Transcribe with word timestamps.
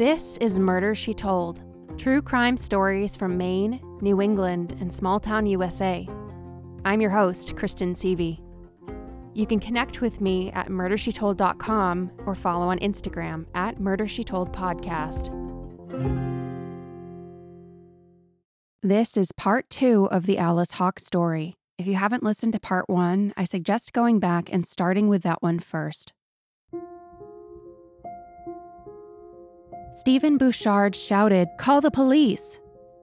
This 0.00 0.38
is 0.38 0.58
Murder 0.58 0.94
She 0.94 1.12
Told 1.12 1.62
true 1.98 2.22
crime 2.22 2.56
stories 2.56 3.16
from 3.16 3.36
Maine, 3.36 3.82
New 4.00 4.22
England, 4.22 4.74
and 4.80 4.90
small 4.90 5.20
town 5.20 5.44
USA. 5.44 6.08
I'm 6.86 7.02
your 7.02 7.10
host, 7.10 7.54
Kristen 7.54 7.92
Seavey. 7.92 8.40
You 9.34 9.46
can 9.46 9.60
connect 9.60 10.00
with 10.00 10.22
me 10.22 10.52
at 10.52 10.68
murdershetold.com 10.68 12.12
or 12.24 12.34
follow 12.34 12.70
on 12.70 12.78
Instagram 12.78 13.44
at 13.54 13.76
murdershetoldpodcast. 13.76 15.28
This 18.82 19.18
is 19.18 19.32
part 19.32 19.68
two 19.68 20.08
of 20.10 20.24
the 20.24 20.38
Alice 20.38 20.72
Hawkes 20.72 21.04
story. 21.04 21.56
If 21.76 21.86
you 21.86 21.96
haven't 21.96 22.22
listened 22.22 22.54
to 22.54 22.58
part 22.58 22.88
one, 22.88 23.34
I 23.36 23.44
suggest 23.44 23.92
going 23.92 24.18
back 24.18 24.50
and 24.50 24.66
starting 24.66 25.08
with 25.08 25.22
that 25.24 25.42
one 25.42 25.58
first. 25.58 26.14
Stephen 29.94 30.38
Bouchard 30.38 30.94
shouted, 30.94 31.48
Call 31.58 31.80
the 31.80 31.90
police! 31.90 32.60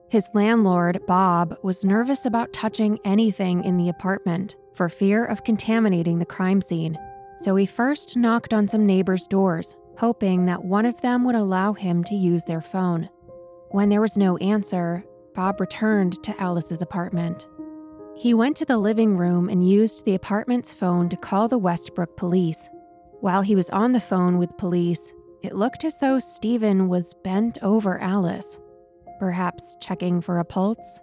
His 0.08 0.30
landlord, 0.32 1.00
Bob, 1.06 1.56
was 1.62 1.84
nervous 1.84 2.24
about 2.24 2.52
touching 2.52 2.98
anything 3.04 3.62
in 3.62 3.76
the 3.76 3.90
apartment 3.90 4.56
for 4.72 4.88
fear 4.88 5.24
of 5.24 5.44
contaminating 5.44 6.18
the 6.18 6.24
crime 6.24 6.62
scene. 6.62 6.98
So 7.38 7.56
he 7.56 7.66
first 7.66 8.16
knocked 8.16 8.54
on 8.54 8.68
some 8.68 8.86
neighbors' 8.86 9.26
doors, 9.26 9.76
hoping 9.98 10.46
that 10.46 10.64
one 10.64 10.86
of 10.86 11.00
them 11.02 11.24
would 11.24 11.34
allow 11.34 11.74
him 11.74 12.04
to 12.04 12.14
use 12.14 12.44
their 12.44 12.62
phone. 12.62 13.10
When 13.70 13.90
there 13.90 14.00
was 14.00 14.16
no 14.16 14.38
answer, 14.38 15.04
Bob 15.34 15.60
returned 15.60 16.22
to 16.24 16.40
Alice's 16.40 16.80
apartment. 16.80 17.46
He 18.16 18.32
went 18.32 18.56
to 18.56 18.64
the 18.64 18.78
living 18.78 19.16
room 19.16 19.48
and 19.48 19.68
used 19.68 20.04
the 20.04 20.14
apartment's 20.14 20.72
phone 20.72 21.08
to 21.10 21.16
call 21.16 21.48
the 21.48 21.58
Westbrook 21.58 22.16
police. 22.16 22.70
While 23.20 23.42
he 23.42 23.54
was 23.54 23.68
on 23.70 23.92
the 23.92 24.00
phone 24.00 24.38
with 24.38 24.56
police, 24.56 25.12
it 25.42 25.54
looked 25.54 25.84
as 25.84 25.98
though 25.98 26.18
Stephen 26.18 26.88
was 26.88 27.14
bent 27.22 27.58
over 27.62 27.98
Alice, 27.98 28.58
perhaps 29.18 29.76
checking 29.80 30.20
for 30.20 30.38
a 30.38 30.44
pulse. 30.44 31.00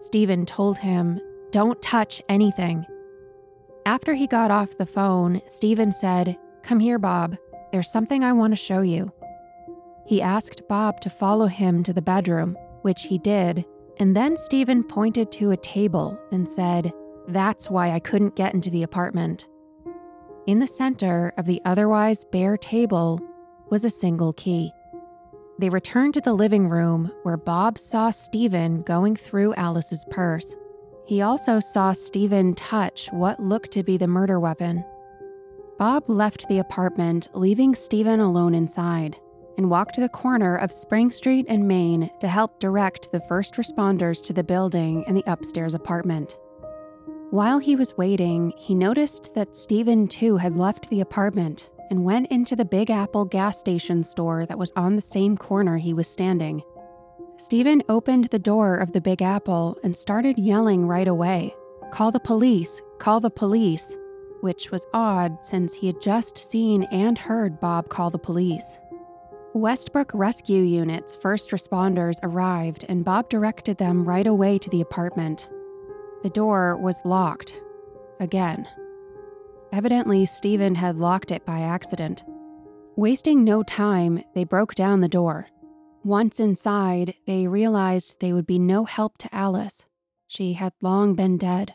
Stephen 0.00 0.46
told 0.46 0.78
him, 0.78 1.20
Don't 1.50 1.80
touch 1.82 2.22
anything. 2.28 2.86
After 3.84 4.14
he 4.14 4.26
got 4.26 4.50
off 4.50 4.78
the 4.78 4.86
phone, 4.86 5.40
Stephen 5.48 5.92
said, 5.92 6.36
Come 6.62 6.80
here, 6.80 6.98
Bob. 6.98 7.36
There's 7.72 7.90
something 7.90 8.22
I 8.22 8.32
want 8.32 8.52
to 8.52 8.56
show 8.56 8.80
you. 8.80 9.12
He 10.06 10.22
asked 10.22 10.68
Bob 10.68 11.00
to 11.00 11.10
follow 11.10 11.46
him 11.46 11.82
to 11.82 11.92
the 11.92 12.02
bedroom, 12.02 12.56
which 12.82 13.04
he 13.04 13.18
did, 13.18 13.64
and 13.98 14.16
then 14.16 14.36
Stephen 14.36 14.84
pointed 14.84 15.32
to 15.32 15.50
a 15.50 15.56
table 15.56 16.18
and 16.30 16.48
said, 16.48 16.92
That's 17.26 17.68
why 17.68 17.90
I 17.90 17.98
couldn't 17.98 18.36
get 18.36 18.54
into 18.54 18.70
the 18.70 18.84
apartment. 18.84 19.48
In 20.46 20.60
the 20.60 20.66
center 20.66 21.34
of 21.36 21.44
the 21.44 21.60
otherwise 21.64 22.24
bare 22.24 22.56
table 22.56 23.20
was 23.70 23.84
a 23.84 23.90
single 23.90 24.32
key. 24.32 24.72
They 25.58 25.70
returned 25.70 26.14
to 26.14 26.20
the 26.20 26.34
living 26.34 26.68
room 26.68 27.10
where 27.24 27.36
Bob 27.36 27.78
saw 27.78 28.10
Stephen 28.10 28.82
going 28.82 29.16
through 29.16 29.54
Alice's 29.54 30.04
purse. 30.10 30.54
He 31.04 31.20
also 31.20 31.58
saw 31.58 31.92
Stephen 31.92 32.54
touch 32.54 33.08
what 33.10 33.40
looked 33.40 33.72
to 33.72 33.82
be 33.82 33.96
the 33.96 34.06
murder 34.06 34.38
weapon. 34.38 34.84
Bob 35.78 36.08
left 36.08 36.48
the 36.48 36.58
apartment, 36.58 37.28
leaving 37.34 37.74
Stephen 37.74 38.20
alone 38.20 38.54
inside, 38.54 39.16
and 39.56 39.70
walked 39.70 39.94
to 39.96 40.00
the 40.00 40.08
corner 40.08 40.56
of 40.56 40.70
Spring 40.70 41.10
Street 41.10 41.46
and 41.48 41.66
Main 41.66 42.10
to 42.20 42.28
help 42.28 42.60
direct 42.60 43.10
the 43.10 43.20
first 43.22 43.54
responders 43.54 44.22
to 44.24 44.32
the 44.32 44.44
building 44.44 45.04
and 45.06 45.16
the 45.16 45.24
upstairs 45.26 45.74
apartment. 45.74 46.38
While 47.30 47.58
he 47.58 47.74
was 47.74 47.96
waiting, 47.96 48.52
he 48.56 48.74
noticed 48.74 49.34
that 49.34 49.56
Stephen 49.56 50.08
too 50.08 50.36
had 50.36 50.56
left 50.56 50.88
the 50.88 51.00
apartment 51.00 51.70
and 51.90 52.04
went 52.04 52.26
into 52.28 52.54
the 52.54 52.64
Big 52.64 52.90
Apple 52.90 53.24
gas 53.24 53.58
station 53.58 54.02
store 54.02 54.46
that 54.46 54.58
was 54.58 54.72
on 54.76 54.96
the 54.96 55.02
same 55.02 55.36
corner 55.36 55.76
he 55.76 55.94
was 55.94 56.08
standing. 56.08 56.62
Stephen 57.36 57.82
opened 57.88 58.26
the 58.26 58.38
door 58.38 58.76
of 58.76 58.92
the 58.92 59.00
Big 59.00 59.22
Apple 59.22 59.78
and 59.84 59.96
started 59.96 60.38
yelling 60.38 60.86
right 60.86 61.08
away 61.08 61.54
Call 61.90 62.10
the 62.10 62.20
police! 62.20 62.82
Call 62.98 63.20
the 63.20 63.30
police! 63.30 63.96
Which 64.40 64.70
was 64.70 64.86
odd 64.92 65.44
since 65.44 65.74
he 65.74 65.86
had 65.86 66.00
just 66.00 66.36
seen 66.36 66.82
and 66.84 67.16
heard 67.16 67.60
Bob 67.60 67.88
call 67.88 68.10
the 68.10 68.18
police. 68.18 68.78
Westbrook 69.54 70.10
Rescue 70.12 70.62
Unit's 70.62 71.16
first 71.16 71.50
responders 71.50 72.18
arrived 72.22 72.84
and 72.88 73.04
Bob 73.04 73.28
directed 73.28 73.78
them 73.78 74.04
right 74.04 74.26
away 74.26 74.58
to 74.58 74.70
the 74.70 74.80
apartment. 74.80 75.48
The 76.22 76.30
door 76.30 76.76
was 76.76 77.00
locked. 77.04 77.60
Again. 78.20 78.68
Evidently, 79.72 80.24
Stephen 80.26 80.74
had 80.74 80.96
locked 80.96 81.30
it 81.30 81.44
by 81.44 81.60
accident. 81.60 82.24
Wasting 82.96 83.44
no 83.44 83.62
time, 83.62 84.22
they 84.34 84.44
broke 84.44 84.74
down 84.74 85.00
the 85.00 85.08
door. 85.08 85.48
Once 86.04 86.40
inside, 86.40 87.14
they 87.26 87.46
realized 87.46 88.20
they 88.20 88.32
would 88.32 88.46
be 88.46 88.58
no 88.58 88.84
help 88.84 89.18
to 89.18 89.34
Alice. 89.34 89.84
She 90.26 90.54
had 90.54 90.72
long 90.80 91.14
been 91.14 91.36
dead. 91.36 91.74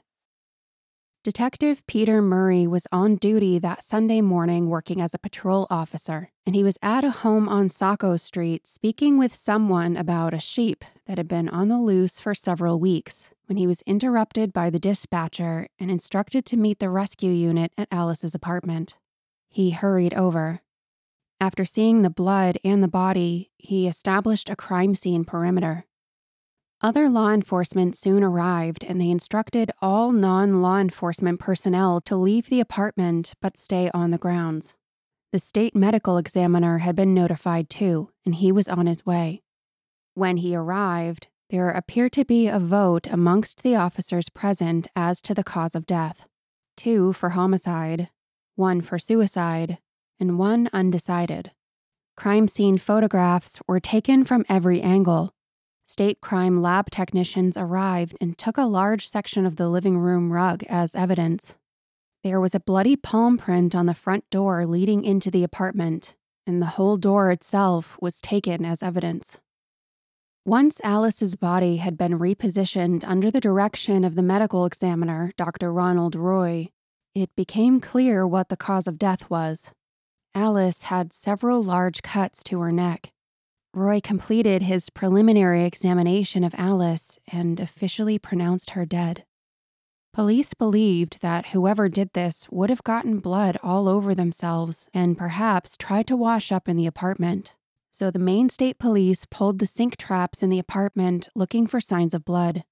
Detective 1.24 1.88
Peter 1.88 2.22
Murray 2.22 2.68
was 2.68 2.86
on 2.92 3.16
duty 3.16 3.58
that 3.58 3.82
Sunday 3.82 4.20
morning 4.20 4.68
working 4.68 5.00
as 5.00 5.14
a 5.14 5.18
patrol 5.18 5.68
officer, 5.70 6.32
and 6.46 6.54
he 6.54 6.64
was 6.64 6.78
at 6.82 7.06
a 7.06 7.12
home 7.12 7.48
on 7.48 7.70
Saco 7.70 8.18
Street 8.18 8.68
speaking 8.68 9.18
with 9.18 9.34
someone 9.34 9.96
about 9.96 10.34
a 10.34 10.40
sheep 10.42 10.84
that 11.06 11.18
had 11.18 11.30
been 11.30 11.48
on 11.48 11.70
the 11.70 11.80
loose 11.80 12.20
for 12.20 12.36
several 12.36 12.78
weeks 12.78 13.32
when 13.46 13.56
he 13.56 13.66
was 13.66 13.84
interrupted 13.84 14.52
by 14.52 14.70
the 14.70 14.80
dispatcher 14.80 15.68
and 15.80 15.90
instructed 15.90 16.46
to 16.46 16.58
meet 16.58 16.80
the 16.80 16.90
rescue 16.90 17.32
unit 17.32 17.72
at 17.78 17.88
Alice's 17.90 18.36
apartment. 18.36 18.98
He 19.48 19.70
hurried 19.70 20.14
over. 20.16 20.60
After 21.40 21.64
seeing 21.64 22.02
the 22.02 22.10
blood 22.10 22.58
and 22.66 22.84
the 22.84 22.90
body, 22.90 23.50
he 23.58 23.88
established 23.88 24.50
a 24.50 24.58
crime 24.58 24.94
scene 24.94 25.24
perimeter. 25.24 25.86
Other 26.84 27.08
law 27.08 27.30
enforcement 27.30 27.96
soon 27.96 28.26
arrived 28.26 28.84
and 28.84 29.00
they 29.00 29.10
instructed 29.10 29.72
all 29.82 30.12
non 30.12 30.62
law 30.62 30.80
enforcement 30.80 31.40
personnel 31.40 32.02
to 32.02 32.18
leave 32.18 32.50
the 32.50 32.60
apartment 32.60 33.36
but 33.42 33.58
stay 33.58 33.90
on 33.94 34.12
the 34.12 34.18
grounds. 34.18 34.76
The 35.32 35.40
state 35.40 35.78
medical 35.78 36.18
examiner 36.18 36.80
had 36.80 36.98
been 36.98 37.14
notified 37.14 37.70
too, 37.70 38.10
and 38.26 38.36
he 38.36 38.52
was 38.52 38.68
on 38.68 38.86
his 38.86 39.06
way. 39.06 39.44
When 40.14 40.38
he 40.38 40.58
arrived, 40.58 41.28
there 41.50 41.70
appeared 41.70 42.12
to 42.14 42.26
be 42.26 42.50
a 42.50 42.60
vote 42.60 43.08
amongst 43.08 43.64
the 43.64 43.78
officers 43.78 44.28
present 44.28 44.90
as 44.94 45.22
to 45.22 45.34
the 45.34 45.44
cause 45.44 45.76
of 45.76 45.86
death 45.86 46.26
two 46.76 47.14
for 47.14 47.30
homicide, 47.30 48.10
one 48.56 48.82
for 48.82 49.00
suicide, 49.00 49.78
and 50.20 50.38
one 50.38 50.70
undecided. 50.74 51.52
Crime 52.18 52.48
scene 52.48 52.78
photographs 52.78 53.62
were 53.68 53.80
taken 53.80 54.26
from 54.26 54.44
every 54.50 54.82
angle. 54.82 55.33
State 55.86 56.22
crime 56.22 56.62
lab 56.62 56.90
technicians 56.90 57.58
arrived 57.58 58.16
and 58.22 58.38
took 58.38 58.58
a 58.58 58.64
large 58.64 59.08
section 59.08 59.46
of 59.46 59.58
the 59.58 59.68
living 59.68 59.98
room 59.98 60.32
rug 60.32 60.64
as 60.70 60.96
evidence. 60.96 61.56
There 62.24 62.40
was 62.40 62.56
a 62.56 62.60
bloody 62.60 62.96
palm 62.96 63.38
print 63.38 63.76
on 63.76 63.86
the 63.86 63.94
front 63.94 64.30
door 64.30 64.66
leading 64.66 65.04
into 65.04 65.30
the 65.30 65.44
apartment, 65.44 66.16
and 66.48 66.62
the 66.62 66.78
whole 66.78 66.96
door 66.96 67.32
itself 67.32 67.98
was 68.02 68.22
taken 68.22 68.64
as 68.66 68.82
evidence. 68.82 69.42
Once 70.46 70.80
Alice's 70.84 71.36
body 71.36 71.78
had 71.78 71.98
been 71.98 72.20
repositioned 72.20 73.04
under 73.06 73.30
the 73.30 73.42
direction 73.42 74.04
of 74.04 74.16
the 74.16 74.24
medical 74.24 74.66
examiner, 74.66 75.32
Dr. 75.38 75.72
Ronald 75.72 76.16
Roy, 76.16 76.70
it 77.14 77.30
became 77.36 77.80
clear 77.80 78.26
what 78.26 78.50
the 78.50 78.58
cause 78.58 78.88
of 78.88 78.98
death 78.98 79.30
was. 79.30 79.72
Alice 80.34 80.84
had 80.84 81.14
several 81.14 81.62
large 81.62 82.02
cuts 82.02 82.44
to 82.46 82.60
her 82.60 82.72
neck. 82.72 83.12
Roy 83.74 84.00
completed 84.02 84.62
his 84.62 84.90
preliminary 84.90 85.66
examination 85.66 86.44
of 86.44 86.54
Alice 86.58 87.20
and 87.28 87.60
officially 87.60 88.20
pronounced 88.20 88.72
her 88.72 88.86
dead. 88.86 89.26
Police 90.14 90.54
believed 90.54 91.22
that 91.22 91.48
whoever 91.48 91.90
did 91.90 92.14
this 92.14 92.48
would 92.52 92.70
have 92.70 92.84
gotten 92.84 93.20
blood 93.20 93.58
all 93.64 93.90
over 93.90 94.14
themselves 94.14 94.90
and 94.94 95.18
perhaps 95.18 95.76
tried 95.76 96.06
to 96.08 96.16
wash 96.16 96.52
up 96.52 96.70
in 96.70 96.78
the 96.78 96.86
apartment 96.86 97.56
so 97.94 98.10
the 98.10 98.18
Maine 98.18 98.50
State 98.50 98.80
Police 98.80 99.28
pulled 99.30 99.60
the 99.60 99.68
sink 99.68 99.98
traps 99.98 100.42
in 100.42 100.50
the 100.50 100.58
apartment 100.58 101.30
looking 101.36 101.68
for 101.68 101.80
signs 101.80 102.16
of 102.16 102.26
blood. 102.26 102.64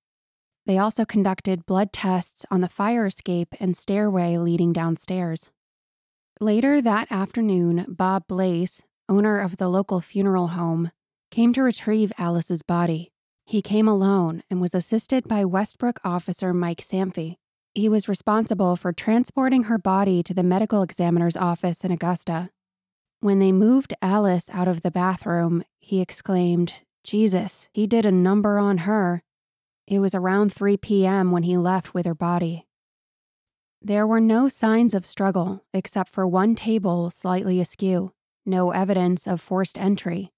They 0.65 0.79
also 0.79 1.05
conducted 1.05 1.67
blood 1.67 1.93
tests 1.93 2.43
on 2.49 2.61
the 2.61 2.67
fire 2.67 3.05
escape 3.05 3.53
and 3.59 3.77
stairway 3.77 4.37
leading 4.37 4.73
downstairs. 4.73 5.51
Later 6.39 6.81
that 6.81 7.11
afternoon, 7.11 7.85
Bob 7.87 8.27
Blaze, 8.27 8.81
owner 9.11 9.39
of 9.39 9.57
the 9.57 9.67
local 9.67 10.01
funeral 10.01 10.47
home, 10.47 10.91
came 11.29 11.53
to 11.53 11.61
retrieve 11.61 12.11
Alice's 12.17 12.63
body. 12.63 13.11
He 13.45 13.61
came 13.61 13.87
alone 13.87 14.43
and 14.49 14.61
was 14.61 14.73
assisted 14.73 15.27
by 15.27 15.45
Westbrook 15.45 15.99
officer 16.03 16.53
Mike 16.53 16.81
Samphy. 16.81 17.35
He 17.73 17.89
was 17.89 18.07
responsible 18.07 18.75
for 18.75 18.93
transporting 18.93 19.63
her 19.63 19.77
body 19.77 20.23
to 20.23 20.33
the 20.33 20.43
medical 20.43 20.81
examiner's 20.81 21.37
office 21.37 21.83
in 21.83 21.91
Augusta 21.91 22.49
when 23.21 23.37
they 23.37 23.51
moved 23.51 23.93
Alice 24.01 24.49
out 24.51 24.67
of 24.67 24.81
the 24.81 24.89
bathroom, 24.89 25.63
he 25.79 26.01
exclaimed, 26.01 26.73
Jesus, 27.03 27.69
he 27.71 27.85
did 27.85 28.03
a 28.03 28.11
number 28.11 28.57
on 28.57 28.79
her. 28.79 29.21
It 29.85 29.99
was 29.99 30.15
around 30.15 30.51
3 30.51 30.77
p.m. 30.77 31.31
when 31.31 31.43
he 31.43 31.55
left 31.55 31.93
with 31.93 32.07
her 32.07 32.15
body. 32.15 32.65
There 33.79 34.07
were 34.07 34.19
no 34.19 34.49
signs 34.49 34.95
of 34.95 35.05
struggle 35.05 35.63
except 35.71 36.09
for 36.09 36.27
one 36.27 36.55
table 36.55 37.11
slightly 37.11 37.61
askew, 37.61 38.11
no 38.45 38.71
evidence 38.71 39.27
of 39.27 39.41
forced 39.41 39.77
entry. 39.77 40.31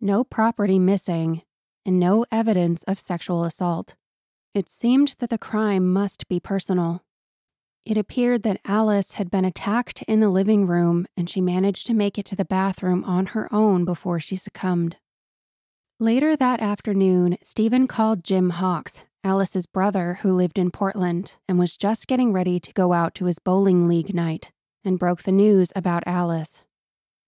no 0.00 0.24
property 0.24 0.78
missing, 0.78 1.42
and 1.84 2.00
no 2.00 2.24
evidence 2.32 2.82
of 2.84 2.98
sexual 2.98 3.44
assault. 3.44 3.96
It 4.54 4.70
seemed 4.70 5.14
that 5.18 5.30
the 5.30 5.38
crime 5.38 5.92
must 5.92 6.26
be 6.28 6.40
personal. 6.40 7.04
It 7.84 7.96
appeared 7.96 8.42
that 8.42 8.60
Alice 8.64 9.12
had 9.12 9.30
been 9.30 9.44
attacked 9.44 10.02
in 10.02 10.20
the 10.20 10.28
living 10.30 10.66
room 10.66 11.06
and 11.16 11.28
she 11.28 11.40
managed 11.40 11.86
to 11.86 11.94
make 11.94 12.18
it 12.18 12.24
to 12.26 12.36
the 12.36 12.44
bathroom 12.44 13.04
on 13.04 13.26
her 13.26 13.52
own 13.52 13.84
before 13.84 14.20
she 14.20 14.36
succumbed. 14.36 14.96
Later 15.98 16.36
that 16.36 16.60
afternoon, 16.60 17.36
Stephen 17.42 17.86
called 17.86 18.24
Jim 18.24 18.50
Hawkes, 18.50 19.02
Alice's 19.22 19.66
brother 19.66 20.18
who 20.22 20.32
lived 20.32 20.58
in 20.58 20.70
Portland 20.70 21.36
and 21.48 21.58
was 21.58 21.76
just 21.76 22.06
getting 22.06 22.32
ready 22.32 22.58
to 22.58 22.72
go 22.72 22.92
out 22.92 23.14
to 23.16 23.26
his 23.26 23.38
bowling 23.38 23.86
league 23.86 24.14
night, 24.14 24.50
and 24.82 24.98
broke 24.98 25.24
the 25.24 25.32
news 25.32 25.72
about 25.76 26.02
Alice. 26.06 26.60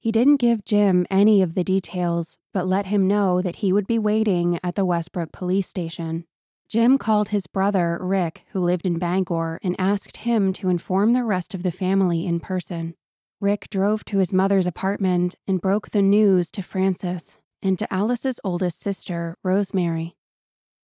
He 0.02 0.10
didn't 0.10 0.38
give 0.38 0.64
Jim 0.64 1.06
any 1.12 1.42
of 1.42 1.54
the 1.54 1.62
details, 1.62 2.36
but 2.52 2.66
let 2.66 2.86
him 2.86 3.06
know 3.06 3.40
that 3.40 3.56
he 3.62 3.72
would 3.72 3.86
be 3.86 4.00
waiting 4.00 4.58
at 4.60 4.74
the 4.74 4.84
Westbrook 4.84 5.30
police 5.30 5.68
station. 5.68 6.24
Jim 6.68 6.98
called 6.98 7.28
his 7.28 7.46
brother, 7.46 8.00
Rick, 8.00 8.44
who 8.48 8.58
lived 8.58 8.84
in 8.84 8.98
Bangor, 8.98 9.60
and 9.62 9.76
asked 9.78 10.16
him 10.16 10.52
to 10.54 10.68
inform 10.68 11.12
the 11.12 11.22
rest 11.22 11.54
of 11.54 11.62
the 11.62 11.70
family 11.70 12.26
in 12.26 12.40
person. 12.40 12.96
Rick 13.40 13.68
drove 13.70 14.04
to 14.06 14.18
his 14.18 14.32
mother's 14.32 14.66
apartment 14.66 15.36
and 15.46 15.60
broke 15.60 15.90
the 15.90 16.02
news 16.02 16.50
to 16.50 16.62
Frances 16.62 17.38
and 17.62 17.78
to 17.78 17.92
Alice's 17.94 18.40
oldest 18.42 18.80
sister, 18.80 19.36
Rosemary. 19.44 20.16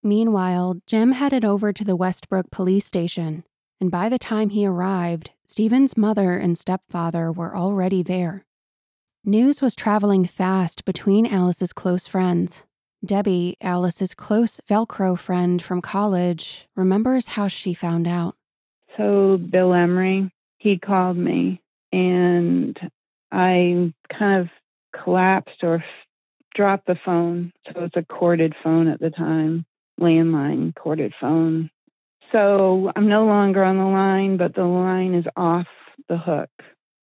Meanwhile, 0.01 0.77
Jim 0.87 1.11
headed 1.11 1.45
over 1.45 1.73
to 1.73 1.83
the 1.83 1.97
Westbrook 1.97 2.53
police 2.53 2.87
station, 2.87 3.43
and 3.81 3.91
by 3.91 4.09
the 4.09 4.19
time 4.21 4.51
he 4.51 4.65
arrived, 4.65 5.33
Stephen's 5.45 5.97
mother 5.97 6.35
and 6.35 6.57
stepfather 6.57 7.33
were 7.33 7.57
already 7.57 8.05
there. 8.05 8.45
News 9.25 9.61
was 9.61 9.75
traveling 9.75 10.25
fast 10.25 10.85
between 10.85 11.27
Alice's 11.27 11.73
close 11.73 12.07
friends. 12.07 12.65
Debbie, 13.05 13.57
Alice's 13.61 14.15
close 14.15 14.61
Velcro 14.69 15.19
friend 15.19 15.61
from 15.61 15.83
college, 15.83 16.69
remembers 16.77 17.29
how 17.29 17.49
she 17.49 17.75
found 17.75 18.07
out. 18.07 18.37
So, 18.97 19.37
Bill 19.37 19.75
Emery, 19.75 20.31
he 20.59 20.79
called 20.79 21.17
me, 21.17 21.61
and 21.93 22.79
I 23.31 23.93
kind 24.17 24.41
of 24.41 24.49
collapsed 25.03 25.63
or 25.63 25.85
dropped 26.55 26.87
the 26.87 26.97
phone. 27.05 27.53
So, 27.67 27.85
it's 27.85 27.97
a 27.97 28.05
corded 28.05 28.55
phone 28.63 28.87
at 28.87 29.01
the 29.01 29.11
time, 29.11 29.67
landline 30.01 30.75
corded 30.77 31.13
phone. 31.21 31.71
So, 32.33 32.93
I'm 32.95 33.09
no 33.09 33.27
longer 33.27 33.65
on 33.65 33.79
the 33.79 33.85
line, 33.85 34.37
but 34.37 34.55
the 34.55 34.65
line 34.65 35.15
is 35.15 35.27
off 35.37 35.67
the 36.09 36.19
hook. 36.19 36.51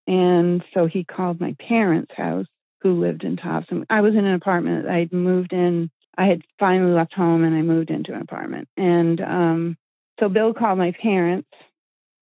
And 0.07 0.63
so 0.73 0.87
he 0.87 1.03
called 1.03 1.39
my 1.39 1.55
parents' 1.67 2.11
house, 2.15 2.45
who 2.81 3.01
lived 3.01 3.23
in 3.23 3.35
Topsham. 3.35 3.83
I 3.89 4.01
was 4.01 4.13
in 4.13 4.25
an 4.25 4.35
apartment. 4.35 4.87
I'd 4.87 5.11
moved 5.11 5.53
in. 5.53 5.89
I 6.17 6.27
had 6.27 6.43
finally 6.59 6.93
left 6.93 7.13
home 7.13 7.43
and 7.43 7.55
I 7.55 7.63
moved 7.63 7.89
into 7.89 8.13
an 8.13 8.21
apartment. 8.21 8.67
And 8.77 9.19
um, 9.21 9.77
so 10.19 10.29
Bill 10.29 10.53
called 10.53 10.77
my 10.77 10.93
parents. 11.01 11.49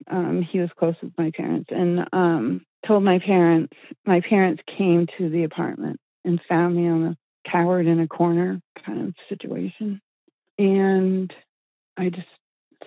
Um, 0.10 0.42
he 0.50 0.60
was 0.60 0.70
close 0.78 0.96
with 1.04 1.14
my 1.18 1.32
parents 1.36 1.70
and 1.70 2.08
um, 2.14 2.66
told 2.88 3.04
my 3.04 3.20
parents. 3.20 3.74
My 4.06 4.22
parents 4.22 4.64
came 4.78 5.08
to 5.18 5.30
the 5.30 5.44
apartment 5.44 6.00
and 6.24 6.40
found 6.48 6.76
me 6.76 6.88
on 6.88 7.04
a 7.04 7.18
cowered 7.52 7.86
in 7.86 8.00
a 8.00 8.08
corner 8.08 8.62
kind 8.86 9.08
of 9.08 9.14
situation. 9.28 10.02
And 10.58 11.32
I 11.98 12.10
just 12.10 12.28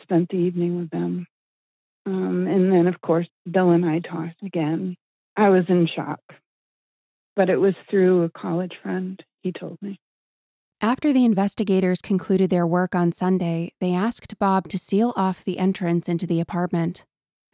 spent 0.02 0.30
the 0.30 0.36
evening 0.36 0.78
with 0.78 0.90
them. 0.90 1.26
Um, 2.06 2.46
and 2.46 2.72
then, 2.72 2.86
of 2.86 3.00
course, 3.00 3.26
Bill 3.50 3.70
and 3.70 3.84
I 3.84 3.98
talked 3.98 4.42
again. 4.44 4.96
I 5.36 5.48
was 5.50 5.64
in 5.68 5.88
shock, 5.94 6.20
but 7.34 7.50
it 7.50 7.56
was 7.56 7.74
through 7.90 8.22
a 8.22 8.30
college 8.30 8.72
friend, 8.82 9.22
he 9.42 9.52
told 9.52 9.76
me. 9.82 10.00
After 10.80 11.12
the 11.12 11.24
investigators 11.24 12.00
concluded 12.00 12.48
their 12.48 12.66
work 12.66 12.94
on 12.94 13.10
Sunday, 13.10 13.72
they 13.80 13.92
asked 13.92 14.38
Bob 14.38 14.68
to 14.68 14.78
seal 14.78 15.12
off 15.16 15.44
the 15.44 15.58
entrance 15.58 16.08
into 16.08 16.26
the 16.26 16.40
apartment. 16.40 17.04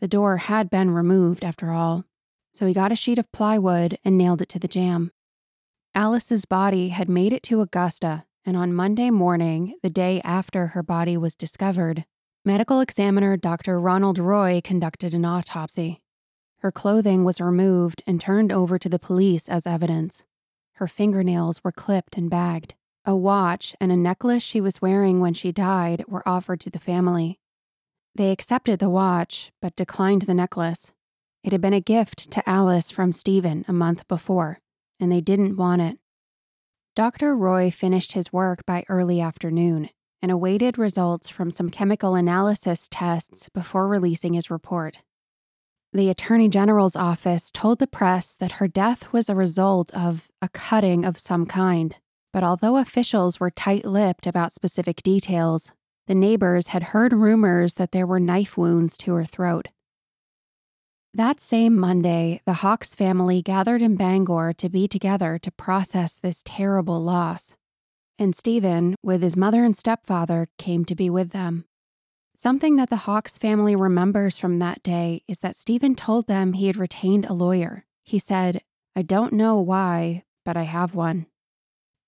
The 0.01 0.09
door 0.09 0.37
had 0.37 0.69
been 0.69 0.91
removed, 0.91 1.45
after 1.45 1.71
all, 1.71 2.05
so 2.53 2.67
he 2.67 2.75
got 2.75 2.93
a 2.93 2.97
sheet 2.97 3.19
of 3.19 3.31
plywood 3.33 3.97
and 4.05 4.19
nailed 4.19 4.43
it 4.43 4.49
to 4.51 4.59
the 4.59 4.69
jamb. 4.69 5.13
Alice's 5.95 6.45
body 6.45 6.89
had 6.89 7.09
made 7.09 7.33
it 7.33 7.43
to 7.45 7.61
Augusta, 7.61 8.25
and 8.45 8.57
on 8.57 8.75
Monday 8.75 9.11
morning, 9.11 9.77
the 9.83 9.91
day 9.91 10.21
after 10.25 10.69
her 10.69 10.83
body 10.83 11.17
was 11.17 11.35
discovered, 11.35 12.05
Medical 12.45 12.81
examiner 12.81 13.37
Dr. 13.37 13.79
Ronald 13.79 14.19
Roy 14.19 14.61
conducted 14.65 15.15
an 15.15 15.25
autopsy. 15.25 16.01
Her 16.59 16.73
clothing 16.73 17.23
was 17.23 17.41
removed 17.41 18.03
and 18.05 18.21
turned 18.21 18.51
over 18.51 18.81
to 18.81 18.89
the 18.89 18.99
police 18.99 19.49
as 19.49 19.65
evidence. 19.65 20.25
Her 20.75 20.89
fingernails 20.89 21.63
were 21.63 21.71
clipped 21.71 22.17
and 22.17 22.29
bagged. 22.29 22.75
A 23.05 23.15
watch 23.15 23.77
and 23.81 23.93
a 23.93 23.97
necklace 23.97 24.43
she 24.43 24.61
was 24.61 24.83
wearing 24.83 25.21
when 25.21 25.35
she 25.35 25.53
died 25.53 26.05
were 26.09 26.29
offered 26.29 26.59
to 26.63 26.71
the 26.71 26.81
family. 26.81 27.39
They 28.17 28.33
accepted 28.33 28.81
the 28.81 28.91
watch, 28.91 29.53
but 29.63 29.77
declined 29.77 30.23
the 30.23 30.35
necklace. 30.35 30.91
It 31.45 31.53
had 31.53 31.61
been 31.61 31.73
a 31.73 31.81
gift 31.81 32.29
to 32.33 32.49
Alice 32.49 32.91
from 32.91 33.13
Stephen 33.13 33.65
a 33.69 33.73
month 33.73 34.09
before, 34.09 34.59
and 34.99 35.13
they 35.13 35.21
didn't 35.21 35.57
want 35.57 35.83
it. 35.83 35.99
Dr. 36.97 37.37
Roy 37.37 37.71
finished 37.71 38.13
his 38.13 38.33
work 38.33 38.67
by 38.67 38.85
early 38.89 39.21
afternoon 39.21 39.91
and 40.23 40.31
awaited 40.31 40.79
results 40.79 41.29
from 41.29 41.51
some 41.51 41.69
chemical 41.69 42.15
analysis 42.15 42.87
tests 42.89 43.49
before 43.49 43.89
releasing 43.89 44.35
his 44.35 44.51
report. 44.51 45.03
The 45.93 46.09
Attorney 46.09 46.49
General's 46.49 46.97
office 46.97 47.51
told 47.51 47.81
the 47.81 47.87
press 47.87 48.35
that 48.37 48.53
her 48.53 48.69
death 48.69 49.13
was 49.13 49.29
a 49.29 49.35
result 49.35 49.93
of 49.93 50.31
a 50.41 50.49
cutting 50.49 51.05
of 51.05 51.19
some 51.19 51.45
kind, 51.45 51.97
but 52.33 52.45
although 52.45 52.77
officials 52.77 53.41
were 53.41 53.51
tight 53.51 53.85
lipped 53.85 54.27
about 54.27 54.53
specific 54.53 55.03
details, 55.03 55.73
the 56.07 56.15
neighbors 56.15 56.69
had 56.69 56.85
heard 56.85 57.13
rumors 57.13 57.75
that 57.75 57.93
there 57.93 58.07
were 58.07 58.21
knife 58.21 58.57
wounds 58.57 58.97
to 58.99 59.13
her 59.15 59.25
throat. 59.25 59.69
That 61.13 61.41
same 61.41 61.77
Monday, 61.77 62.41
the 62.47 62.55
Hawkes 62.55 62.95
family 62.95 63.43
gathered 63.43 63.83
in 63.83 63.97
Bangor 63.97 64.55
to 64.55 64.69
be 64.71 64.89
together 64.89 65.39
to 65.41 65.51
process 65.51 66.15
this 66.15 66.43
terrible 66.43 67.03
loss 67.03 67.55
and 68.19 68.35
Stephen, 68.35 68.95
with 69.03 69.23
his 69.23 69.37
mother 69.37 69.65
and 69.65 69.77
stepfather, 69.77 70.49
came 70.59 70.85
to 70.85 70.95
be 70.95 71.11
with 71.11 71.31
them. 71.31 71.65
Something 72.35 72.77
that 72.77 72.91
the 72.91 73.05
Hawkes 73.09 73.39
family 73.39 73.77
remembers 73.77 74.39
from 74.39 74.59
that 74.59 74.83
day 74.83 75.23
is 75.29 75.41
that 75.41 75.57
Stephen 75.57 75.95
told 75.95 76.27
them 76.27 76.55
he 76.55 76.67
had 76.67 76.77
retained 76.77 77.27
a 77.27 77.35
lawyer. 77.35 77.85
He 78.05 78.19
said, 78.19 78.63
I 78.97 79.03
don't 79.03 79.33
know 79.33 79.61
why, 79.61 80.25
but 80.45 80.57
I 80.57 80.65
have 80.65 80.95
one. 80.95 81.27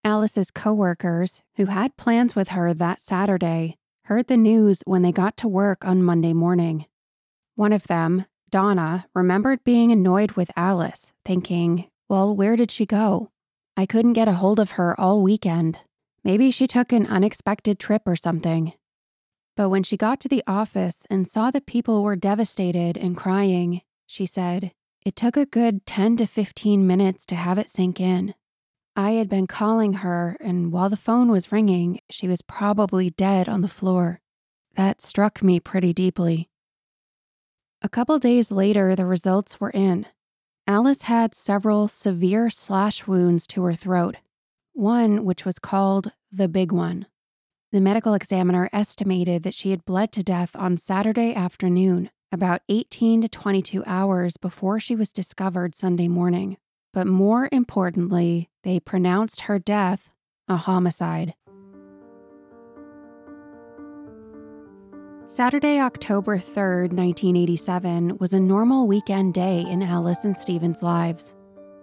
Alice's 0.02 0.50
coworkers, 0.50 1.42
who 1.56 1.66
had 1.66 1.96
plans 1.96 2.34
with 2.34 2.48
her 2.48 2.74
that 2.74 3.00
Saturday, 3.00 3.76
heard 4.04 4.26
the 4.26 4.36
news 4.36 4.82
when 4.84 5.02
they 5.02 5.12
got 5.12 5.36
to 5.38 5.48
work 5.48 5.84
on 5.84 6.02
Monday 6.02 6.32
morning. 6.32 6.86
One 7.54 7.72
of 7.72 7.86
them, 7.86 8.26
Donna, 8.50 9.06
remembered 9.14 9.64
being 9.64 9.90
annoyed 9.92 10.32
with 10.32 10.50
Alice, 10.56 11.12
thinking, 11.24 11.88
Well, 12.08 12.36
where 12.36 12.56
did 12.56 12.70
she 12.70 12.86
go? 12.86 13.30
I 13.76 13.86
couldn't 13.86 14.12
get 14.12 14.28
a 14.28 14.34
hold 14.34 14.60
of 14.60 14.72
her 14.72 14.98
all 15.00 15.22
weekend. 15.22 15.78
Maybe 16.24 16.50
she 16.50 16.66
took 16.66 16.92
an 16.92 17.06
unexpected 17.06 17.78
trip 17.78 18.02
or 18.06 18.16
something. 18.16 18.72
But 19.56 19.68
when 19.68 19.82
she 19.82 19.96
got 19.96 20.20
to 20.20 20.28
the 20.28 20.42
office 20.46 21.06
and 21.10 21.28
saw 21.28 21.50
that 21.50 21.66
people 21.66 22.02
were 22.02 22.16
devastated 22.16 22.96
and 22.96 23.16
crying, 23.16 23.82
she 24.06 24.26
said, 24.26 24.72
It 25.04 25.14
took 25.14 25.36
a 25.36 25.46
good 25.46 25.86
10 25.86 26.16
to 26.16 26.26
15 26.26 26.86
minutes 26.86 27.26
to 27.26 27.34
have 27.34 27.58
it 27.58 27.68
sink 27.68 28.00
in. 28.00 28.34
I 28.96 29.12
had 29.12 29.28
been 29.28 29.46
calling 29.46 29.94
her, 29.94 30.36
and 30.40 30.72
while 30.72 30.88
the 30.88 30.96
phone 30.96 31.30
was 31.30 31.52
ringing, 31.52 32.00
she 32.10 32.28
was 32.28 32.42
probably 32.42 33.10
dead 33.10 33.48
on 33.48 33.60
the 33.60 33.68
floor. 33.68 34.20
That 34.76 35.02
struck 35.02 35.42
me 35.42 35.60
pretty 35.60 35.92
deeply. 35.92 36.48
A 37.82 37.88
couple 37.88 38.18
days 38.18 38.50
later, 38.50 38.96
the 38.96 39.04
results 39.04 39.60
were 39.60 39.70
in. 39.70 40.06
Alice 40.66 41.02
had 41.02 41.34
several 41.34 41.86
severe 41.86 42.48
slash 42.50 43.06
wounds 43.06 43.46
to 43.48 43.62
her 43.64 43.74
throat, 43.74 44.16
one 44.74 45.24
which 45.24 45.44
was 45.44 45.58
called 45.58 46.12
the 46.30 46.48
Big 46.48 46.72
One. 46.72 47.06
The 47.72 47.80
medical 47.80 48.14
examiner 48.14 48.68
estimated 48.72 49.42
that 49.42 49.54
she 49.54 49.70
had 49.70 49.84
bled 49.84 50.12
to 50.12 50.22
death 50.22 50.54
on 50.54 50.76
Saturday 50.76 51.34
afternoon, 51.34 52.10
about 52.30 52.62
18 52.68 53.22
to 53.22 53.28
22 53.28 53.82
hours 53.86 54.36
before 54.36 54.78
she 54.78 54.94
was 54.94 55.12
discovered 55.12 55.74
Sunday 55.74 56.08
morning. 56.08 56.56
But 56.92 57.06
more 57.06 57.48
importantly, 57.50 58.50
they 58.62 58.78
pronounced 58.78 59.42
her 59.42 59.58
death 59.58 60.10
a 60.48 60.56
homicide. 60.56 61.34
Saturday, 65.26 65.80
October 65.80 66.38
3rd, 66.38 66.92
1987, 66.92 68.18
was 68.18 68.32
a 68.32 68.40
normal 68.40 68.86
weekend 68.86 69.34
day 69.34 69.60
in 69.62 69.82
Alice 69.82 70.24
and 70.24 70.36
Stephen's 70.36 70.82
lives. 70.82 71.33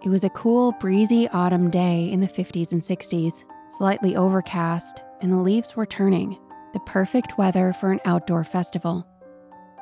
It 0.04 0.08
was 0.08 0.24
a 0.24 0.30
cool, 0.30 0.72
breezy 0.72 1.28
autumn 1.28 1.70
day 1.70 2.10
in 2.10 2.20
the 2.20 2.26
50s 2.26 2.72
and 2.72 2.82
60s, 2.82 3.44
slightly 3.70 4.16
overcast, 4.16 5.00
and 5.20 5.32
the 5.32 5.36
leaves 5.36 5.76
were 5.76 5.86
turning, 5.86 6.36
the 6.72 6.80
perfect 6.80 7.38
weather 7.38 7.72
for 7.72 7.92
an 7.92 8.00
outdoor 8.04 8.42
festival. 8.42 9.06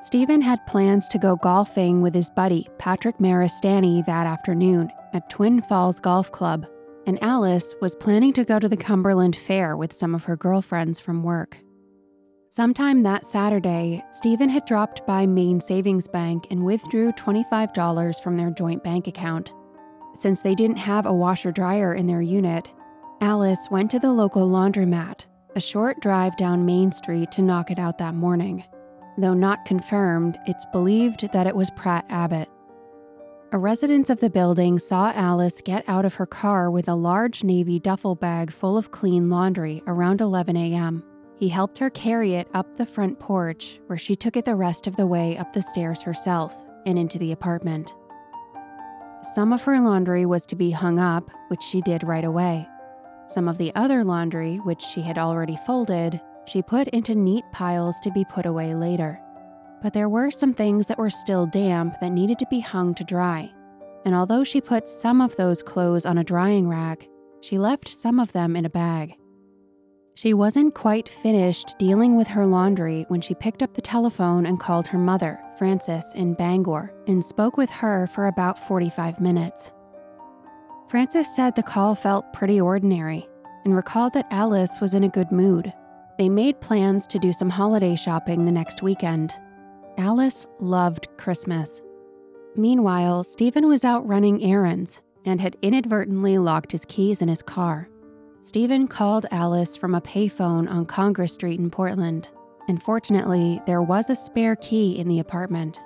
Stephen 0.03 0.43
had 0.43 0.67
plans 0.67 1.09
to 1.09 1.19
go 1.19 1.37
golfing 1.37 2.03
with 2.03 2.15
his 2.15 2.29
buddy, 2.31 2.69
Patrick 2.79 3.19
Maristani, 3.19 4.05
that 4.05 4.27
afternoon 4.27 4.91
at 5.15 5.31
Twin 5.31 5.62
Falls 5.62 5.99
Golf 5.99 6.31
Club. 6.31 6.67
and 7.07 7.23
Alice 7.23 7.75
was 7.81 7.97
planning 7.97 8.33
to 8.35 8.45
go 8.45 8.59
to 8.59 8.69
the 8.69 8.77
Cumberland 8.77 9.35
Fair 9.35 9.75
with 9.77 9.93
some 9.93 10.15
of 10.15 10.25
her 10.25 10.37
girlfriends 10.37 11.00
from 11.00 11.23
work. 11.23 11.57
Sometime 12.50 13.03
that 13.05 13.25
Saturday, 13.25 14.05
Stephen 14.11 14.50
had 14.50 14.67
dropped 14.67 15.07
by 15.07 15.25
Maine 15.27 15.61
Savings 15.61 16.07
Bank 16.07 16.47
and 16.50 16.62
withdrew 16.62 17.12
$25 17.12 18.23
from 18.23 18.37
their 18.37 18.50
joint 18.50 18.85
bank 18.85 19.07
account. 19.07 19.53
Since 20.21 20.43
they 20.43 20.55
didn't 20.55 20.77
have 20.77 21.07
a 21.07 21.15
washer 21.15 21.50
dryer 21.50 21.95
in 21.95 22.07
their 22.07 22.21
unit, 22.21 22.71
Alice 23.23 23.69
went 23.71 23.91
to 23.93 23.99
the 23.99 24.12
local 24.12 24.47
laundromat, 24.47 25.25
a 25.57 25.61
short 25.61 25.99
drive 26.00 26.37
down 26.37 26.67
Main 26.67 26.93
Street, 26.93 27.33
to 27.33 27.41
knock 27.41 27.71
it 27.71 27.79
out 27.79 27.97
that 27.97 28.15
morning. 28.15 28.62
Though 29.17 29.33
not 29.33 29.65
confirmed, 29.65 30.39
it's 30.45 30.67
believed 30.73 31.33
that 31.33 31.47
it 31.47 31.57
was 31.57 31.71
Pratt 31.71 32.05
Abbott. 32.11 32.50
A 33.53 33.59
resident 33.59 34.11
of 34.11 34.21
the 34.21 34.29
building 34.29 34.79
saw 34.79 35.11
Alice 35.15 35.62
get 35.65 35.89
out 35.89 36.05
of 36.05 36.17
her 36.17 36.27
car 36.27 36.71
with 36.71 36.87
a 36.87 36.95
large 36.95 37.43
navy 37.43 37.79
duffel 37.79 38.15
bag 38.15 38.53
full 38.53 38.77
of 38.77 38.91
clean 38.91 39.31
laundry 39.31 39.83
around 39.87 40.21
11 40.21 40.55
a.m. 40.55 41.03
He 41.39 41.49
helped 41.49 41.79
her 41.79 41.89
carry 41.89 42.35
it 42.35 42.47
up 42.53 42.77
the 42.77 42.85
front 42.85 43.19
porch, 43.19 43.81
where 43.87 43.99
she 43.99 44.17
took 44.17 44.37
it 44.37 44.45
the 44.45 44.55
rest 44.55 44.87
of 44.87 44.97
the 44.97 45.07
way 45.07 45.39
up 45.39 45.55
the 45.55 45.62
stairs 45.62 46.03
herself 46.03 46.55
and 46.85 46.99
into 46.99 47.19
the 47.19 47.33
apartment. 47.33 47.95
Some 49.23 49.53
of 49.53 49.62
her 49.65 49.79
laundry 49.81 50.25
was 50.25 50.47
to 50.47 50.57
be 50.57 50.71
hung 50.71 50.99
up, 50.99 51.31
which 51.49 51.62
she 51.62 51.83
did 51.83 52.03
right 52.03 52.25
away. 52.25 52.67
Some 53.27 53.49
of 53.49 53.59
the 53.59 53.73
other 53.75 54.03
laundry, 54.03 54.57
which 54.59 54.81
she 54.81 55.03
had 55.03 55.19
already 55.19 55.59
folded, 55.67 56.21
she 56.47 56.62
put 56.62 56.89
into 56.89 57.15
neat 57.15 57.45
piles 57.53 58.00
to 58.00 58.11
be 58.11 58.25
put 58.25 58.47
away 58.47 58.75
later. 58.75 59.21
But 59.83 59.93
there 59.93 60.09
were 60.09 60.31
some 60.31 60.55
things 60.55 60.87
that 60.87 60.99
were 60.99 61.11
still 61.11 61.47
damp 61.47 62.00
that 62.00 62.12
needed 62.12 62.39
to 62.39 62.47
be 62.50 62.61
hung 62.61 62.95
to 62.95 63.05
dry. 63.05 63.53
And 64.05 64.15
although 64.15 64.43
she 64.43 64.61
put 64.61 64.89
some 64.89 65.21
of 65.21 65.37
those 65.37 65.62
clothes 65.62 66.07
on 66.07 66.17
a 66.17 66.25
drying 66.25 66.67
rack, 66.67 67.07
she 67.43 67.59
left 67.59 67.89
some 67.89 68.19
of 68.19 68.33
them 68.33 68.57
in 68.57 68.65
a 68.65 68.71
bag. 68.71 69.15
She 70.15 70.35
wasn't 70.35 70.75
quite 70.75 71.09
finished 71.09 71.79
dealing 71.79 72.17
with 72.17 72.29
her 72.29 72.47
laundry 72.47 73.05
when 73.09 73.21
she 73.21 73.35
picked 73.35 73.62
up 73.62 73.75
the 73.75 73.83
telephone 73.83 74.45
and 74.45 74.59
called 74.59 74.89
her 74.89 74.99
mother, 74.99 75.43
Frances, 75.61 76.14
in 76.14 76.33
Bangor, 76.33 76.90
and 77.07 77.23
spoke 77.23 77.59
with 77.59 77.69
her 77.69 78.07
for 78.07 78.29
about 78.29 78.59
45 78.59 79.21
minutes. 79.21 79.71
Frances 80.88 81.29
said 81.37 81.55
the 81.55 81.62
call 81.62 81.95
felt 81.95 82.33
pretty 82.33 82.59
ordinary 82.59 83.29
and 83.67 83.76
recalled 83.76 84.14
that 84.14 84.26
Alice 84.31 84.81
was 84.81 84.95
in 84.95 85.05
a 85.05 85.09
good 85.11 85.31
mood. 85.31 85.71
They 86.17 86.31
made 86.31 86.62
plans 86.62 87.07
to 87.09 87.19
do 87.19 87.35
some 87.35 87.50
holiday 87.50 87.95
shopping 87.95 88.47
the 88.47 88.50
next 88.50 88.83
weekend. 88.83 89.35
Alice 89.99 90.47
loved 90.61 91.09
Christmas. 91.19 91.83
Meanwhile, 92.57 93.25
Stephen 93.25 93.69
was 93.69 93.85
out 93.85 94.09
running 94.09 94.43
errands 94.43 95.02
and 95.26 95.43
had 95.43 95.59
inadvertently 95.61 96.38
locked 96.38 96.73
his 96.73 96.87
keys 96.87 97.21
in 97.21 97.29
his 97.29 97.43
car. 97.43 97.87
Stephen 98.40 98.88
called 98.88 99.26
Alice 99.31 99.76
from 99.76 99.95
a 99.95 100.00
payphone 100.00 100.71
on 100.71 100.87
Congress 100.87 101.35
Street 101.35 101.61
in 101.61 101.71
Portland, 101.71 102.31
and 102.69 102.83
fortunately, 102.83 103.61
there 103.67 103.83
was 103.83 104.11
a 104.11 104.17
spare 104.17 104.57
key 104.57 104.99
in 104.99 105.09
the 105.09 105.19
apartment. 105.19 105.81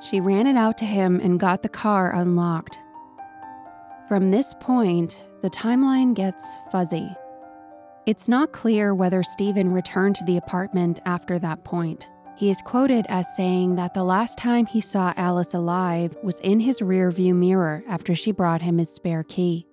She 0.00 0.20
ran 0.20 0.46
it 0.46 0.56
out 0.56 0.78
to 0.78 0.84
him 0.84 1.20
and 1.20 1.38
got 1.38 1.62
the 1.62 1.68
car 1.68 2.12
unlocked. 2.14 2.78
From 4.08 4.30
this 4.30 4.54
point, 4.60 5.22
the 5.42 5.50
timeline 5.50 6.14
gets 6.14 6.58
fuzzy. 6.72 7.08
It's 8.06 8.28
not 8.28 8.52
clear 8.52 8.94
whether 8.94 9.22
Stephen 9.22 9.70
returned 9.72 10.16
to 10.16 10.24
the 10.24 10.36
apartment 10.36 11.00
after 11.04 11.38
that 11.38 11.64
point. 11.64 12.08
He 12.36 12.48
is 12.48 12.62
quoted 12.64 13.04
as 13.10 13.36
saying 13.36 13.76
that 13.76 13.92
the 13.92 14.02
last 14.02 14.38
time 14.38 14.64
he 14.64 14.80
saw 14.80 15.12
Alice 15.16 15.52
alive 15.52 16.16
was 16.22 16.40
in 16.40 16.60
his 16.60 16.80
rearview 16.80 17.34
mirror 17.34 17.84
after 17.86 18.14
she 18.14 18.32
brought 18.32 18.62
him 18.62 18.78
his 18.78 18.88
spare 18.88 19.22
key. 19.22 19.66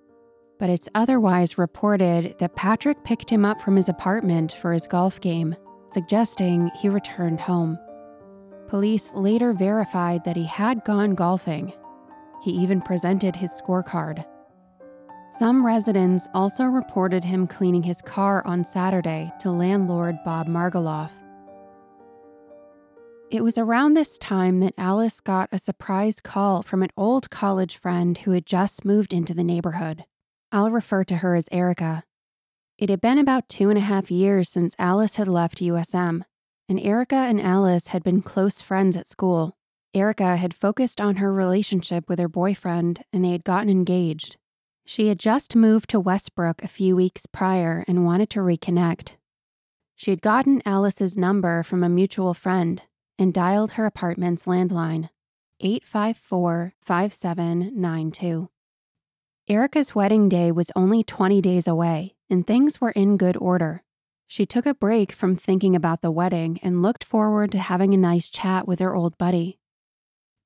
But 0.58 0.68
it's 0.68 0.88
otherwise 0.94 1.56
reported 1.56 2.34
that 2.38 2.56
Patrick 2.56 3.02
picked 3.04 3.30
him 3.30 3.46
up 3.46 3.62
from 3.62 3.76
his 3.76 3.88
apartment 3.88 4.52
for 4.52 4.72
his 4.72 4.86
golf 4.86 5.20
game, 5.20 5.56
suggesting 5.92 6.70
he 6.76 6.88
returned 6.88 7.40
home. 7.40 7.78
Police 8.68 9.10
later 9.14 9.52
verified 9.52 10.24
that 10.24 10.36
he 10.36 10.44
had 10.44 10.84
gone 10.84 11.14
golfing 11.14 11.72
he 12.40 12.50
even 12.52 12.80
presented 12.80 13.36
his 13.36 13.50
scorecard. 13.50 14.24
Some 15.30 15.64
residents 15.64 16.26
also 16.32 16.64
reported 16.64 17.24
him 17.24 17.46
cleaning 17.46 17.82
his 17.82 18.00
car 18.00 18.46
on 18.46 18.64
Saturday 18.64 19.32
to 19.40 19.50
landlord 19.50 20.16
Bob 20.24 20.48
Margoloff. 20.48 21.12
It 23.30 23.44
was 23.44 23.58
around 23.58 23.92
this 23.92 24.16
time 24.16 24.60
that 24.60 24.72
Alice 24.78 25.20
got 25.20 25.50
a 25.52 25.58
surprise 25.58 26.18
call 26.20 26.62
from 26.62 26.82
an 26.82 26.88
old 26.96 27.28
college 27.28 27.76
friend 27.76 28.16
who 28.16 28.30
had 28.30 28.46
just 28.46 28.86
moved 28.86 29.12
into 29.12 29.34
the 29.34 29.44
neighborhood. 29.44 30.04
I'll 30.50 30.70
refer 30.70 31.04
to 31.04 31.16
her 31.16 31.34
as 31.34 31.46
Erica. 31.52 32.04
It 32.78 32.90
had 32.90 33.00
been 33.00 33.18
about 33.18 33.48
two 33.48 33.70
and 33.70 33.78
a 33.78 33.82
half 33.82 34.08
years 34.08 34.48
since 34.48 34.76
Alice 34.78 35.16
had 35.16 35.26
left 35.26 35.58
USM, 35.58 36.22
and 36.68 36.78
Erica 36.78 37.16
and 37.16 37.40
Alice 37.40 37.88
had 37.88 38.04
been 38.04 38.22
close 38.22 38.60
friends 38.60 38.96
at 38.96 39.08
school. 39.08 39.56
Erica 39.94 40.36
had 40.36 40.54
focused 40.54 41.00
on 41.00 41.16
her 41.16 41.32
relationship 41.32 42.08
with 42.08 42.20
her 42.20 42.28
boyfriend 42.28 43.02
and 43.12 43.24
they 43.24 43.32
had 43.32 43.42
gotten 43.42 43.68
engaged. 43.68 44.36
She 44.86 45.08
had 45.08 45.18
just 45.18 45.56
moved 45.56 45.90
to 45.90 45.98
Westbrook 45.98 46.62
a 46.62 46.68
few 46.68 46.94
weeks 46.94 47.26
prior 47.26 47.84
and 47.88 48.04
wanted 48.04 48.30
to 48.30 48.40
reconnect. 48.40 49.16
She 49.96 50.12
had 50.12 50.22
gotten 50.22 50.62
Alice's 50.64 51.16
number 51.16 51.64
from 51.64 51.82
a 51.82 51.88
mutual 51.88 52.32
friend 52.32 52.82
and 53.18 53.34
dialed 53.34 53.72
her 53.72 53.86
apartment's 53.86 54.44
landline 54.44 55.08
854 55.58 56.74
5792. 56.80 58.48
Erica's 59.48 59.94
wedding 59.96 60.28
day 60.28 60.52
was 60.52 60.70
only 60.76 61.02
20 61.02 61.40
days 61.40 61.66
away, 61.66 62.14
and 62.30 62.46
things 62.46 62.80
were 62.80 62.90
in 62.90 63.16
good 63.16 63.36
order. 63.36 63.82
She 64.26 64.44
took 64.44 64.66
a 64.66 64.74
break 64.74 65.12
from 65.12 65.36
thinking 65.36 65.74
about 65.74 66.02
the 66.02 66.10
wedding 66.10 66.58
and 66.62 66.82
looked 66.82 67.04
forward 67.04 67.50
to 67.52 67.58
having 67.58 67.94
a 67.94 67.98
nice 67.98 68.28
chat 68.28 68.68
with 68.68 68.78
her 68.80 68.94
old 68.94 69.16
buddy. 69.16 69.58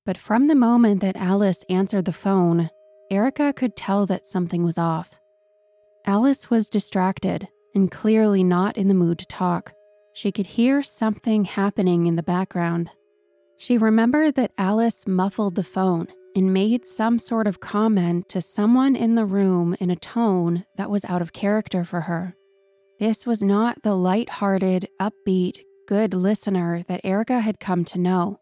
But 0.07 0.19
from 0.19 0.47
the 0.47 0.55
moment 0.55 1.01
that 1.01 1.17
Alice 1.17 1.65
answered 1.69 2.05
the 2.05 2.13
phone, 2.13 2.71
Erica 3.11 3.53
could 3.53 3.77
tell 3.77 4.07
that 4.07 4.27
something 4.27 4.65
was 4.65 4.79
off. 4.79 5.11
Alice 6.07 6.51
was 6.51 6.69
distracted 6.69 7.49
and 7.75 7.91
clearly 7.91 8.45
not 8.45 8.77
in 8.77 8.89
the 8.89 8.95
mood 8.95 9.19
to 9.19 9.27
talk. 9.27 9.73
She 10.15 10.31
could 10.31 10.47
hear 10.47 10.83
something 10.83 11.45
happening 11.45 12.07
in 12.07 12.17
the 12.17 12.23
background. 12.23 12.91
She 13.59 13.79
remembered 13.79 14.35
that 14.35 14.53
Alice 14.59 15.07
muffled 15.07 15.55
the 15.55 15.63
phone 15.63 16.09
and 16.35 16.53
made 16.53 16.87
some 16.87 17.19
sort 17.19 17.47
of 17.47 17.61
comment 17.61 18.29
to 18.29 18.41
someone 18.41 18.97
in 18.97 19.15
the 19.15 19.25
room 19.25 19.77
in 19.81 19.91
a 19.91 19.97
tone 19.97 20.65
that 20.77 20.91
was 20.91 21.05
out 21.05 21.23
of 21.23 21.33
character 21.33 21.85
for 21.85 22.03
her. 22.03 22.35
This 22.99 23.27
was 23.27 23.43
not 23.43 23.83
the 23.83 23.95
light-hearted, 23.95 24.89
upbeat, 25.01 25.61
good 25.89 26.15
listener 26.15 26.85
that 26.89 27.01
Erica 27.05 27.41
had 27.41 27.61
come 27.61 27.85
to 27.87 27.99
know. 27.99 28.39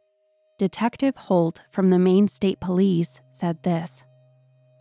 Detective 0.59 1.17
Holt 1.17 1.63
from 1.71 1.91
the 1.91 1.99
Maine 1.99 2.29
State 2.29 2.61
Police 2.61 3.21
said 3.33 3.63
this 3.63 4.05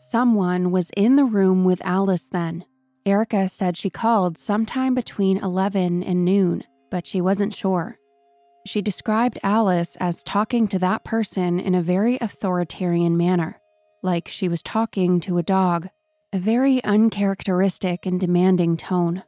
Someone 0.10 0.72
was 0.72 0.90
in 0.98 1.16
the 1.16 1.26
room 1.26 1.64
with 1.64 1.82
Alice 1.86 2.28
then. 2.28 2.66
Erica 3.06 3.48
said 3.48 3.78
she 3.78 3.90
called 3.90 4.38
sometime 4.38 4.94
between 4.94 5.38
11 5.38 6.04
and 6.04 6.26
noon, 6.26 6.64
but 6.90 7.06
she 7.06 7.22
wasn't 7.22 7.54
sure. 7.54 7.99
She 8.70 8.84
described 8.84 9.40
Alice 9.42 9.98
as 10.00 10.24
talking 10.24 10.68
to 10.68 10.78
that 10.78 11.04
person 11.04 11.60
in 11.60 11.74
a 11.74 11.82
very 11.82 12.20
authoritarian 12.22 13.18
manner, 13.18 13.60
like 14.04 14.28
she 14.28 14.48
was 14.48 14.62
talking 14.62 15.20
to 15.22 15.40
a 15.40 15.44
dog, 15.44 15.90
a 16.32 16.38
very 16.38 16.80
uncharacteristic 16.84 18.06
and 18.06 18.20
demanding 18.20 18.78
tone. 18.78 19.24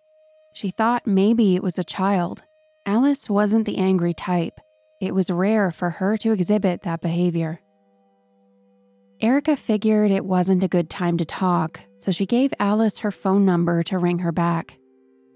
She 0.54 0.70
thought 0.70 1.08
maybe 1.08 1.56
it 1.56 1.64
was 1.64 1.80
a 1.80 1.84
child. 1.84 2.44
Alice 2.86 3.32
wasn't 3.32 3.66
the 3.66 3.80
angry 3.80 4.14
type. 4.14 4.60
It 5.02 5.16
was 5.16 5.32
rare 5.32 5.72
for 5.72 5.90
her 5.90 6.18
to 6.18 6.34
exhibit 6.34 6.84
that 6.84 7.02
behavior. 7.02 7.62
Erica 9.22 9.56
figured 9.56 10.12
it 10.12 10.24
wasn't 10.24 10.64
a 10.64 10.68
good 10.68 10.88
time 10.88 11.18
to 11.18 11.26
talk, 11.26 11.80
so 11.98 12.12
she 12.12 12.28
gave 12.28 12.54
Alice 12.60 13.00
her 13.00 13.12
phone 13.12 13.44
number 13.44 13.82
to 13.82 13.98
ring 13.98 14.20
her 14.20 14.32
back. 14.32 14.78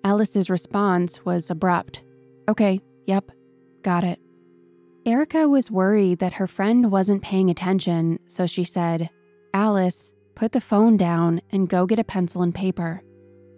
Alice's 0.04 0.48
response 0.48 1.26
was 1.26 1.50
abrupt. 1.50 2.04
Okay, 2.48 2.80
yep, 3.08 3.32
got 3.86 4.04
it. 4.04 4.20
Erica 5.06 5.48
was 5.48 5.70
worried 5.70 6.18
that 6.18 6.34
her 6.34 6.48
friend 6.48 6.92
wasn't 6.92 7.22
paying 7.22 7.52
attention, 7.52 8.18
so 8.28 8.48
she 8.48 8.64
said, 8.64 9.12
Alice, 9.54 10.12
put 10.34 10.54
the 10.54 10.60
phone 10.60 10.98
down 10.98 11.40
and 11.52 11.70
go 11.70 11.86
get 11.86 12.00
a 12.00 12.04
pencil 12.04 12.42
and 12.42 12.54
paper. 12.54 13.04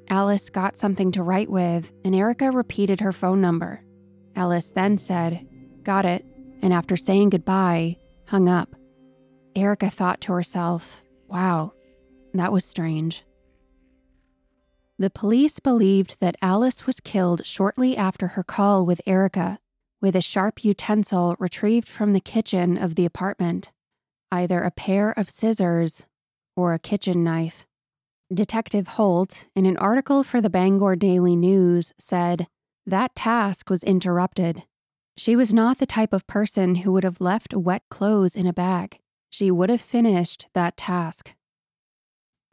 Alice 0.10 0.50
got 0.50 0.78
something 0.78 1.14
to 1.14 1.24
write 1.24 1.50
with, 1.50 1.94
and 2.04 2.14
Erica 2.14 2.52
repeated 2.52 3.00
her 3.00 3.14
phone 3.14 3.40
number. 3.40 3.82
Alice 4.36 4.70
then 4.72 4.98
said, 4.98 5.48
got 5.84 6.04
it, 6.06 6.26
and 6.62 6.74
after 6.74 6.98
saying 6.98 7.30
goodbye, 7.30 7.96
hung 8.26 8.50
up. 8.50 8.76
Erica 9.56 9.90
thought 9.90 10.20
to 10.22 10.34
herself, 10.34 11.02
wow, 11.30 11.72
that 12.34 12.52
was 12.52 12.66
strange. 12.66 13.24
The 15.00 15.10
police 15.10 15.62
believed 15.62 16.20
that 16.20 16.36
Alice 16.42 16.86
was 16.86 17.00
killed 17.00 17.46
shortly 17.46 17.96
after 17.96 18.28
her 18.30 18.44
call 18.44 18.86
with 18.86 19.00
Erica 19.06 19.60
with 20.02 20.16
a 20.16 20.22
sharp 20.22 20.64
utensil 20.64 21.36
retrieved 21.40 21.88
from 21.88 22.14
the 22.14 22.20
kitchen 22.20 22.78
of 22.78 22.96
the 22.96 23.06
apartment, 23.06 23.72
either 24.32 24.62
a 24.62 24.72
pair 24.72 25.12
of 25.12 25.30
scissors 25.30 26.06
or 26.56 26.74
a 26.74 26.80
kitchen 26.80 27.24
knife. 27.24 27.66
Detective 28.34 28.90
Holt, 28.90 29.48
in 29.56 29.66
an 29.66 29.78
article 29.78 30.24
for 30.24 30.42
the 30.42 30.50
Bangor 30.50 30.96
Daily 30.96 31.36
News, 31.36 31.94
said 31.98 32.48
that 32.86 33.16
task 33.16 33.70
was 33.70 33.84
interrupted. 33.84 34.64
She 35.16 35.36
was 35.36 35.54
not 35.54 35.78
the 35.78 35.86
type 35.86 36.14
of 36.14 36.28
person 36.28 36.76
who 36.76 36.92
would 36.92 37.04
have 37.04 37.22
left 37.22 37.54
wet 37.54 37.84
clothes 37.90 38.36
in 38.36 38.46
a 38.46 38.54
bag. 38.54 39.00
She 39.30 39.50
would 39.50 39.70
have 39.70 39.82
finished 39.82 40.48
that 40.54 40.78
task. 40.78 41.34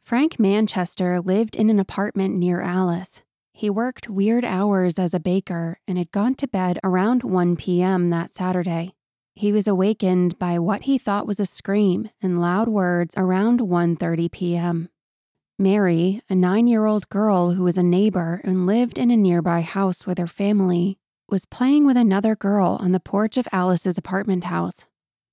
Frank 0.02 0.38
Manchester 0.38 1.20
lived 1.20 1.56
in 1.56 1.70
an 1.70 1.80
apartment 1.80 2.36
near 2.36 2.60
Alice. 2.60 3.22
He 3.56 3.70
worked 3.70 4.10
weird 4.10 4.44
hours 4.44 4.98
as 4.98 5.14
a 5.14 5.20
baker 5.20 5.78
and 5.86 5.96
had 5.96 6.10
gone 6.10 6.34
to 6.34 6.48
bed 6.48 6.80
around 6.82 7.22
1 7.22 7.54
p.m. 7.54 8.10
that 8.10 8.34
Saturday. 8.34 8.96
He 9.36 9.52
was 9.52 9.68
awakened 9.68 10.40
by 10.40 10.58
what 10.58 10.82
he 10.82 10.98
thought 10.98 11.26
was 11.26 11.38
a 11.38 11.46
scream 11.46 12.10
and 12.20 12.40
loud 12.40 12.66
words 12.66 13.14
around 13.16 13.60
1:30 13.60 14.32
p.m. 14.32 14.88
Mary, 15.56 16.20
a 16.28 16.34
9-year-old 16.34 17.08
girl 17.08 17.52
who 17.52 17.62
was 17.62 17.78
a 17.78 17.82
neighbor 17.84 18.40
and 18.42 18.66
lived 18.66 18.98
in 18.98 19.12
a 19.12 19.16
nearby 19.16 19.60
house 19.60 20.04
with 20.04 20.18
her 20.18 20.26
family, 20.26 20.98
was 21.28 21.46
playing 21.46 21.86
with 21.86 21.96
another 21.96 22.34
girl 22.34 22.76
on 22.80 22.90
the 22.90 22.98
porch 22.98 23.36
of 23.36 23.46
Alice's 23.52 23.96
apartment 23.96 24.44
house. 24.44 24.86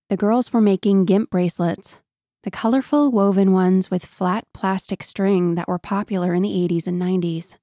The 0.10 0.18
girls 0.18 0.54
were 0.54 0.62
making 0.62 1.06
GIMP 1.06 1.32
bracelets, 1.32 2.00
the 2.44 2.52
colorful 2.52 3.12
woven 3.12 3.52
ones 3.52 3.90
with 3.90 4.06
flat 4.06 4.46
plastic 4.54 5.02
string 5.02 5.56
that 5.56 5.68
were 5.68 5.80
popular 5.80 6.36
in 6.36 6.44
the 6.44 6.50
80s 6.68 6.86
and 6.86 7.02
90s. 7.02 7.58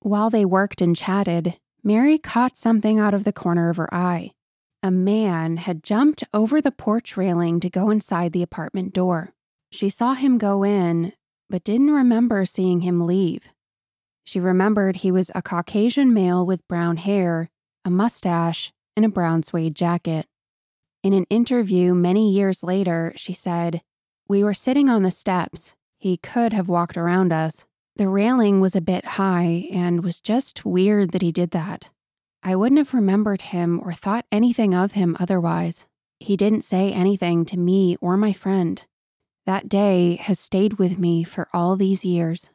While 0.00 0.30
they 0.30 0.44
worked 0.44 0.80
and 0.80 0.96
chatted, 0.96 1.58
Mary 1.84 2.18
caught 2.18 2.56
something 2.56 2.98
out 2.98 3.14
of 3.14 3.24
the 3.24 3.32
corner 3.32 3.68
of 3.68 3.76
her 3.76 3.92
eye. 3.92 4.32
A 4.82 4.90
man 4.90 5.58
had 5.58 5.82
jumped 5.82 6.24
over 6.32 6.60
the 6.60 6.70
porch 6.70 7.16
railing 7.16 7.60
to 7.60 7.68
go 7.68 7.90
inside 7.90 8.32
the 8.32 8.42
apartment 8.42 8.94
door. 8.94 9.34
She 9.70 9.90
saw 9.90 10.14
him 10.14 10.38
go 10.38 10.64
in, 10.64 11.12
but 11.50 11.64
didn't 11.64 11.90
remember 11.90 12.46
seeing 12.46 12.80
him 12.80 13.06
leave. 13.06 13.50
She 14.24 14.40
remembered 14.40 14.96
he 14.96 15.10
was 15.10 15.30
a 15.34 15.42
Caucasian 15.42 16.14
male 16.14 16.46
with 16.46 16.66
brown 16.66 16.96
hair, 16.96 17.50
a 17.84 17.90
mustache, 17.90 18.72
and 18.96 19.04
a 19.04 19.08
brown 19.08 19.42
suede 19.42 19.74
jacket. 19.74 20.26
In 21.02 21.12
an 21.12 21.24
interview 21.30 21.94
many 21.94 22.30
years 22.30 22.62
later, 22.62 23.12
she 23.16 23.32
said, 23.32 23.82
We 24.28 24.42
were 24.42 24.54
sitting 24.54 24.88
on 24.88 25.02
the 25.02 25.10
steps. 25.10 25.74
He 25.98 26.16
could 26.16 26.52
have 26.52 26.68
walked 26.68 26.96
around 26.96 27.32
us. 27.32 27.66
The 27.96 28.08
railing 28.08 28.60
was 28.60 28.74
a 28.74 28.80
bit 28.80 29.04
high 29.04 29.68
and 29.70 30.02
was 30.02 30.20
just 30.20 30.64
weird 30.64 31.10
that 31.10 31.22
he 31.22 31.32
did 31.32 31.50
that. 31.50 31.90
I 32.42 32.56
wouldn't 32.56 32.78
have 32.78 32.94
remembered 32.94 33.42
him 33.42 33.80
or 33.84 33.92
thought 33.92 34.24
anything 34.32 34.74
of 34.74 34.92
him 34.92 35.16
otherwise. 35.20 35.86
He 36.18 36.36
didn't 36.36 36.62
say 36.62 36.92
anything 36.92 37.44
to 37.46 37.58
me 37.58 37.96
or 38.00 38.16
my 38.16 38.32
friend. 38.32 38.82
That 39.46 39.68
day 39.68 40.16
has 40.16 40.38
stayed 40.38 40.78
with 40.78 40.98
me 40.98 41.24
for 41.24 41.48
all 41.52 41.76
these 41.76 42.04
years. 42.04 42.50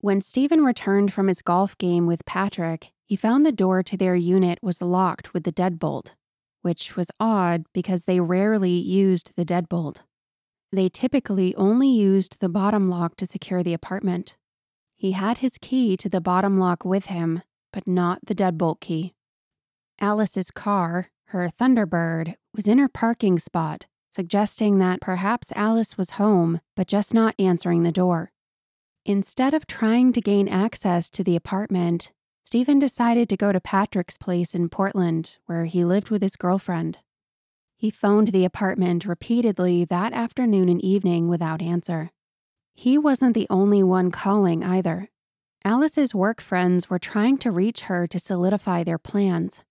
When 0.00 0.20
Stephen 0.20 0.64
returned 0.64 1.12
from 1.12 1.26
his 1.26 1.42
golf 1.42 1.76
game 1.78 2.06
with 2.06 2.24
Patrick, 2.26 2.92
he 3.04 3.16
found 3.16 3.44
the 3.44 3.50
door 3.50 3.82
to 3.82 3.96
their 3.96 4.14
unit 4.14 4.60
was 4.62 4.80
locked 4.80 5.34
with 5.34 5.42
the 5.42 5.52
deadbolt, 5.52 6.14
which 6.66 6.96
was 6.96 7.12
odd 7.20 7.64
because 7.72 8.06
they 8.06 8.18
rarely 8.18 8.72
used 8.72 9.30
the 9.36 9.44
deadbolt. 9.44 9.98
They 10.72 10.88
typically 10.88 11.54
only 11.54 11.88
used 11.88 12.40
the 12.40 12.48
bottom 12.48 12.88
lock 12.88 13.14
to 13.18 13.24
secure 13.24 13.62
the 13.62 13.72
apartment. 13.72 14.36
He 14.96 15.12
had 15.12 15.38
his 15.38 15.58
key 15.60 15.96
to 15.98 16.08
the 16.08 16.20
bottom 16.20 16.58
lock 16.58 16.84
with 16.84 17.06
him, 17.06 17.42
but 17.72 17.86
not 17.86 18.18
the 18.26 18.34
deadbolt 18.34 18.80
key. 18.80 19.14
Alice's 20.00 20.50
car, 20.50 21.12
her 21.26 21.48
Thunderbird, 21.56 22.34
was 22.52 22.66
in 22.66 22.78
her 22.78 22.88
parking 22.88 23.38
spot, 23.38 23.86
suggesting 24.10 24.80
that 24.80 25.00
perhaps 25.00 25.52
Alice 25.54 25.96
was 25.96 26.18
home, 26.18 26.60
but 26.74 26.88
just 26.88 27.14
not 27.14 27.36
answering 27.38 27.84
the 27.84 27.92
door. 27.92 28.32
Instead 29.04 29.54
of 29.54 29.68
trying 29.68 30.12
to 30.12 30.20
gain 30.20 30.48
access 30.48 31.10
to 31.10 31.22
the 31.22 31.36
apartment, 31.36 32.10
Stephen 32.46 32.78
decided 32.78 33.28
to 33.28 33.36
go 33.36 33.50
to 33.50 33.60
Patrick's 33.60 34.16
place 34.16 34.54
in 34.54 34.68
Portland, 34.68 35.36
where 35.46 35.64
he 35.64 35.84
lived 35.84 36.10
with 36.10 36.22
his 36.22 36.36
girlfriend. 36.36 36.98
He 37.76 37.90
phoned 37.90 38.28
the 38.28 38.44
apartment 38.44 39.04
repeatedly 39.04 39.84
that 39.86 40.12
afternoon 40.12 40.68
and 40.68 40.80
evening 40.80 41.26
without 41.26 41.60
answer. 41.60 42.12
He 42.72 42.98
wasn't 42.98 43.34
the 43.34 43.48
only 43.50 43.82
one 43.82 44.12
calling 44.12 44.62
either. 44.62 45.10
Alice's 45.64 46.14
work 46.14 46.40
friends 46.40 46.88
were 46.88 47.00
trying 47.00 47.36
to 47.38 47.50
reach 47.50 47.80
her 47.82 48.06
to 48.06 48.20
solidify 48.20 48.84
their 48.84 48.96
plans. 48.96 49.64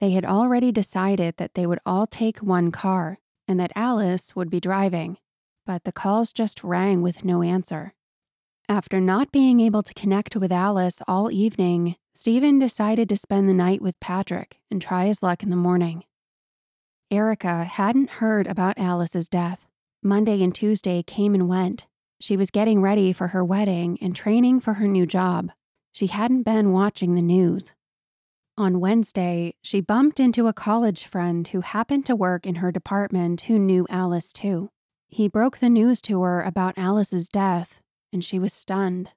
They 0.00 0.12
had 0.12 0.24
already 0.24 0.70
decided 0.70 1.36
that 1.38 1.54
they 1.54 1.66
would 1.66 1.80
all 1.84 2.06
take 2.06 2.38
one 2.38 2.70
car 2.70 3.18
and 3.48 3.58
that 3.58 3.72
Alice 3.74 4.36
would 4.36 4.50
be 4.50 4.60
driving, 4.60 5.16
but 5.66 5.82
the 5.82 5.90
calls 5.90 6.32
just 6.32 6.62
rang 6.62 7.02
with 7.02 7.24
no 7.24 7.42
answer. 7.42 7.92
After 8.70 9.00
not 9.00 9.32
being 9.32 9.58
able 9.58 9.82
to 9.82 9.92
connect 9.94 10.36
with 10.36 10.52
Alice 10.52 11.02
all 11.08 11.32
evening, 11.32 11.96
Stephen 12.14 12.60
decided 12.60 13.08
to 13.08 13.16
spend 13.16 13.48
the 13.48 13.52
night 13.52 13.82
with 13.82 13.98
Patrick 13.98 14.58
and 14.70 14.80
try 14.80 15.06
his 15.06 15.24
luck 15.24 15.42
in 15.42 15.50
the 15.50 15.56
morning. 15.56 16.04
Erica 17.10 17.64
hadn't 17.64 18.20
heard 18.22 18.46
about 18.46 18.78
Alice's 18.78 19.28
death. 19.28 19.66
Monday 20.04 20.40
and 20.44 20.54
Tuesday 20.54 21.02
came 21.02 21.34
and 21.34 21.48
went. 21.48 21.88
She 22.20 22.36
was 22.36 22.52
getting 22.52 22.80
ready 22.80 23.12
for 23.12 23.26
her 23.28 23.44
wedding 23.44 23.98
and 24.00 24.14
training 24.14 24.60
for 24.60 24.74
her 24.74 24.86
new 24.86 25.04
job. 25.04 25.50
She 25.92 26.06
hadn't 26.06 26.44
been 26.44 26.70
watching 26.70 27.16
the 27.16 27.22
news. 27.22 27.74
On 28.56 28.78
Wednesday, 28.78 29.56
she 29.62 29.80
bumped 29.80 30.20
into 30.20 30.46
a 30.46 30.52
college 30.52 31.06
friend 31.06 31.48
who 31.48 31.62
happened 31.62 32.06
to 32.06 32.14
work 32.14 32.46
in 32.46 32.56
her 32.56 32.70
department 32.70 33.40
who 33.42 33.58
knew 33.58 33.84
Alice 33.90 34.32
too. 34.32 34.70
He 35.08 35.26
broke 35.26 35.58
the 35.58 35.68
news 35.68 36.00
to 36.02 36.22
her 36.22 36.40
about 36.40 36.78
Alice's 36.78 37.28
death, 37.28 37.79
and 38.12 38.24
she 38.24 38.38
was 38.38 38.52
stunned. 38.52 39.10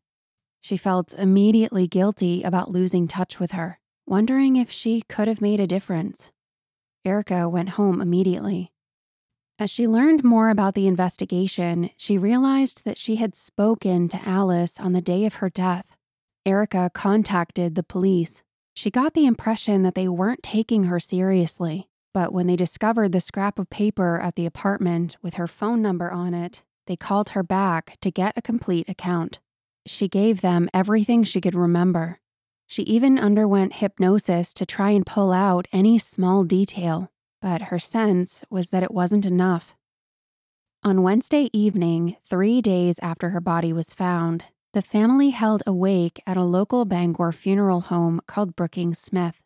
She 0.61 0.77
felt 0.77 1.13
immediately 1.13 1.87
guilty 1.87 2.43
about 2.43 2.71
losing 2.71 3.07
touch 3.07 3.39
with 3.39 3.51
her, 3.51 3.79
wondering 4.05 4.55
if 4.55 4.71
she 4.71 5.01
could 5.01 5.27
have 5.27 5.41
made 5.41 5.59
a 5.59 5.67
difference. 5.67 6.31
Erica 7.05 7.49
went 7.49 7.69
home 7.69 8.01
immediately. 8.01 8.71
As 9.59 9.69
she 9.69 9.87
learned 9.87 10.23
more 10.23 10.49
about 10.49 10.73
the 10.73 10.87
investigation, 10.87 11.89
she 11.97 12.17
realized 12.17 12.85
that 12.85 12.97
she 12.97 13.17
had 13.17 13.35
spoken 13.35 14.09
to 14.09 14.27
Alice 14.27 14.79
on 14.79 14.93
the 14.93 15.01
day 15.01 15.25
of 15.25 15.35
her 15.35 15.49
death. 15.49 15.95
Erica 16.45 16.89
contacted 16.93 17.75
the 17.75 17.83
police. 17.83 18.41
She 18.73 18.89
got 18.89 19.13
the 19.13 19.25
impression 19.25 19.83
that 19.83 19.95
they 19.95 20.07
weren't 20.07 20.43
taking 20.43 20.85
her 20.85 20.99
seriously, 20.99 21.87
but 22.13 22.33
when 22.33 22.47
they 22.47 22.55
discovered 22.55 23.11
the 23.11 23.21
scrap 23.21 23.59
of 23.59 23.69
paper 23.69 24.19
at 24.19 24.35
the 24.35 24.45
apartment 24.45 25.17
with 25.21 25.35
her 25.35 25.47
phone 25.47 25.81
number 25.81 26.11
on 26.11 26.33
it, 26.33 26.63
they 26.85 26.95
called 26.95 27.29
her 27.29 27.43
back 27.43 27.97
to 28.01 28.11
get 28.11 28.37
a 28.37 28.41
complete 28.41 28.89
account. 28.89 29.39
She 29.85 30.07
gave 30.07 30.41
them 30.41 30.69
everything 30.73 31.23
she 31.23 31.41
could 31.41 31.55
remember. 31.55 32.19
She 32.67 32.83
even 32.83 33.19
underwent 33.19 33.73
hypnosis 33.73 34.53
to 34.55 34.65
try 34.65 34.91
and 34.91 35.05
pull 35.05 35.31
out 35.31 35.67
any 35.71 35.97
small 35.97 36.43
detail, 36.43 37.11
but 37.41 37.63
her 37.63 37.79
sense 37.79 38.43
was 38.49 38.69
that 38.69 38.83
it 38.83 38.93
wasn't 38.93 39.25
enough. 39.25 39.75
On 40.83 41.03
Wednesday 41.03 41.49
evening, 41.53 42.17
three 42.27 42.61
days 42.61 42.99
after 43.01 43.29
her 43.29 43.39
body 43.39 43.71
was 43.71 43.93
found, 43.93 44.45
the 44.73 44.81
family 44.81 45.29
held 45.29 45.63
a 45.67 45.73
wake 45.73 46.21
at 46.25 46.35
a 46.35 46.43
local 46.43 46.83
Bangor 46.83 47.31
funeral 47.31 47.81
home 47.81 48.21
called 48.27 48.55
Brookings 48.55 48.99
Smith. 48.99 49.43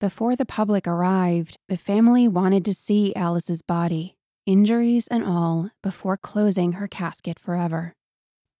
Before 0.00 0.36
the 0.36 0.44
public 0.44 0.86
arrived, 0.86 1.58
the 1.68 1.76
family 1.76 2.28
wanted 2.28 2.64
to 2.66 2.74
see 2.74 3.14
Alice's 3.14 3.62
body, 3.62 4.16
injuries 4.46 5.08
and 5.08 5.24
all, 5.24 5.70
before 5.82 6.16
closing 6.16 6.72
her 6.72 6.88
casket 6.88 7.38
forever. 7.38 7.94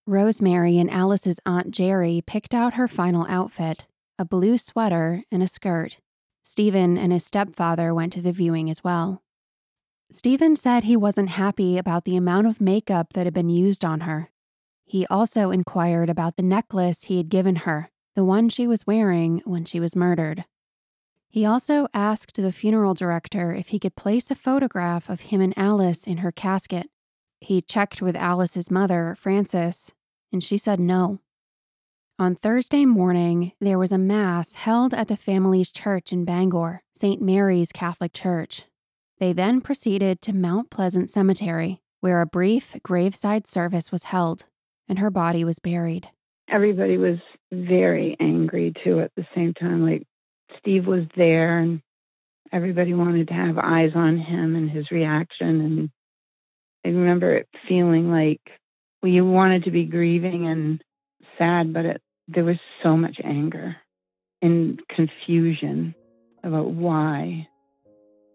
Rosemary 0.06 0.78
and 0.78 0.90
Alice's 0.90 1.38
Aunt 1.46 1.70
Jerry 1.70 2.22
picked 2.26 2.54
out 2.54 2.74
her 2.74 2.88
final 2.88 3.26
outfit 3.28 3.86
a 4.18 4.24
blue 4.24 4.58
sweater 4.58 5.24
and 5.32 5.42
a 5.42 5.48
skirt. 5.48 5.98
Stephen 6.44 6.96
and 6.98 7.12
his 7.12 7.24
stepfather 7.24 7.94
went 7.94 8.12
to 8.12 8.20
the 8.20 8.30
viewing 8.30 8.68
as 8.70 8.84
well. 8.84 9.22
Stephen 10.10 10.54
said 10.54 10.84
he 10.84 10.96
wasn't 10.96 11.30
happy 11.30 11.78
about 11.78 12.04
the 12.04 12.16
amount 12.16 12.46
of 12.46 12.60
makeup 12.60 13.14
that 13.14 13.26
had 13.26 13.34
been 13.34 13.48
used 13.48 13.84
on 13.84 14.00
her. 14.00 14.30
He 14.84 15.06
also 15.06 15.50
inquired 15.50 16.10
about 16.10 16.36
the 16.36 16.42
necklace 16.42 17.04
he 17.04 17.16
had 17.16 17.30
given 17.30 17.56
her, 17.56 17.90
the 18.14 18.24
one 18.24 18.48
she 18.48 18.66
was 18.66 18.86
wearing 18.86 19.40
when 19.44 19.64
she 19.64 19.80
was 19.80 19.96
murdered. 19.96 20.44
He 21.32 21.46
also 21.46 21.88
asked 21.94 22.36
the 22.36 22.52
funeral 22.52 22.92
director 22.92 23.54
if 23.54 23.68
he 23.68 23.78
could 23.78 23.96
place 23.96 24.30
a 24.30 24.34
photograph 24.34 25.08
of 25.08 25.22
him 25.22 25.40
and 25.40 25.56
Alice 25.56 26.06
in 26.06 26.18
her 26.18 26.30
casket. 26.30 26.90
He 27.40 27.62
checked 27.62 28.02
with 28.02 28.16
Alice's 28.16 28.70
mother, 28.70 29.16
Frances, 29.18 29.92
and 30.30 30.44
she 30.44 30.58
said 30.58 30.78
no. 30.78 31.20
On 32.18 32.34
Thursday 32.34 32.84
morning, 32.84 33.52
there 33.62 33.78
was 33.78 33.92
a 33.92 33.98
Mass 33.98 34.52
held 34.52 34.92
at 34.92 35.08
the 35.08 35.16
family's 35.16 35.72
church 35.72 36.12
in 36.12 36.26
Bangor, 36.26 36.82
St. 36.94 37.22
Mary's 37.22 37.72
Catholic 37.72 38.12
Church. 38.12 38.64
They 39.18 39.32
then 39.32 39.62
proceeded 39.62 40.20
to 40.20 40.34
Mount 40.34 40.68
Pleasant 40.68 41.08
Cemetery, 41.08 41.80
where 42.00 42.20
a 42.20 42.26
brief 42.26 42.76
graveside 42.82 43.46
service 43.46 43.90
was 43.90 44.04
held, 44.04 44.44
and 44.86 44.98
her 44.98 45.10
body 45.10 45.44
was 45.44 45.58
buried. 45.58 46.10
Everybody 46.50 46.98
was 46.98 47.16
very 47.50 48.18
angry 48.20 48.74
too 48.84 49.00
at 49.00 49.12
the 49.16 49.26
same 49.34 49.54
time. 49.54 49.82
Like 49.82 50.02
Steve 50.58 50.86
was 50.86 51.04
there, 51.16 51.58
and 51.58 51.80
everybody 52.52 52.94
wanted 52.94 53.28
to 53.28 53.34
have 53.34 53.58
eyes 53.58 53.92
on 53.94 54.18
him 54.18 54.56
and 54.56 54.70
his 54.70 54.90
reaction. 54.90 55.60
And 55.60 55.90
I 56.84 56.88
remember 56.88 57.34
it 57.36 57.48
feeling 57.68 58.10
like 58.10 58.40
we 59.02 59.20
wanted 59.20 59.64
to 59.64 59.70
be 59.70 59.84
grieving 59.84 60.46
and 60.46 60.82
sad, 61.38 61.72
but 61.72 61.84
it, 61.84 62.02
there 62.28 62.44
was 62.44 62.58
so 62.82 62.96
much 62.96 63.16
anger 63.24 63.76
and 64.40 64.80
confusion 64.94 65.94
about 66.42 66.70
why. 66.70 67.48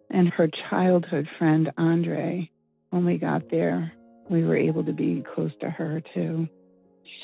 And 0.09 0.29
her 0.29 0.49
childhood 0.69 1.27
friend, 1.37 1.71
Andre, 1.77 2.49
when 2.89 3.05
we 3.05 3.17
got 3.17 3.49
there, 3.51 3.91
we 4.29 4.43
were 4.43 4.57
able 4.57 4.83
to 4.85 4.93
be 4.93 5.23
close 5.35 5.51
to 5.61 5.69
her 5.69 6.01
too. 6.13 6.47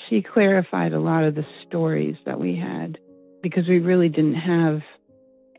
She 0.09 0.21
clarified 0.21 0.93
a 0.93 0.99
lot 0.99 1.23
of 1.23 1.35
the 1.35 1.45
stories 1.67 2.15
that 2.25 2.39
we 2.39 2.55
had 2.55 2.97
because 3.43 3.67
we 3.67 3.77
really 3.79 4.09
didn't 4.09 4.35
have 4.35 4.79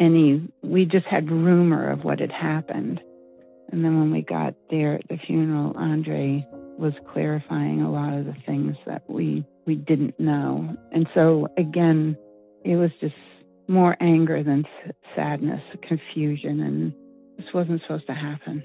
any, 0.00 0.48
we 0.62 0.86
just 0.86 1.06
had 1.06 1.30
rumor 1.30 1.92
of 1.92 2.02
what 2.02 2.18
had 2.18 2.32
happened. 2.32 3.00
And 3.70 3.84
then 3.84 4.00
when 4.00 4.10
we 4.10 4.22
got 4.22 4.54
there 4.70 4.94
at 4.94 5.08
the 5.08 5.18
funeral, 5.26 5.74
Andre 5.76 6.44
was 6.78 6.94
clarifying 7.12 7.82
a 7.82 7.92
lot 7.92 8.14
of 8.14 8.24
the 8.24 8.34
things 8.46 8.76
that 8.86 9.08
we 9.08 9.44
we 9.66 9.76
didn't 9.76 10.18
know. 10.18 10.76
And 10.92 11.08
so 11.14 11.48
again, 11.56 12.16
it 12.64 12.76
was 12.76 12.90
just 13.00 13.14
more 13.68 13.96
anger 14.00 14.42
than 14.42 14.64
sadness, 15.16 15.62
confusion, 15.86 16.60
and 16.60 16.92
this 17.38 17.46
wasn't 17.54 17.80
supposed 17.82 18.06
to 18.08 18.14
happen. 18.14 18.62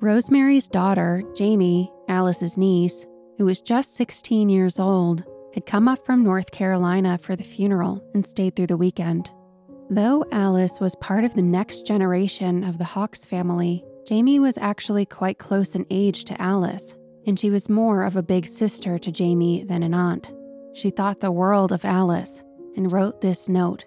Rosemary's 0.00 0.68
daughter, 0.68 1.22
Jamie, 1.34 1.90
Alice's 2.08 2.58
niece, 2.58 3.06
who 3.38 3.46
was 3.46 3.60
just 3.60 3.96
16 3.96 4.48
years 4.48 4.78
old, 4.78 5.24
had 5.54 5.66
come 5.66 5.88
up 5.88 6.04
from 6.04 6.22
North 6.22 6.50
Carolina 6.50 7.18
for 7.18 7.36
the 7.36 7.44
funeral 7.44 8.02
and 8.14 8.26
stayed 8.26 8.56
through 8.56 8.66
the 8.66 8.76
weekend. 8.76 9.30
Though 9.90 10.24
Alice 10.32 10.80
was 10.80 10.94
part 10.96 11.24
of 11.24 11.34
the 11.34 11.42
next 11.42 11.86
generation 11.86 12.62
of 12.64 12.78
the 12.78 12.84
Hawkes 12.84 13.24
family, 13.24 13.84
Jamie 14.06 14.38
was 14.38 14.58
actually 14.58 15.06
quite 15.06 15.38
close 15.38 15.74
in 15.74 15.86
age 15.90 16.24
to 16.26 16.40
Alice, 16.40 16.94
and 17.26 17.38
she 17.38 17.50
was 17.50 17.68
more 17.68 18.04
of 18.04 18.16
a 18.16 18.22
big 18.22 18.46
sister 18.46 18.98
to 18.98 19.12
Jamie 19.12 19.64
than 19.64 19.82
an 19.82 19.94
aunt. 19.94 20.32
She 20.74 20.90
thought 20.90 21.20
the 21.20 21.32
world 21.32 21.72
of 21.72 21.84
Alice 21.84 22.42
and 22.76 22.92
wrote 22.92 23.20
this 23.20 23.48
note 23.48 23.84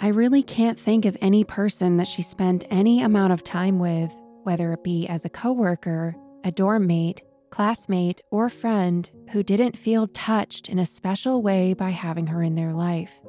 I 0.00 0.08
really 0.08 0.44
can't 0.44 0.78
think 0.78 1.04
of 1.04 1.16
any 1.20 1.42
person 1.42 1.96
that 1.96 2.06
she 2.06 2.22
spent 2.22 2.64
any 2.70 3.02
amount 3.02 3.32
of 3.32 3.42
time 3.42 3.80
with, 3.80 4.12
whether 4.44 4.72
it 4.72 4.84
be 4.84 5.08
as 5.08 5.24
a 5.24 5.28
coworker, 5.28 6.14
a 6.44 6.52
dorm 6.52 6.86
mate, 6.86 7.22
classmate, 7.50 8.20
or 8.30 8.50
friend, 8.50 9.10
who 9.32 9.42
didn't 9.42 9.78
feel 9.78 10.06
touched 10.08 10.68
in 10.68 10.78
a 10.78 10.86
special 10.86 11.42
way 11.42 11.74
by 11.74 11.90
having 11.90 12.26
her 12.28 12.42
in 12.42 12.54
their 12.54 12.72
life. 12.72 13.20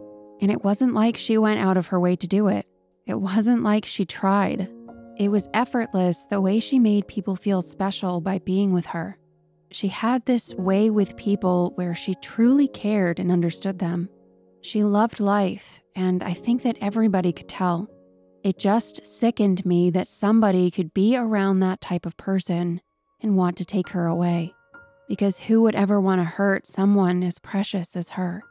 And 0.42 0.52
it 0.52 0.64
wasn't 0.64 0.94
like 0.94 1.18
she 1.18 1.38
went 1.38 1.60
out 1.60 1.78
of 1.78 1.88
her 1.88 2.00
way 2.00 2.16
to 2.16 2.28
do 2.28 2.48
it. 2.48 2.66
It 3.06 3.20
wasn't 3.20 3.64
like 3.64 3.86
she 3.86 4.06
tried. 4.06 4.70
It 5.18 5.30
was 5.30 5.50
effortless 5.54 6.26
the 6.28 6.40
way 6.40 6.60
she 6.60 6.80
made 6.80 7.08
people 7.08 7.36
feel 7.36 7.62
special 7.62 8.22
by 8.22 8.40
being 8.40 8.72
with 8.72 8.86
her. 8.88 9.18
She 9.72 9.90
had 9.90 10.26
this 10.26 10.54
way 10.56 10.90
with 10.90 11.18
people 11.18 11.74
where 11.76 11.94
she 11.94 12.16
truly 12.16 12.68
cared 12.68 13.20
and 13.20 13.32
understood 13.32 13.80
them. 13.80 14.10
She 14.62 14.84
loved 14.84 15.20
life, 15.20 15.82
and 15.96 16.24
I 16.24 16.34
think 16.34 16.64
that 16.64 16.78
everybody 16.82 17.32
could 17.32 17.50
tell. 17.50 17.88
It 18.44 18.58
just 18.58 19.06
sickened 19.06 19.66
me 19.66 19.90
that 19.92 20.08
somebody 20.08 20.72
could 20.72 20.94
be 20.94 21.18
around 21.18 21.60
that 21.60 21.82
type 21.82 22.06
of 22.06 22.18
person 22.18 22.82
and 23.22 23.38
want 23.38 23.58
to 23.58 23.66
take 23.66 23.90
her 23.90 24.06
away. 24.06 24.54
Because 25.08 25.40
who 25.40 25.62
would 25.62 25.76
ever 25.76 26.00
want 26.00 26.20
to 26.20 26.26
hurt 26.26 26.68
someone 26.68 27.24
as 27.24 27.40
precious 27.40 27.96
as 27.96 28.10
her? 28.10 28.44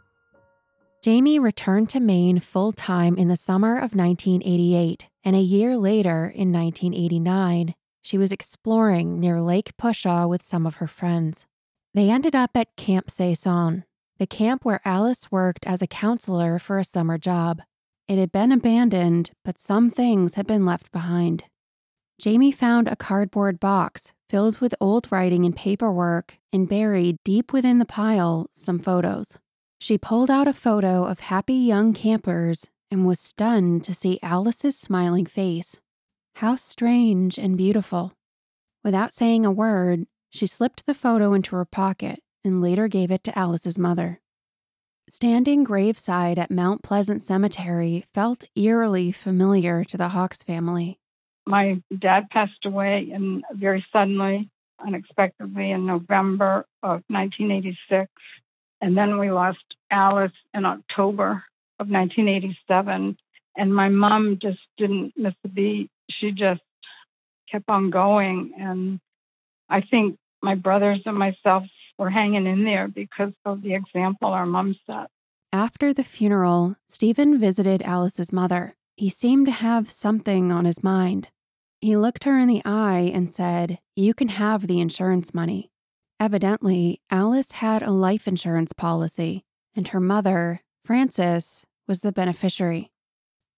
Jamie 1.02 1.38
returned 1.38 1.88
to 1.90 2.00
Maine 2.00 2.40
full 2.40 2.72
time 2.72 3.16
in 3.16 3.28
the 3.28 3.36
summer 3.36 3.76
of 3.76 3.94
1988, 3.94 5.08
and 5.22 5.36
a 5.36 5.40
year 5.40 5.76
later, 5.76 6.26
in 6.26 6.52
1989, 6.52 7.74
she 8.02 8.18
was 8.18 8.32
exploring 8.32 9.20
near 9.20 9.40
Lake 9.40 9.76
Pushaw 9.76 10.28
with 10.28 10.42
some 10.42 10.66
of 10.66 10.76
her 10.76 10.88
friends. 10.88 11.46
They 11.94 12.10
ended 12.10 12.34
up 12.34 12.50
at 12.56 12.76
Camp 12.76 13.10
Saison, 13.10 13.84
the 14.18 14.26
camp 14.26 14.64
where 14.64 14.80
Alice 14.84 15.30
worked 15.30 15.66
as 15.66 15.82
a 15.82 15.86
counselor 15.86 16.58
for 16.58 16.78
a 16.78 16.84
summer 16.84 17.18
job. 17.18 17.62
It 18.08 18.18
had 18.18 18.32
been 18.32 18.50
abandoned, 18.50 19.30
but 19.44 19.60
some 19.60 19.90
things 19.90 20.34
had 20.34 20.46
been 20.46 20.66
left 20.66 20.90
behind. 20.90 21.44
Jamie 22.18 22.50
found 22.50 22.88
a 22.88 22.96
cardboard 22.96 23.60
box 23.60 24.12
filled 24.28 24.58
with 24.58 24.74
old 24.80 25.06
writing 25.10 25.44
and 25.44 25.54
paperwork, 25.54 26.36
and 26.52 26.68
buried 26.68 27.16
deep 27.24 27.52
within 27.52 27.78
the 27.78 27.84
pile 27.84 28.50
some 28.54 28.78
photos. 28.78 29.38
She 29.78 29.96
pulled 29.96 30.30
out 30.30 30.48
a 30.48 30.52
photo 30.52 31.04
of 31.04 31.20
happy 31.20 31.54
young 31.54 31.94
campers 31.94 32.66
and 32.90 33.06
was 33.06 33.20
stunned 33.20 33.84
to 33.84 33.94
see 33.94 34.18
Alice's 34.22 34.76
smiling 34.76 35.26
face. 35.26 35.76
How 36.36 36.56
strange 36.56 37.38
and 37.38 37.56
beautiful. 37.56 38.12
Without 38.82 39.14
saying 39.14 39.46
a 39.46 39.52
word, 39.52 40.06
she 40.30 40.46
slipped 40.46 40.86
the 40.86 40.94
photo 40.94 41.34
into 41.34 41.56
her 41.56 41.64
pocket 41.64 42.20
and 42.44 42.60
later 42.60 42.88
gave 42.88 43.10
it 43.10 43.22
to 43.24 43.38
Alice's 43.38 43.78
mother. 43.78 44.20
Standing 45.08 45.64
graveside 45.64 46.38
at 46.38 46.50
Mount 46.50 46.82
Pleasant 46.82 47.22
Cemetery 47.22 48.04
felt 48.12 48.44
eerily 48.54 49.10
familiar 49.10 49.84
to 49.84 49.96
the 49.96 50.08
Hawkes 50.08 50.42
family. 50.42 50.98
My 51.48 51.80
dad 51.98 52.28
passed 52.28 52.66
away 52.66 53.10
and 53.10 53.42
very 53.54 53.82
suddenly, 53.90 54.50
unexpectedly 54.86 55.70
in 55.70 55.86
November 55.86 56.66
of 56.82 57.02
1986. 57.08 58.12
And 58.82 58.94
then 58.94 59.18
we 59.18 59.30
lost 59.30 59.64
Alice 59.90 60.38
in 60.52 60.66
October 60.66 61.44
of 61.80 61.88
1987. 61.88 63.16
And 63.56 63.74
my 63.74 63.88
mom 63.88 64.38
just 64.42 64.58
didn't 64.76 65.14
miss 65.16 65.32
a 65.42 65.48
beat. 65.48 65.90
She 66.10 66.32
just 66.32 66.60
kept 67.50 67.70
on 67.70 67.88
going. 67.88 68.52
And 68.58 69.00
I 69.70 69.80
think 69.80 70.18
my 70.42 70.54
brothers 70.54 71.00
and 71.06 71.16
myself 71.16 71.62
were 71.98 72.10
hanging 72.10 72.46
in 72.46 72.64
there 72.64 72.88
because 72.88 73.32
of 73.46 73.62
the 73.62 73.74
example 73.74 74.28
our 74.28 74.44
mom 74.44 74.76
set. 74.86 75.06
After 75.50 75.94
the 75.94 76.04
funeral, 76.04 76.76
Stephen 76.90 77.38
visited 77.38 77.80
Alice's 77.80 78.34
mother. 78.34 78.76
He 78.98 79.08
seemed 79.08 79.46
to 79.46 79.52
have 79.52 79.90
something 79.90 80.52
on 80.52 80.66
his 80.66 80.82
mind. 80.82 81.30
He 81.80 81.96
looked 81.96 82.24
her 82.24 82.38
in 82.38 82.48
the 82.48 82.62
eye 82.64 83.10
and 83.14 83.30
said, 83.30 83.78
You 83.94 84.12
can 84.12 84.28
have 84.28 84.66
the 84.66 84.80
insurance 84.80 85.32
money. 85.32 85.70
Evidently, 86.18 87.00
Alice 87.10 87.52
had 87.52 87.82
a 87.82 87.92
life 87.92 88.26
insurance 88.26 88.72
policy, 88.72 89.44
and 89.76 89.88
her 89.88 90.00
mother, 90.00 90.62
Frances, 90.84 91.64
was 91.86 92.00
the 92.00 92.10
beneficiary. 92.10 92.90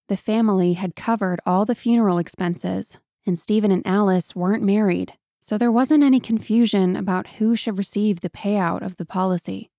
The 0.09 0.19
family 0.19 0.75
had 0.75 0.97
covered 0.97 1.41
all 1.47 1.65
the 1.65 1.75
funeral 1.75 2.19
expenses, 2.19 2.99
and 3.27 3.39
Stephen 3.39 3.71
and 3.71 3.87
Alice 3.87 4.37
weren't 4.37 4.63
married, 4.63 5.15
so 5.41 5.57
there 5.57 5.73
wasn't 5.73 6.05
any 6.05 6.21
confusion 6.21 6.97
about 6.97 7.39
who 7.39 7.57
should 7.57 7.79
receive 7.79 8.21
the 8.21 8.29
payout 8.29 8.83
of 8.83 8.97
the 8.97 9.07
policy. 9.07 9.71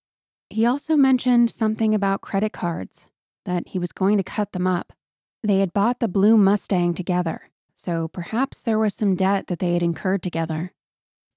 He 0.50 0.66
also 0.66 0.96
mentioned 0.96 1.52
something 1.52 1.94
about 1.94 2.22
credit 2.22 2.54
cards, 2.54 3.08
that 3.46 3.68
he 3.68 3.78
was 3.78 3.92
going 3.92 4.18
to 4.18 4.24
cut 4.24 4.54
them 4.54 4.66
up. 4.66 4.94
They 5.44 5.60
had 5.60 5.74
bought 5.74 6.00
the 6.00 6.08
blue 6.08 6.38
Mustang 6.38 6.94
together, 6.96 7.51
so 7.84 8.08
perhaps 8.08 8.62
there 8.62 8.78
was 8.78 8.94
some 8.94 9.16
debt 9.16 9.48
that 9.48 9.58
they 9.58 9.74
had 9.74 9.82
incurred 9.82 10.22
together. 10.22 10.72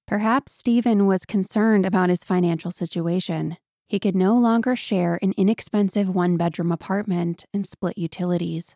Perhaps 0.06 0.52
Stephen 0.52 1.06
was 1.06 1.24
concerned 1.24 1.86
about 1.86 2.10
his 2.10 2.22
financial 2.22 2.70
situation. 2.70 3.56
He 3.88 3.98
could 3.98 4.14
no 4.14 4.36
longer 4.36 4.76
share 4.76 5.18
an 5.22 5.32
inexpensive 5.38 6.14
one 6.14 6.36
bedroom 6.36 6.70
apartment 6.70 7.46
and 7.54 7.66
split 7.66 7.96
utilities. 7.96 8.74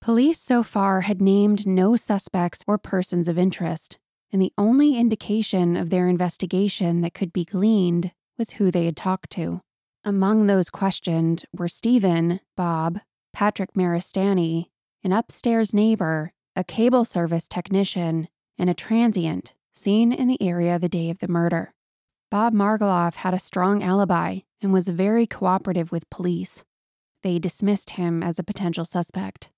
Police 0.00 0.40
so 0.40 0.64
far 0.64 1.02
had 1.02 1.22
named 1.22 1.68
no 1.68 1.94
suspects 1.94 2.64
or 2.66 2.78
persons 2.78 3.28
of 3.28 3.38
interest, 3.38 3.98
and 4.32 4.42
the 4.42 4.52
only 4.58 4.96
indication 4.96 5.76
of 5.76 5.90
their 5.90 6.08
investigation 6.08 7.00
that 7.02 7.14
could 7.14 7.32
be 7.32 7.44
gleaned 7.44 8.10
was 8.36 8.52
who 8.52 8.72
they 8.72 8.86
had 8.86 8.96
talked 8.96 9.30
to. 9.30 9.60
Among 10.02 10.48
those 10.48 10.68
questioned 10.68 11.44
were 11.56 11.68
Stephen, 11.68 12.40
Bob, 12.56 12.98
Patrick 13.32 13.74
Maristani, 13.74 14.66
an 15.04 15.12
upstairs 15.12 15.72
neighbor, 15.72 16.32
a 16.60 16.64
cable 16.64 17.06
service 17.06 17.48
technician, 17.48 18.28
and 18.58 18.68
a 18.68 18.74
transient 18.74 19.54
seen 19.74 20.12
in 20.12 20.28
the 20.28 20.40
area 20.42 20.78
the 20.78 20.90
day 20.90 21.08
of 21.08 21.18
the 21.20 21.26
murder. 21.26 21.72
Bob 22.30 22.52
Margoloff 22.52 23.14
had 23.14 23.32
a 23.32 23.38
strong 23.38 23.82
alibi 23.82 24.40
and 24.60 24.70
was 24.70 24.90
very 24.90 25.26
cooperative 25.26 25.90
with 25.90 26.10
police. 26.10 26.62
They 27.22 27.38
dismissed 27.38 27.90
him 27.92 28.22
as 28.22 28.38
a 28.38 28.44
potential 28.44 28.84
suspect. 28.84 29.48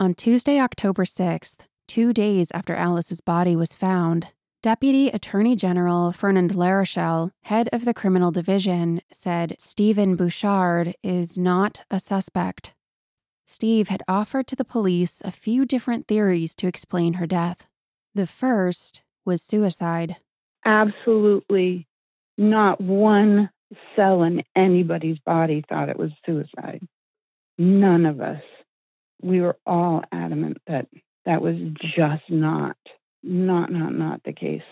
On 0.00 0.14
Tuesday, 0.14 0.58
October 0.58 1.04
6th, 1.04 1.58
two 1.86 2.12
days 2.12 2.50
after 2.52 2.74
Alice's 2.74 3.20
body 3.20 3.54
was 3.54 3.72
found, 3.72 4.32
Deputy 4.64 5.10
Attorney 5.10 5.54
General 5.54 6.10
Fernand 6.10 6.54
Larochelle, 6.54 7.30
head 7.44 7.68
of 7.72 7.84
the 7.84 7.94
criminal 7.94 8.32
division, 8.32 9.00
said 9.12 9.54
Stephen 9.60 10.16
Bouchard 10.16 10.96
is 11.04 11.38
not 11.38 11.82
a 11.88 12.00
suspect. 12.00 12.74
Steve 13.48 13.88
had 13.88 14.02
offered 14.08 14.46
to 14.48 14.56
the 14.56 14.64
police 14.64 15.22
a 15.24 15.30
few 15.30 15.64
different 15.64 16.08
theories 16.08 16.54
to 16.56 16.66
explain 16.66 17.14
her 17.14 17.26
death. 17.26 17.66
The 18.14 18.26
first 18.26 19.02
was 19.24 19.40
suicide. 19.40 20.16
Absolutely 20.64 21.86
not 22.36 22.80
one 22.80 23.50
cell 23.94 24.24
in 24.24 24.42
anybody's 24.56 25.18
body 25.24 25.64
thought 25.68 25.88
it 25.88 25.98
was 25.98 26.10
suicide. 26.26 26.80
None 27.56 28.04
of 28.04 28.20
us. 28.20 28.42
we 29.22 29.40
were 29.40 29.56
all 29.66 30.02
adamant 30.12 30.58
that 30.66 30.86
that 31.24 31.40
was 31.40 31.56
just 31.80 32.22
not, 32.28 32.76
not, 33.22 33.72
not, 33.72 33.92
not 33.94 34.20
the 34.24 34.32
case. 34.32 34.62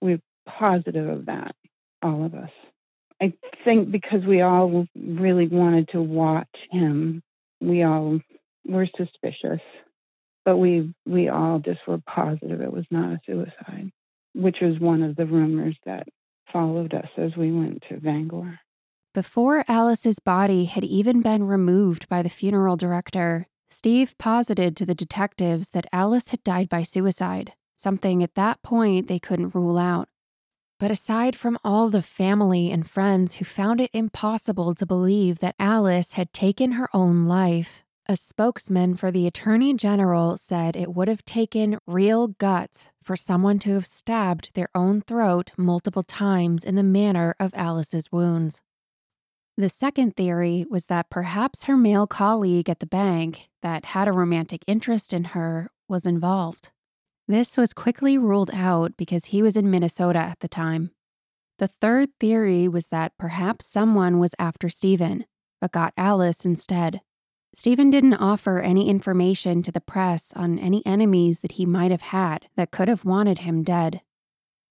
We're 0.00 0.20
positive 0.46 1.08
of 1.08 1.26
that, 1.26 1.54
all 2.02 2.24
of 2.24 2.34
us. 2.34 2.50
I 3.20 3.32
think 3.64 3.90
because 3.90 4.24
we 4.26 4.42
all 4.42 4.86
really 4.94 5.48
wanted 5.48 5.88
to 5.90 6.02
watch 6.02 6.48
him, 6.70 7.22
we 7.60 7.82
all 7.82 8.20
were 8.66 8.88
suspicious, 8.96 9.60
but 10.44 10.56
we 10.56 10.94
we 11.06 11.28
all 11.28 11.58
just 11.58 11.80
were 11.86 11.98
positive 11.98 12.60
it 12.60 12.72
was 12.72 12.86
not 12.90 13.12
a 13.12 13.20
suicide, 13.26 13.90
which 14.34 14.58
was 14.60 14.78
one 14.78 15.02
of 15.02 15.16
the 15.16 15.26
rumors 15.26 15.76
that 15.84 16.06
followed 16.52 16.94
us 16.94 17.08
as 17.16 17.36
we 17.36 17.52
went 17.52 17.82
to 17.88 18.00
Bangor. 18.00 18.58
Before 19.14 19.64
Alice's 19.68 20.18
body 20.18 20.66
had 20.66 20.84
even 20.84 21.20
been 21.20 21.44
removed 21.44 22.08
by 22.08 22.22
the 22.22 22.28
funeral 22.28 22.76
director, 22.76 23.46
Steve 23.70 24.16
posited 24.18 24.76
to 24.76 24.86
the 24.86 24.94
detectives 24.94 25.70
that 25.70 25.86
Alice 25.92 26.28
had 26.28 26.42
died 26.44 26.68
by 26.68 26.82
suicide, 26.82 27.52
something 27.76 28.22
at 28.22 28.34
that 28.34 28.62
point 28.62 29.08
they 29.08 29.18
couldn't 29.18 29.54
rule 29.54 29.76
out. 29.76 30.08
But 30.78 30.92
aside 30.92 31.34
from 31.34 31.58
all 31.64 31.90
the 31.90 32.02
family 32.02 32.70
and 32.70 32.88
friends 32.88 33.34
who 33.34 33.44
found 33.44 33.80
it 33.80 33.90
impossible 33.92 34.74
to 34.76 34.86
believe 34.86 35.40
that 35.40 35.56
Alice 35.58 36.12
had 36.12 36.32
taken 36.32 36.72
her 36.72 36.88
own 36.94 37.26
life, 37.26 37.82
a 38.06 38.16
spokesman 38.16 38.94
for 38.94 39.10
the 39.10 39.26
Attorney 39.26 39.74
General 39.74 40.36
said 40.36 40.76
it 40.76 40.94
would 40.94 41.08
have 41.08 41.24
taken 41.24 41.78
real 41.86 42.28
guts 42.28 42.90
for 43.02 43.16
someone 43.16 43.58
to 43.58 43.74
have 43.74 43.86
stabbed 43.86 44.52
their 44.54 44.68
own 44.74 45.02
throat 45.02 45.50
multiple 45.56 46.04
times 46.04 46.62
in 46.62 46.76
the 46.76 46.82
manner 46.82 47.34
of 47.40 47.52
Alice's 47.54 48.12
wounds. 48.12 48.60
The 49.56 49.68
second 49.68 50.16
theory 50.16 50.64
was 50.70 50.86
that 50.86 51.10
perhaps 51.10 51.64
her 51.64 51.76
male 51.76 52.06
colleague 52.06 52.70
at 52.70 52.78
the 52.78 52.86
bank 52.86 53.48
that 53.60 53.86
had 53.86 54.06
a 54.06 54.12
romantic 54.12 54.62
interest 54.68 55.12
in 55.12 55.24
her 55.24 55.72
was 55.88 56.06
involved. 56.06 56.70
This 57.30 57.58
was 57.58 57.74
quickly 57.74 58.16
ruled 58.16 58.50
out 58.54 58.96
because 58.96 59.26
he 59.26 59.42
was 59.42 59.54
in 59.54 59.70
Minnesota 59.70 60.18
at 60.18 60.40
the 60.40 60.48
time. 60.48 60.92
The 61.58 61.68
third 61.68 62.08
theory 62.18 62.68
was 62.68 62.88
that 62.88 63.12
perhaps 63.18 63.68
someone 63.68 64.18
was 64.18 64.34
after 64.38 64.70
Stephen, 64.70 65.26
but 65.60 65.72
got 65.72 65.92
Alice 65.98 66.46
instead. 66.46 67.02
Stephen 67.54 67.90
didn't 67.90 68.14
offer 68.14 68.60
any 68.60 68.88
information 68.88 69.62
to 69.62 69.70
the 69.70 69.80
press 69.80 70.32
on 70.36 70.58
any 70.58 70.84
enemies 70.86 71.40
that 71.40 71.52
he 71.52 71.66
might 71.66 71.90
have 71.90 72.00
had 72.00 72.46
that 72.56 72.70
could 72.70 72.88
have 72.88 73.04
wanted 73.04 73.40
him 73.40 73.62
dead. 73.62 74.00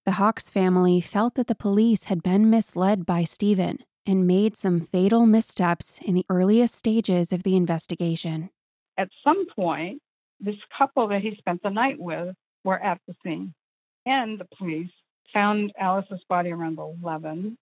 The 0.05 0.13
Hawkes 0.13 0.49
family 0.49 0.99
felt 0.99 1.35
that 1.35 1.45
the 1.45 1.53
police 1.53 2.05
had 2.05 2.23
been 2.23 2.49
misled 2.49 3.05
by 3.05 3.23
Stephen 3.23 3.79
and 4.07 4.25
made 4.25 4.57
some 4.57 4.79
fatal 4.79 5.27
missteps 5.27 5.99
in 6.03 6.15
the 6.15 6.25
earliest 6.27 6.73
stages 6.73 7.31
of 7.31 7.43
the 7.43 7.55
investigation. 7.55 8.49
At 8.97 9.09
some 9.23 9.45
point, 9.55 10.01
this 10.39 10.55
couple 10.75 11.07
that 11.09 11.21
he 11.21 11.35
spent 11.37 11.61
the 11.61 11.69
night 11.69 11.99
with 11.99 12.35
were 12.67 12.81
at 12.81 12.99
the 13.07 13.15
scene, 13.23 13.53
and 14.05 14.39
the 14.39 14.47
police 14.57 14.91
found 15.33 15.71
Alice's 15.79 16.21
body 16.27 16.51
around 16.51 16.77
11. 16.77 17.57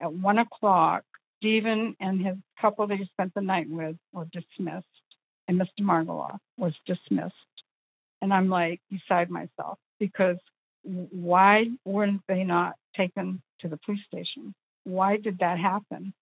At 0.00 0.12
1 0.12 0.38
o'clock, 0.38 1.04
Stephen 1.38 1.96
and 2.00 2.24
his 2.24 2.36
couple 2.60 2.86
that 2.86 2.98
he 2.98 3.04
spent 3.06 3.32
the 3.34 3.40
night 3.40 3.68
with 3.68 3.96
were 4.12 4.26
dismissed, 4.32 4.86
and 5.46 5.60
Mr. 5.60 5.82
Margoloff 5.82 6.38
was 6.58 6.74
dismissed. 6.86 7.34
And 8.22 8.32
I'm 8.32 8.48
like 8.48 8.80
beside 8.90 9.30
myself 9.30 9.78
because 9.98 10.36
why 10.82 11.66
weren't 11.84 12.22
they 12.28 12.44
not 12.44 12.74
taken 12.96 13.40
to 13.60 13.68
the 13.68 13.78
police 13.78 14.04
station? 14.06 14.54
why 14.84 15.16
did 15.16 15.38
that 15.38 15.58
happen? 15.58 16.12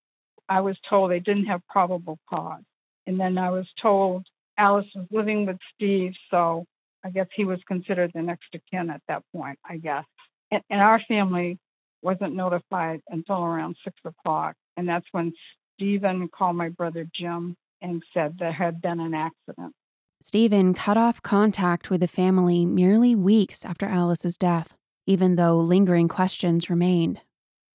I 0.49 0.61
was 0.61 0.77
told 0.89 1.11
they 1.11 1.21
didn't 1.21 1.47
have 1.47 1.61
probable 1.69 2.19
cause. 2.29 2.63
And 3.07 3.19
then 3.19 3.39
I 3.39 3.51
was 3.51 3.67
told 3.81 4.27
Alice 4.57 4.87
was 4.95 5.07
living 5.11 5.47
with 5.47 5.59
Steve, 5.75 6.13
so 6.31 6.65
I 7.05 7.11
guess 7.11 7.27
he 7.35 7.45
was 7.45 7.61
considered 7.67 8.13
the 8.15 8.23
next 8.23 8.55
of 8.55 8.61
kin 8.71 8.91
at 8.91 9.03
that 9.09 9.23
point, 9.35 9.59
I 9.65 9.77
guess. 9.77 10.05
And, 10.51 10.63
and 10.71 10.81
our 10.81 11.01
family 11.07 11.59
wasn't 12.03 12.35
notified 12.35 13.01
until 13.09 13.43
around 13.45 13.77
six 13.85 13.97
o'clock. 14.05 14.55
And 14.77 14.89
that's 14.89 15.07
when 15.13 15.33
Stephen 15.75 16.29
called 16.29 16.57
my 16.57 16.69
brother 16.69 17.07
Jim 17.15 17.57
and 17.81 18.03
said 18.13 18.37
there 18.39 18.53
had 18.53 18.81
been 18.81 19.01
an 19.01 19.15
accident. 19.15 19.75
Stephen 20.23 20.75
cut 20.75 20.97
off 20.97 21.23
contact 21.23 21.91
with 21.91 22.01
the 22.01 22.09
family 22.09 22.67
merely 22.67 23.15
weeks 23.15 23.65
after 23.65 23.87
Alice's 23.87 24.37
death, 24.37 24.75
even 25.07 25.37
though 25.37 25.59
lingering 25.59 26.09
questions 26.09 26.69
remained. 26.69 27.21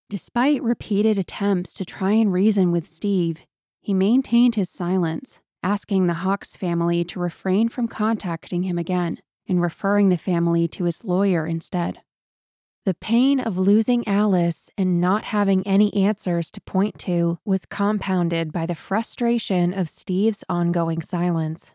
Despite 0.10 0.62
repeated 0.62 1.18
attempts 1.18 1.74
to 1.76 1.86
try 1.86 2.12
and 2.12 2.32
reason 2.32 2.72
with 2.72 2.90
Steve, 2.90 3.42
he 3.82 3.94
maintained 3.94 4.56
his 4.56 4.70
silence, 4.70 5.42
asking 5.64 6.08
the 6.08 6.16
Hawkes 6.16 6.58
family 6.58 7.04
to 7.06 7.20
refrain 7.20 7.70
from 7.70 7.88
contacting 7.88 8.64
him 8.64 8.78
again 8.78 9.20
and 9.48 9.62
referring 9.62 10.10
the 10.10 10.18
family 10.18 10.68
to 10.68 10.84
his 10.84 11.04
lawyer 11.04 11.46
instead. 11.46 12.00
The 12.86 12.94
pain 12.94 13.40
of 13.40 13.58
losing 13.58 14.06
Alice 14.08 14.70
and 14.78 15.00
not 15.00 15.26
having 15.26 15.66
any 15.66 15.94
answers 15.94 16.52
to 16.52 16.62
point 16.62 17.00
to 17.00 17.40
was 17.46 17.66
compounded 17.66 18.52
by 18.52 18.66
the 18.66 18.76
frustration 18.76 19.74
of 19.74 19.90
Steve's 19.90 20.44
ongoing 20.50 21.02
silence. 21.02 21.74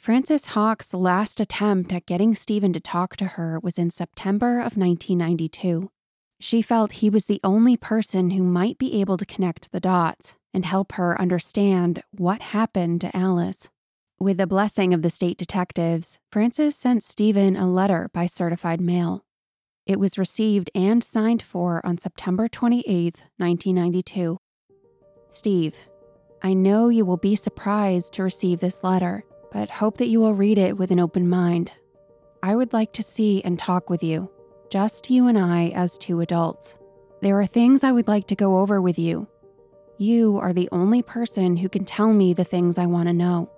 Frances 0.00 0.46
Hawkes' 0.46 0.94
last 0.94 1.40
attempt 1.40 1.92
at 1.92 2.06
getting 2.06 2.34
Stephen 2.34 2.72
to 2.72 2.80
talk 2.80 3.16
to 3.16 3.26
her 3.26 3.60
was 3.62 3.78
in 3.78 3.90
September 3.90 4.58
of 4.58 4.76
1992. 4.76 5.90
She 6.40 6.62
felt 6.62 6.92
he 6.92 7.10
was 7.10 7.26
the 7.26 7.40
only 7.44 7.76
person 7.76 8.30
who 8.30 8.42
might 8.42 8.78
be 8.78 9.00
able 9.00 9.18
to 9.18 9.26
connect 9.26 9.70
the 9.70 9.78
dots 9.78 10.36
and 10.54 10.64
help 10.64 10.92
her 10.92 11.20
understand 11.20 12.02
what 12.10 12.42
happened 12.42 13.00
to 13.00 13.16
Alice. 13.16 13.70
With 14.18 14.36
the 14.36 14.46
blessing 14.46 14.94
of 14.94 15.02
the 15.02 15.10
state 15.10 15.36
detectives, 15.36 16.18
Frances 16.30 16.76
sent 16.76 17.02
Stephen 17.02 17.56
a 17.56 17.68
letter 17.68 18.08
by 18.12 18.26
certified 18.26 18.80
mail. 18.80 19.24
It 19.86 19.98
was 19.98 20.18
received 20.18 20.70
and 20.74 21.02
signed 21.02 21.42
for 21.42 21.84
on 21.84 21.98
September 21.98 22.48
28, 22.48 23.16
1992. 23.36 24.38
Steve, 25.28 25.76
I 26.42 26.54
know 26.54 26.88
you 26.88 27.04
will 27.04 27.16
be 27.16 27.34
surprised 27.34 28.12
to 28.14 28.22
receive 28.22 28.60
this 28.60 28.84
letter, 28.84 29.24
but 29.50 29.70
hope 29.70 29.98
that 29.98 30.08
you 30.08 30.20
will 30.20 30.34
read 30.34 30.58
it 30.58 30.76
with 30.76 30.90
an 30.90 31.00
open 31.00 31.28
mind. 31.28 31.72
I 32.42 32.54
would 32.54 32.72
like 32.72 32.92
to 32.94 33.02
see 33.02 33.42
and 33.42 33.58
talk 33.58 33.90
with 33.90 34.02
you 34.02 34.30
just 34.72 35.10
you 35.10 35.26
and 35.26 35.38
I 35.38 35.68
as 35.74 35.98
two 35.98 36.22
adults. 36.22 36.78
There 37.20 37.38
are 37.38 37.44
things 37.44 37.84
I 37.84 37.92
would 37.92 38.08
like 38.08 38.26
to 38.28 38.34
go 38.34 38.58
over 38.58 38.80
with 38.80 38.98
you. 38.98 39.28
You 39.98 40.38
are 40.38 40.52
the 40.52 40.68
only 40.72 41.02
person 41.02 41.56
who 41.56 41.68
can 41.68 41.84
tell 41.84 42.12
me 42.12 42.34
the 42.34 42.44
things 42.44 42.78
I 42.78 42.86
want 42.86 43.08
to 43.08 43.12
know. 43.12 43.50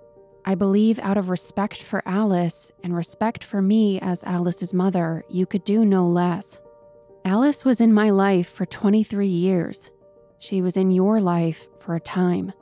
I 0.47 0.53
believe, 0.53 0.99
out 0.99 1.17
of 1.17 1.29
respect 1.29 1.81
for 1.81 2.03
Alice 2.05 2.71
and 2.83 2.95
respect 2.95 3.43
for 3.43 3.61
me 3.61 3.99
as 3.99 4.23
Alice's 4.23 4.73
mother, 4.73 5.23
you 5.27 5.45
could 5.47 5.63
do 5.63 5.83
no 5.83 6.05
less. 6.05 6.59
Alice 7.23 7.65
was 7.65 7.81
in 7.81 7.91
my 7.91 8.11
life 8.11 8.47
for 8.47 8.67
23 8.67 9.27
years. 9.27 9.89
She 10.37 10.61
was 10.61 10.77
in 10.77 10.91
your 10.91 11.19
life 11.19 11.67
for 11.79 11.95
a 11.95 11.99
time. 11.99 12.53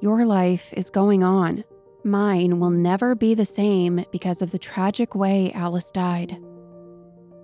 Your 0.00 0.24
life 0.24 0.72
is 0.72 0.88
going 0.88 1.22
on. 1.22 1.64
Mine 2.04 2.58
will 2.58 2.70
never 2.70 3.14
be 3.14 3.34
the 3.34 3.44
same 3.44 4.06
because 4.10 4.40
of 4.40 4.50
the 4.50 4.58
tragic 4.58 5.14
way 5.14 5.52
Alice 5.52 5.90
died. 5.90 6.42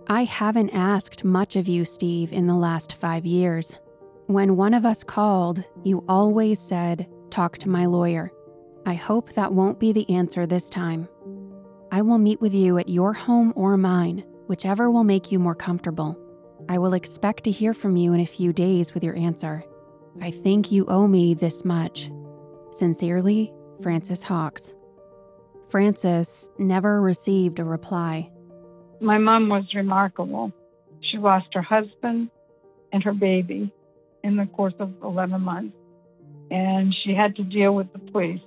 I 0.07 0.25
haven't 0.25 0.71
asked 0.71 1.25
much 1.25 1.57
of 1.57 1.69
you, 1.69 1.85
Steve, 1.85 2.33
in 2.33 2.47
the 2.47 2.55
last 2.55 2.95
five 2.95 3.27
years. 3.27 3.79
When 4.27 4.57
one 4.57 4.73
of 4.73 4.87
us 4.87 5.05
called, 5.05 5.63
you 5.83 6.03
always 6.09 6.59
said, 6.59 7.07
Talk 7.29 7.59
to 7.59 7.69
my 7.69 7.85
lawyer. 7.85 8.33
I 8.87 8.95
hope 8.95 9.35
that 9.35 9.53
won't 9.53 9.79
be 9.79 9.93
the 9.93 10.09
answer 10.09 10.47
this 10.47 10.71
time. 10.71 11.11
I 11.93 12.01
will 12.01 12.17
meet 12.17 12.41
with 12.41 12.55
you 12.55 12.79
at 12.79 12.89
your 12.89 13.13
home 13.13 13.53
or 13.55 13.77
mine, 13.77 14.25
whichever 14.47 14.91
will 14.91 15.05
make 15.05 15.31
you 15.31 15.39
more 15.39 15.55
comfortable. 15.55 16.19
I 16.71 16.79
will 16.79 16.95
expect 16.95 17.45
to 17.45 17.51
hear 17.51 17.75
from 17.75 17.99
you 17.99 18.15
in 18.15 18.21
a 18.21 18.27
few 18.27 18.55
days 18.55 18.95
with 18.95 19.05
your 19.05 19.15
answer. 19.15 19.63
I 20.23 20.31
think 20.31 20.73
you 20.73 20.87
owe 20.87 21.07
me 21.07 21.35
this 21.35 21.63
much. 21.63 22.11
Sincerely, 22.71 23.53
Frances 23.83 24.23
Hawkes. 24.23 24.73
Frances 25.69 26.49
never 26.59 27.03
received 27.03 27.59
a 27.59 27.65
reply. 27.65 28.31
My 29.03 29.19
mom 29.19 29.51
was 29.51 29.65
remarkable. 29.75 30.51
She 31.03 31.19
lost 31.19 31.49
her 31.53 31.63
husband 31.63 32.31
and 32.91 33.03
her 33.03 33.13
baby 33.13 33.71
in 34.25 34.37
the 34.37 34.47
course 34.47 34.75
of 34.81 34.93
11 35.03 35.41
months, 35.41 35.77
and 36.51 36.93
she 37.05 37.15
had 37.15 37.37
to 37.37 37.45
deal 37.45 37.73
with 37.73 37.93
the 37.93 37.99
police. 37.99 38.41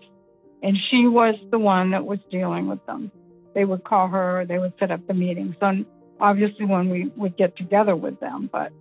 And 0.62 0.76
she 0.90 1.08
was 1.08 1.36
the 1.52 1.60
one 1.60 1.92
that 1.92 2.04
was 2.04 2.20
dealing 2.30 2.68
with 2.68 2.86
them. 2.86 3.12
They 3.54 3.63
would 3.63 3.84
call 3.84 4.08
her, 4.10 4.46
they 4.46 4.58
would 4.58 4.74
set 4.80 4.92
up 4.92 5.08
the 5.08 5.13
meetings. 5.13 5.56
So 5.60 5.86
obviously, 6.20 6.66
when 6.66 6.90
we 6.90 7.12
would 7.16 7.38
get 7.38 7.56
together 7.56 7.96
with 7.96 8.20
them, 8.20 8.50
but 8.52 8.74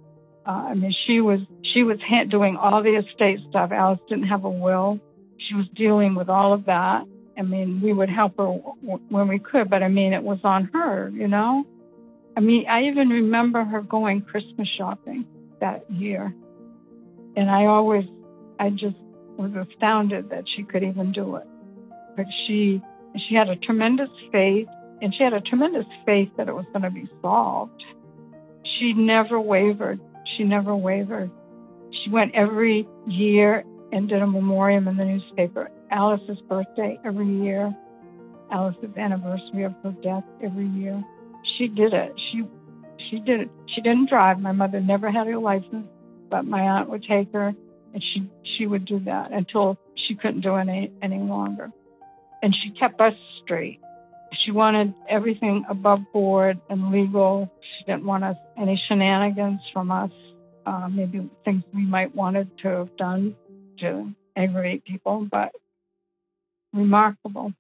uh, 0.46 0.50
I 0.70 0.74
mean, 0.74 0.94
she 1.06 1.20
was 1.20 1.40
she 1.74 1.82
was 1.82 1.98
doing 2.30 2.56
all 2.56 2.82
the 2.82 2.96
estate 2.96 3.40
stuff. 3.50 3.70
Alice 3.72 4.00
didn't 4.08 4.28
have 4.28 4.44
a 4.44 4.50
will. 4.50 4.98
She 5.48 5.54
was 5.54 5.66
dealing 5.76 6.14
with 6.14 6.28
all 6.28 6.52
of 6.52 6.64
that, 6.66 7.04
I 7.38 7.42
mean, 7.42 7.80
we 7.82 7.92
would 7.92 8.08
help 8.08 8.38
her 8.38 8.46
when 8.46 9.28
we 9.28 9.38
could, 9.38 9.68
but 9.68 9.82
I 9.82 9.88
mean, 9.88 10.12
it 10.14 10.22
was 10.22 10.38
on 10.42 10.70
her, 10.72 11.10
you 11.14 11.28
know? 11.28 11.64
I 12.36 12.40
mean, 12.40 12.66
I 12.68 12.84
even 12.84 13.08
remember 13.08 13.62
her 13.64 13.82
going 13.82 14.22
Christmas 14.22 14.68
shopping 14.78 15.26
that 15.60 15.90
year. 15.90 16.34
And 17.36 17.50
I 17.50 17.66
always, 17.66 18.04
I 18.60 18.70
just 18.70 18.96
was 19.38 19.52
astounded 19.54 20.30
that 20.30 20.44
she 20.56 20.64
could 20.64 20.82
even 20.84 21.12
do 21.12 21.36
it. 21.36 21.44
but 22.16 22.26
she 22.46 22.82
she 23.28 23.34
had 23.34 23.48
a 23.48 23.56
tremendous 23.56 24.10
faith, 24.32 24.68
and 25.02 25.14
she 25.16 25.24
had 25.24 25.32
a 25.32 25.40
tremendous 25.40 25.86
faith 26.06 26.30
that 26.36 26.48
it 26.48 26.54
was 26.54 26.66
going 26.72 26.82
to 26.82 26.90
be 26.90 27.08
solved. 27.22 27.82
She 28.78 28.92
never 28.94 29.40
wavered. 29.40 30.00
She 30.36 30.44
never 30.44 30.76
wavered. 30.76 31.30
She 32.04 32.10
went 32.10 32.34
every 32.34 32.86
year 33.06 33.64
and 33.92 34.08
did 34.08 34.22
a 34.22 34.26
memoriam 34.26 34.88
in 34.88 34.96
the 34.96 35.04
newspaper. 35.04 35.70
Alice's 35.90 36.38
birthday 36.48 36.98
every 37.04 37.28
year, 37.28 37.74
Alice's 38.52 38.96
anniversary 38.98 39.64
of 39.64 39.74
her 39.84 39.94
death 40.02 40.24
every 40.42 40.68
year. 40.68 41.02
She 41.58 41.68
did 41.68 41.94
it. 41.94 42.12
She 42.32 42.44
she 43.10 43.20
did 43.20 43.40
it. 43.42 43.50
She 43.74 43.82
didn't 43.82 44.10
drive. 44.10 44.40
My 44.40 44.52
mother 44.52 44.80
never 44.80 45.10
had 45.10 45.28
a 45.28 45.38
license, 45.40 45.88
but 46.30 46.44
my 46.44 46.60
aunt 46.60 46.90
would 46.90 47.04
take 47.04 47.32
her, 47.32 47.48
and 47.94 48.02
she 48.12 48.30
she 48.56 48.66
would 48.66 48.84
do 48.84 49.00
that 49.00 49.32
until 49.32 49.78
she 50.06 50.14
couldn't 50.14 50.42
do 50.42 50.54
any 50.56 50.92
any 51.02 51.18
longer. 51.18 51.70
And 52.42 52.54
she 52.54 52.70
kept 52.78 53.00
us 53.00 53.14
straight. 53.42 53.80
She 54.44 54.50
wanted 54.50 54.94
everything 55.08 55.64
above 55.68 56.00
board 56.12 56.60
and 56.68 56.90
legal. 56.90 57.50
She 57.78 57.84
didn't 57.84 58.04
want 58.04 58.24
us 58.24 58.36
any 58.58 58.80
shenanigans 58.88 59.60
from 59.72 59.90
us. 59.90 60.10
Uh, 60.64 60.88
maybe 60.88 61.30
things 61.44 61.62
we 61.72 61.86
might 61.86 62.14
wanted 62.14 62.50
to 62.58 62.68
have 62.68 62.96
done 62.96 63.36
to 63.78 64.12
aggravate 64.36 64.84
people, 64.84 65.26
but 65.30 65.52
remarkable. 66.72 67.52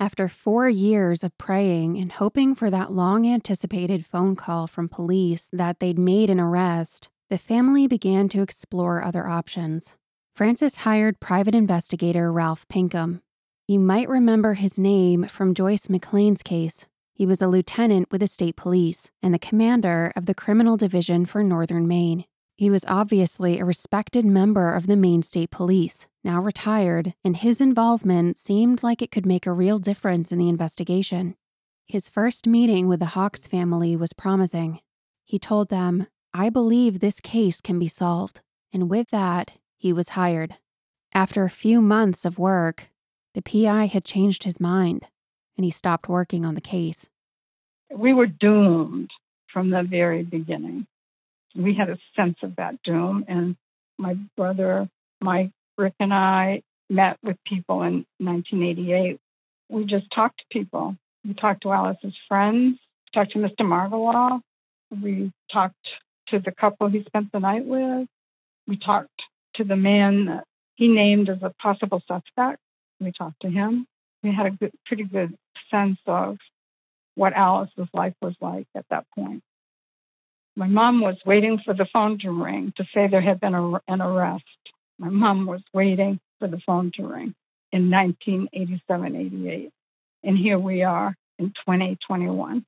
After 0.00 0.28
four 0.28 0.68
years 0.68 1.24
of 1.24 1.36
praying 1.38 1.98
and 1.98 2.12
hoping 2.12 2.54
for 2.54 2.70
that 2.70 2.92
long 2.92 3.26
anticipated 3.26 4.06
phone 4.06 4.36
call 4.36 4.68
from 4.68 4.88
police 4.88 5.50
that 5.52 5.80
they'd 5.80 5.98
made 5.98 6.30
an 6.30 6.38
arrest, 6.38 7.08
the 7.30 7.38
family 7.38 7.86
began 7.86 8.28
to 8.30 8.40
explore 8.40 9.04
other 9.04 9.26
options. 9.26 9.96
Frances 10.34 10.76
hired 10.76 11.20
private 11.20 11.54
investigator 11.54 12.32
Ralph 12.32 12.66
Pinkham. 12.68 13.20
You 13.66 13.78
might 13.78 14.08
remember 14.08 14.54
his 14.54 14.78
name 14.78 15.24
from 15.24 15.52
Joyce 15.52 15.88
McLean's 15.88 16.42
case. 16.42 16.86
He 17.12 17.26
was 17.26 17.42
a 17.42 17.48
lieutenant 17.48 18.10
with 18.10 18.22
the 18.22 18.28
state 18.28 18.56
police 18.56 19.10
and 19.22 19.34
the 19.34 19.38
commander 19.38 20.10
of 20.16 20.24
the 20.24 20.34
criminal 20.34 20.78
division 20.78 21.26
for 21.26 21.42
northern 21.42 21.86
Maine. 21.86 22.24
He 22.56 22.70
was 22.70 22.84
obviously 22.88 23.58
a 23.58 23.64
respected 23.64 24.24
member 24.24 24.72
of 24.72 24.86
the 24.86 24.96
Maine 24.96 25.22
State 25.22 25.50
Police, 25.50 26.06
now 26.24 26.40
retired, 26.40 27.14
and 27.22 27.36
his 27.36 27.60
involvement 27.60 28.38
seemed 28.38 28.82
like 28.82 29.02
it 29.02 29.10
could 29.10 29.26
make 29.26 29.46
a 29.46 29.52
real 29.52 29.78
difference 29.78 30.32
in 30.32 30.38
the 30.38 30.48
investigation. 30.48 31.36
His 31.86 32.08
first 32.08 32.46
meeting 32.46 32.88
with 32.88 33.00
the 33.00 33.06
Hawkes 33.06 33.46
family 33.46 33.96
was 33.96 34.12
promising. 34.12 34.80
He 35.24 35.38
told 35.38 35.68
them, 35.68 36.06
I 36.34 36.50
believe 36.50 37.00
this 37.00 37.20
case 37.20 37.60
can 37.60 37.78
be 37.78 37.88
solved. 37.88 38.40
And 38.72 38.90
with 38.90 39.10
that, 39.10 39.52
he 39.76 39.92
was 39.92 40.10
hired. 40.10 40.54
After 41.14 41.44
a 41.44 41.50
few 41.50 41.80
months 41.80 42.24
of 42.24 42.38
work, 42.38 42.90
the 43.34 43.42
PI 43.42 43.86
had 43.86 44.04
changed 44.04 44.44
his 44.44 44.60
mind 44.60 45.06
and 45.56 45.64
he 45.64 45.70
stopped 45.70 46.08
working 46.08 46.46
on 46.46 46.54
the 46.54 46.60
case. 46.60 47.08
We 47.94 48.14
were 48.14 48.26
doomed 48.26 49.10
from 49.52 49.70
the 49.70 49.82
very 49.82 50.22
beginning. 50.22 50.86
We 51.54 51.74
had 51.74 51.90
a 51.90 51.98
sense 52.14 52.36
of 52.42 52.56
that 52.56 52.80
doom, 52.84 53.24
and 53.26 53.56
my 53.98 54.14
brother, 54.36 54.88
Mike, 55.20 55.50
Rick, 55.76 55.94
and 55.98 56.14
I 56.14 56.62
met 56.88 57.18
with 57.22 57.36
people 57.44 57.82
in 57.82 58.06
1988. 58.18 59.18
We 59.68 59.84
just 59.84 60.06
talked 60.14 60.38
to 60.38 60.44
people. 60.58 60.96
We 61.26 61.34
talked 61.34 61.62
to 61.62 61.72
Alice's 61.72 62.14
friends, 62.28 62.78
talked 63.12 63.32
to 63.32 63.38
Mr. 63.38 63.62
Margoloff. 63.62 64.40
We 64.90 65.32
talked 65.52 65.74
to 66.30 66.38
the 66.38 66.52
couple 66.52 66.88
he 66.88 67.04
spent 67.04 67.32
the 67.32 67.40
night 67.40 67.64
with. 67.64 68.08
We 68.66 68.76
talked 68.76 69.22
to 69.54 69.64
the 69.64 69.76
man 69.76 70.26
that 70.26 70.44
he 70.74 70.88
named 70.88 71.28
as 71.28 71.42
a 71.42 71.50
possible 71.60 72.02
suspect. 72.06 72.60
We 73.00 73.12
talked 73.12 73.40
to 73.42 73.50
him. 73.50 73.86
We 74.22 74.32
had 74.32 74.46
a 74.46 74.50
good, 74.50 74.72
pretty 74.86 75.04
good 75.04 75.36
sense 75.70 75.98
of 76.06 76.38
what 77.14 77.32
Alice's 77.32 77.88
life 77.92 78.14
was 78.20 78.34
like 78.40 78.66
at 78.76 78.84
that 78.90 79.06
point. 79.14 79.42
My 80.56 80.66
mom 80.66 81.00
was 81.00 81.16
waiting 81.24 81.60
for 81.64 81.74
the 81.74 81.86
phone 81.92 82.18
to 82.20 82.30
ring 82.30 82.72
to 82.76 82.84
say 82.92 83.06
there 83.06 83.20
had 83.20 83.40
been 83.40 83.54
a, 83.54 83.74
an 83.86 84.00
arrest. 84.00 84.44
My 84.98 85.08
mom 85.08 85.46
was 85.46 85.62
waiting 85.72 86.20
for 86.38 86.48
the 86.48 86.60
phone 86.66 86.90
to 86.96 87.02
ring 87.06 87.34
in 87.72 87.90
1987 87.90 89.16
88. 89.16 89.70
And 90.24 90.36
here 90.36 90.58
we 90.58 90.82
are 90.82 91.14
in 91.38 91.50
2021. 91.50 92.64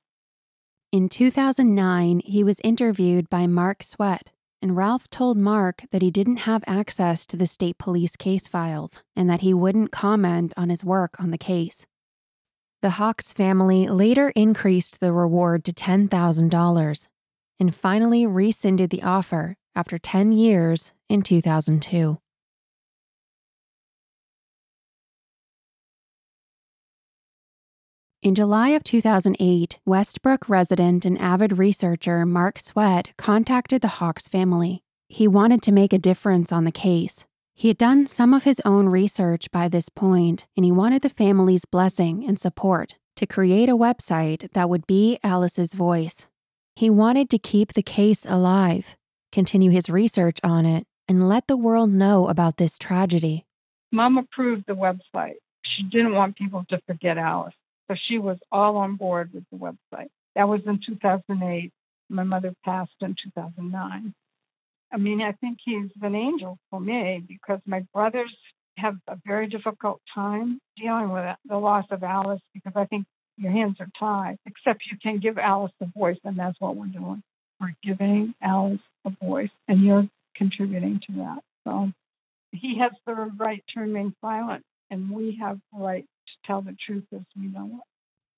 In 0.91 1.07
2009, 1.07 2.21
he 2.25 2.43
was 2.43 2.59
interviewed 2.65 3.29
by 3.29 3.47
Mark 3.47 3.81
Sweat, 3.81 4.29
and 4.61 4.75
Ralph 4.75 5.09
told 5.09 5.37
Mark 5.37 5.83
that 5.91 6.01
he 6.01 6.11
didn't 6.11 6.43
have 6.43 6.65
access 6.67 7.25
to 7.27 7.37
the 7.37 7.45
state 7.45 7.77
police 7.77 8.17
case 8.17 8.45
files 8.45 9.01
and 9.15 9.29
that 9.29 9.39
he 9.39 9.53
wouldn't 9.53 9.93
comment 9.93 10.51
on 10.57 10.67
his 10.67 10.83
work 10.83 11.15
on 11.17 11.31
the 11.31 11.37
case. 11.37 11.85
The 12.81 12.91
Hawkes 12.91 13.31
family 13.31 13.87
later 13.87 14.33
increased 14.35 14.99
the 14.99 15.13
reward 15.13 15.63
to 15.63 15.71
$10,000 15.71 17.07
and 17.57 17.73
finally 17.73 18.27
rescinded 18.27 18.89
the 18.89 19.03
offer 19.03 19.55
after 19.73 19.97
10 19.97 20.33
years 20.33 20.91
in 21.07 21.21
2002. 21.21 22.17
In 28.23 28.35
July 28.35 28.69
of 28.69 28.83
2008, 28.83 29.79
Westbrook 29.83 30.47
resident 30.47 31.05
and 31.05 31.17
avid 31.17 31.57
researcher 31.57 32.23
Mark 32.23 32.59
Sweat 32.59 33.13
contacted 33.17 33.81
the 33.81 33.97
Hawkes 33.97 34.27
family. 34.27 34.83
He 35.09 35.27
wanted 35.27 35.63
to 35.63 35.71
make 35.71 35.91
a 35.91 35.97
difference 35.97 36.51
on 36.51 36.63
the 36.63 36.71
case. 36.71 37.25
He 37.55 37.69
had 37.69 37.79
done 37.79 38.05
some 38.05 38.35
of 38.35 38.43
his 38.43 38.61
own 38.63 38.89
research 38.89 39.49
by 39.49 39.67
this 39.67 39.89
point, 39.89 40.45
and 40.55 40.63
he 40.63 40.71
wanted 40.71 41.01
the 41.01 41.09
family's 41.09 41.65
blessing 41.65 42.23
and 42.27 42.39
support 42.39 42.93
to 43.15 43.25
create 43.25 43.69
a 43.69 43.75
website 43.75 44.51
that 44.53 44.69
would 44.69 44.85
be 44.85 45.17
Alice's 45.23 45.73
voice. 45.73 46.27
He 46.75 46.91
wanted 46.91 47.27
to 47.31 47.39
keep 47.39 47.73
the 47.73 47.81
case 47.81 48.23
alive, 48.29 48.97
continue 49.31 49.71
his 49.71 49.89
research 49.89 50.37
on 50.43 50.67
it, 50.67 50.85
and 51.07 51.27
let 51.27 51.47
the 51.47 51.57
world 51.57 51.91
know 51.91 52.27
about 52.27 52.57
this 52.57 52.77
tragedy. 52.77 53.47
Mom 53.91 54.19
approved 54.19 54.65
the 54.67 54.73
website. 54.73 55.37
She 55.65 55.81
didn't 55.89 56.13
want 56.13 56.35
people 56.35 56.65
to 56.69 56.79
forget 56.85 57.17
Alice. 57.17 57.55
So 57.91 57.97
she 58.07 58.19
was 58.19 58.37
all 58.53 58.77
on 58.77 58.95
board 58.95 59.31
with 59.33 59.43
the 59.51 59.57
website. 59.57 60.07
That 60.35 60.47
was 60.47 60.61
in 60.65 60.79
2008. 60.85 61.73
My 62.07 62.23
mother 62.23 62.53
passed 62.63 62.91
in 63.01 63.17
2009. 63.35 64.13
I 64.93 64.97
mean, 64.97 65.21
I 65.21 65.33
think 65.33 65.57
he's 65.65 65.89
an 66.01 66.15
angel 66.15 66.57
for 66.69 66.79
me 66.79 67.21
because 67.27 67.59
my 67.65 67.85
brothers 67.93 68.33
have 68.77 68.95
a 69.09 69.17
very 69.25 69.47
difficult 69.47 69.99
time 70.15 70.61
dealing 70.77 71.09
with 71.09 71.35
the 71.43 71.57
loss 71.57 71.83
of 71.91 72.01
Alice 72.03 72.39
because 72.53 72.71
I 72.77 72.85
think 72.85 73.05
your 73.35 73.51
hands 73.51 73.75
are 73.81 73.89
tied, 73.99 74.37
except 74.45 74.83
you 74.89 74.97
can 75.01 75.19
give 75.19 75.37
Alice 75.37 75.73
a 75.81 75.85
voice, 75.87 76.19
and 76.23 76.39
that's 76.39 76.59
what 76.61 76.77
we're 76.77 76.85
doing. 76.85 77.21
We're 77.59 77.75
giving 77.83 78.33
Alice 78.41 78.79
a 79.03 79.11
voice, 79.21 79.51
and 79.67 79.83
you're 79.83 80.07
contributing 80.37 81.01
to 81.07 81.13
that. 81.17 81.39
So 81.65 81.91
he 82.53 82.79
has 82.79 82.91
the 83.05 83.13
right 83.37 83.63
to 83.73 83.81
remain 83.81 84.15
silent, 84.21 84.63
and 84.89 85.11
we 85.11 85.39
have 85.41 85.59
the 85.73 85.83
right 85.83 86.05
tell 86.45 86.61
the 86.61 86.75
truth 86.85 87.05
as 87.13 87.21
we 87.35 87.47
know 87.47 87.65
it. 87.65 87.87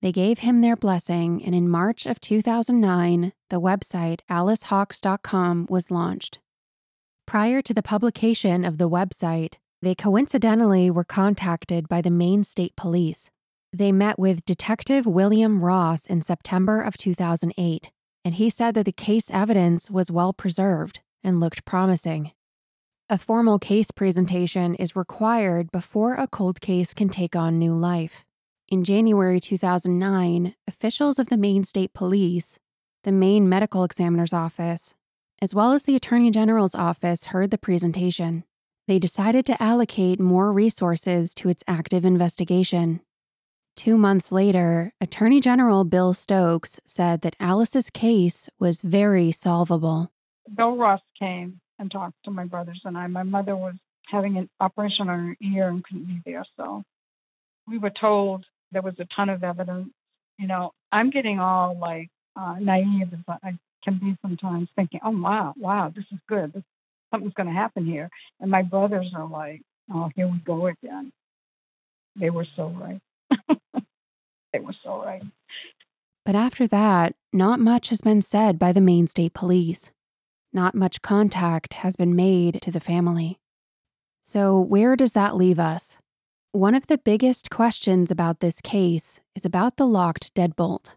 They 0.02 0.12
gave 0.12 0.40
him 0.40 0.60
their 0.60 0.76
blessing, 0.76 1.42
and 1.44 1.54
in 1.54 1.68
March 1.68 2.04
of 2.04 2.20
2009, 2.20 3.32
the 3.48 3.60
website 3.60 4.20
alicehawkes.com 4.30 5.66
was 5.70 5.90
launched. 5.90 6.40
Prior 7.26 7.62
to 7.62 7.72
the 7.72 7.82
publication 7.82 8.64
of 8.64 8.76
the 8.76 8.88
website, 8.88 9.54
they 9.80 9.94
coincidentally 9.94 10.90
were 10.90 11.04
contacted 11.04 11.88
by 11.88 12.02
the 12.02 12.10
Maine 12.10 12.44
State 12.44 12.76
Police. 12.76 13.30
They 13.72 13.92
met 13.92 14.18
with 14.18 14.44
Detective 14.44 15.06
William 15.06 15.64
Ross 15.64 16.06
in 16.06 16.22
September 16.22 16.82
of 16.82 16.96
2008, 16.96 17.90
and 18.24 18.34
he 18.34 18.50
said 18.50 18.74
that 18.74 18.84
the 18.84 18.92
case 18.92 19.30
evidence 19.30 19.90
was 19.90 20.10
well 20.10 20.32
preserved 20.32 21.00
and 21.22 21.40
looked 21.40 21.64
promising. 21.64 22.32
A 23.10 23.18
formal 23.18 23.58
case 23.58 23.90
presentation 23.90 24.74
is 24.76 24.96
required 24.96 25.70
before 25.70 26.14
a 26.14 26.26
cold 26.26 26.62
case 26.62 26.94
can 26.94 27.10
take 27.10 27.36
on 27.36 27.58
new 27.58 27.74
life. 27.74 28.24
In 28.70 28.82
January 28.82 29.40
2009, 29.40 30.54
officials 30.66 31.18
of 31.18 31.28
the 31.28 31.36
Maine 31.36 31.64
State 31.64 31.92
Police, 31.92 32.58
the 33.02 33.12
Maine 33.12 33.46
Medical 33.46 33.84
Examiner's 33.84 34.32
Office, 34.32 34.94
as 35.42 35.54
well 35.54 35.72
as 35.72 35.82
the 35.82 35.94
Attorney 35.94 36.30
General's 36.30 36.74
office 36.74 37.26
heard 37.26 37.50
the 37.50 37.58
presentation. 37.58 38.42
They 38.88 38.98
decided 38.98 39.44
to 39.46 39.62
allocate 39.62 40.18
more 40.18 40.50
resources 40.50 41.34
to 41.34 41.50
its 41.50 41.62
active 41.68 42.06
investigation. 42.06 43.02
Two 43.76 43.98
months 43.98 44.32
later, 44.32 44.94
Attorney 44.98 45.42
General 45.42 45.84
Bill 45.84 46.14
Stokes 46.14 46.80
said 46.86 47.20
that 47.20 47.36
Alice's 47.38 47.90
case 47.90 48.48
was 48.58 48.80
very 48.80 49.30
solvable. 49.30 50.10
Bill 50.56 50.74
Ross 50.74 51.02
came 51.18 51.60
and 51.84 51.90
talked 51.92 52.16
to 52.24 52.30
my 52.30 52.46
brothers 52.46 52.80
and 52.84 52.96
I. 52.96 53.06
My 53.08 53.22
mother 53.22 53.54
was 53.54 53.74
having 54.10 54.38
an 54.38 54.48
operation 54.58 55.10
on 55.10 55.28
her 55.28 55.36
ear 55.42 55.68
and 55.68 55.84
couldn't 55.84 56.06
be 56.06 56.20
there. 56.24 56.44
So 56.56 56.82
we 57.68 57.76
were 57.78 57.92
told 58.00 58.46
there 58.72 58.82
was 58.82 58.94
a 58.98 59.06
ton 59.14 59.28
of 59.28 59.44
evidence. 59.44 59.90
You 60.38 60.48
know, 60.48 60.72
I'm 60.90 61.10
getting 61.10 61.38
all 61.38 61.78
like 61.78 62.08
uh, 62.36 62.56
naive 62.58 63.12
as 63.12 63.38
I 63.42 63.52
can 63.84 63.98
be 63.98 64.16
sometimes, 64.22 64.68
thinking, 64.74 65.00
"Oh 65.04 65.10
wow, 65.10 65.52
wow, 65.58 65.92
this 65.94 66.06
is 66.10 66.18
good. 66.26 66.54
This, 66.54 66.62
something's 67.12 67.34
going 67.34 67.48
to 67.48 67.52
happen 67.52 67.84
here." 67.84 68.08
And 68.40 68.50
my 68.50 68.62
brothers 68.62 69.12
are 69.14 69.28
like, 69.28 69.60
"Oh, 69.92 70.10
here 70.16 70.26
we 70.26 70.38
go 70.38 70.66
again." 70.66 71.12
They 72.16 72.30
were 72.30 72.46
so 72.56 72.68
right. 72.68 73.00
they 74.52 74.60
were 74.60 74.74
so 74.82 75.02
right. 75.04 75.22
But 76.24 76.34
after 76.34 76.66
that, 76.68 77.14
not 77.32 77.60
much 77.60 77.90
has 77.90 78.00
been 78.00 78.22
said 78.22 78.58
by 78.58 78.72
the 78.72 78.80
Maine 78.80 79.06
State 79.06 79.34
Police. 79.34 79.90
Not 80.54 80.76
much 80.76 81.02
contact 81.02 81.74
has 81.74 81.96
been 81.96 82.14
made 82.14 82.62
to 82.62 82.70
the 82.70 82.78
family. 82.78 83.40
So, 84.22 84.60
where 84.60 84.94
does 84.94 85.12
that 85.12 85.34
leave 85.34 85.58
us? 85.58 85.98
One 86.52 86.76
of 86.76 86.86
the 86.86 86.96
biggest 86.96 87.50
questions 87.50 88.12
about 88.12 88.38
this 88.38 88.60
case 88.60 89.18
is 89.34 89.44
about 89.44 89.76
the 89.76 89.86
locked 89.86 90.32
deadbolt. 90.32 90.94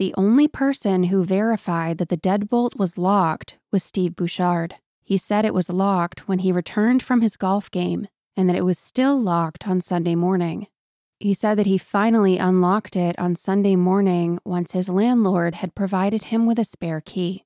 The 0.00 0.12
only 0.16 0.48
person 0.48 1.04
who 1.04 1.24
verified 1.24 1.98
that 1.98 2.08
the 2.08 2.16
deadbolt 2.16 2.76
was 2.76 2.98
locked 2.98 3.56
was 3.70 3.84
Steve 3.84 4.16
Bouchard. 4.16 4.74
He 5.04 5.16
said 5.16 5.44
it 5.44 5.54
was 5.54 5.70
locked 5.70 6.26
when 6.26 6.40
he 6.40 6.50
returned 6.50 7.04
from 7.04 7.20
his 7.20 7.36
golf 7.36 7.70
game 7.70 8.08
and 8.36 8.48
that 8.48 8.56
it 8.56 8.64
was 8.64 8.80
still 8.80 9.20
locked 9.20 9.68
on 9.68 9.80
Sunday 9.80 10.16
morning. 10.16 10.66
He 11.20 11.34
said 11.34 11.56
that 11.56 11.66
he 11.66 11.78
finally 11.78 12.38
unlocked 12.38 12.96
it 12.96 13.16
on 13.16 13.36
Sunday 13.36 13.76
morning 13.76 14.40
once 14.44 14.72
his 14.72 14.88
landlord 14.88 15.54
had 15.56 15.76
provided 15.76 16.24
him 16.24 16.46
with 16.46 16.58
a 16.58 16.64
spare 16.64 17.00
key. 17.00 17.44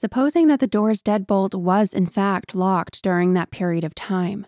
Supposing 0.00 0.46
that 0.46 0.60
the 0.60 0.68
door's 0.68 1.02
deadbolt 1.02 1.56
was 1.56 1.92
in 1.92 2.06
fact 2.06 2.54
locked 2.54 3.02
during 3.02 3.34
that 3.34 3.50
period 3.50 3.82
of 3.82 3.96
time, 3.96 4.46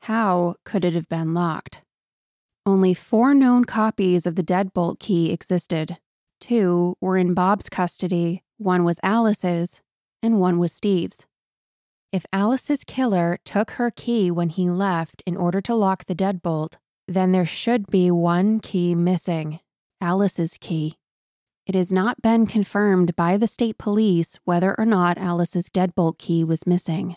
how 0.00 0.56
could 0.64 0.84
it 0.84 0.92
have 0.94 1.08
been 1.08 1.32
locked? 1.34 1.82
Only 2.66 2.94
four 2.94 3.32
known 3.32 3.64
copies 3.64 4.26
of 4.26 4.34
the 4.34 4.42
deadbolt 4.42 4.98
key 4.98 5.30
existed. 5.30 5.98
Two 6.40 6.96
were 7.00 7.16
in 7.16 7.32
Bob's 7.32 7.68
custody, 7.68 8.42
one 8.56 8.82
was 8.82 8.98
Alice's, 9.04 9.82
and 10.20 10.40
one 10.40 10.58
was 10.58 10.72
Steve's. 10.72 11.26
If 12.10 12.26
Alice's 12.32 12.82
killer 12.82 13.38
took 13.44 13.70
her 13.78 13.92
key 13.92 14.32
when 14.32 14.48
he 14.48 14.68
left 14.68 15.22
in 15.24 15.36
order 15.36 15.60
to 15.60 15.76
lock 15.76 16.06
the 16.06 16.16
deadbolt, 16.16 16.72
then 17.06 17.30
there 17.30 17.46
should 17.46 17.86
be 17.86 18.10
one 18.10 18.58
key 18.58 18.96
missing 18.96 19.60
Alice's 20.00 20.58
key. 20.60 20.96
It 21.68 21.74
has 21.74 21.92
not 21.92 22.22
been 22.22 22.46
confirmed 22.46 23.14
by 23.14 23.36
the 23.36 23.46
state 23.46 23.76
police 23.76 24.38
whether 24.44 24.74
or 24.78 24.86
not 24.86 25.18
Alice's 25.18 25.68
deadbolt 25.68 26.16
key 26.16 26.42
was 26.42 26.66
missing. 26.66 27.16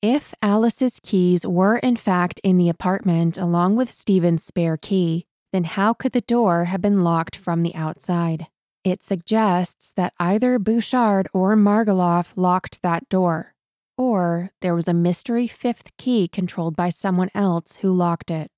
If 0.00 0.32
Alice's 0.40 1.00
keys 1.02 1.44
were 1.44 1.78
in 1.78 1.96
fact 1.96 2.40
in 2.44 2.58
the 2.58 2.68
apartment 2.68 3.36
along 3.36 3.74
with 3.74 3.90
Steven's 3.90 4.44
spare 4.44 4.76
key, 4.76 5.26
then 5.50 5.64
how 5.64 5.92
could 5.92 6.12
the 6.12 6.20
door 6.20 6.66
have 6.66 6.80
been 6.80 7.02
locked 7.02 7.34
from 7.34 7.64
the 7.64 7.74
outside? 7.74 8.46
It 8.84 9.02
suggests 9.02 9.90
that 9.96 10.14
either 10.20 10.60
Bouchard 10.60 11.28
or 11.34 11.56
Margoloff 11.56 12.34
locked 12.36 12.80
that 12.82 13.08
door, 13.08 13.56
or 13.98 14.52
there 14.60 14.76
was 14.76 14.86
a 14.86 14.94
mystery 14.94 15.48
fifth 15.48 15.90
key 15.98 16.28
controlled 16.28 16.76
by 16.76 16.88
someone 16.88 17.30
else 17.34 17.76
who 17.82 17.90
locked 17.90 18.30
it. 18.30 18.52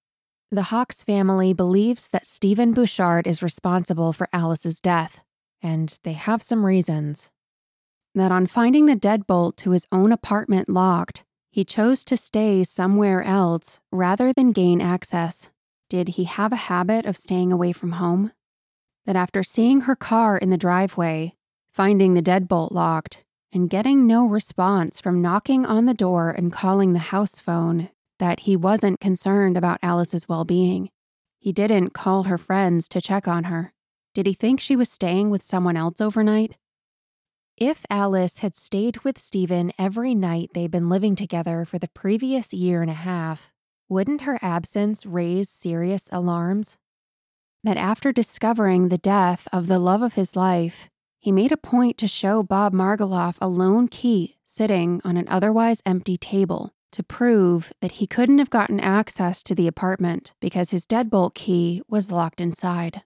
The 0.52 0.64
Hawkes 0.64 1.02
family 1.02 1.54
believes 1.54 2.10
that 2.10 2.26
Stephen 2.26 2.74
Bouchard 2.74 3.26
is 3.26 3.42
responsible 3.42 4.12
for 4.12 4.28
Alice's 4.34 4.82
death, 4.82 5.22
and 5.62 5.98
they 6.02 6.12
have 6.12 6.42
some 6.42 6.66
reasons. 6.66 7.30
That 8.14 8.30
on 8.30 8.46
finding 8.46 8.84
the 8.84 8.94
deadbolt 8.94 9.56
to 9.56 9.70
his 9.70 9.86
own 9.90 10.12
apartment 10.12 10.68
locked, 10.68 11.24
he 11.50 11.64
chose 11.64 12.04
to 12.04 12.18
stay 12.18 12.64
somewhere 12.64 13.22
else 13.22 13.80
rather 13.90 14.30
than 14.30 14.52
gain 14.52 14.82
access. 14.82 15.50
Did 15.88 16.08
he 16.20 16.24
have 16.24 16.52
a 16.52 16.68
habit 16.68 17.06
of 17.06 17.16
staying 17.16 17.50
away 17.50 17.72
from 17.72 17.92
home? 17.92 18.32
That 19.06 19.16
after 19.16 19.42
seeing 19.42 19.80
her 19.80 19.96
car 19.96 20.36
in 20.36 20.50
the 20.50 20.58
driveway, 20.58 21.32
finding 21.72 22.12
the 22.12 22.20
deadbolt 22.20 22.72
locked, 22.72 23.24
and 23.54 23.70
getting 23.70 24.06
no 24.06 24.26
response 24.26 25.00
from 25.00 25.22
knocking 25.22 25.64
on 25.64 25.86
the 25.86 25.94
door 25.94 26.28
and 26.28 26.52
calling 26.52 26.92
the 26.92 26.98
house 26.98 27.38
phone, 27.38 27.88
that 28.22 28.40
he 28.40 28.54
wasn't 28.54 29.00
concerned 29.00 29.56
about 29.56 29.80
Alice's 29.82 30.28
well 30.28 30.44
being. 30.44 30.88
He 31.40 31.52
didn't 31.52 31.90
call 31.90 32.22
her 32.22 32.38
friends 32.38 32.86
to 32.90 33.00
check 33.00 33.26
on 33.26 33.44
her. 33.44 33.72
Did 34.14 34.28
he 34.28 34.32
think 34.32 34.60
she 34.60 34.76
was 34.76 34.88
staying 34.88 35.28
with 35.30 35.42
someone 35.42 35.76
else 35.76 36.00
overnight? 36.00 36.54
If 37.56 37.84
Alice 37.90 38.38
had 38.38 38.56
stayed 38.56 38.98
with 38.98 39.18
Stephen 39.18 39.72
every 39.76 40.14
night 40.14 40.50
they'd 40.54 40.70
been 40.70 40.88
living 40.88 41.16
together 41.16 41.64
for 41.64 41.80
the 41.80 41.88
previous 41.88 42.52
year 42.52 42.80
and 42.80 42.92
a 42.92 42.94
half, 42.94 43.52
wouldn't 43.88 44.20
her 44.20 44.38
absence 44.40 45.04
raise 45.04 45.48
serious 45.48 46.08
alarms? 46.12 46.76
That 47.64 47.76
after 47.76 48.12
discovering 48.12 48.88
the 48.88 48.98
death 48.98 49.48
of 49.52 49.66
the 49.66 49.80
love 49.80 50.00
of 50.00 50.14
his 50.14 50.36
life, 50.36 50.88
he 51.18 51.32
made 51.32 51.50
a 51.50 51.56
point 51.56 51.98
to 51.98 52.06
show 52.06 52.44
Bob 52.44 52.72
Margoloff 52.72 53.38
a 53.40 53.48
lone 53.48 53.88
key 53.88 54.36
sitting 54.44 55.00
on 55.04 55.16
an 55.16 55.26
otherwise 55.26 55.82
empty 55.84 56.16
table 56.16 56.72
to 56.92 57.02
prove 57.02 57.72
that 57.80 57.92
he 57.92 58.06
couldn't 58.06 58.38
have 58.38 58.50
gotten 58.50 58.80
access 58.80 59.42
to 59.42 59.54
the 59.54 59.66
apartment 59.66 60.34
because 60.40 60.70
his 60.70 60.86
deadbolt 60.86 61.34
key 61.34 61.82
was 61.88 62.12
locked 62.12 62.40
inside. 62.40 63.02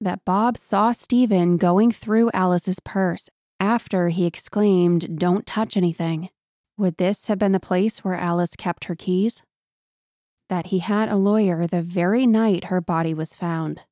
That 0.00 0.24
Bob 0.24 0.58
saw 0.58 0.92
Stephen 0.92 1.56
going 1.56 1.92
through 1.92 2.30
Alice's 2.32 2.80
purse 2.80 3.30
after 3.60 4.08
he 4.08 4.26
exclaimed, 4.26 5.18
Don't 5.18 5.46
touch 5.46 5.76
anything. 5.76 6.30
Would 6.76 6.96
this 6.96 7.26
have 7.26 7.38
been 7.38 7.52
the 7.52 7.60
place 7.60 8.04
where 8.04 8.14
Alice 8.14 8.54
kept 8.56 8.84
her 8.84 8.94
keys? 8.94 9.42
that 10.48 10.66
he 10.66 10.78
had 10.78 11.08
a 11.08 11.16
lawyer 11.16 11.66
the 11.66 11.82
very 11.82 12.26
night 12.26 12.64
her 12.64 12.80
body 12.80 13.14
was 13.14 13.34
found, 13.34 13.82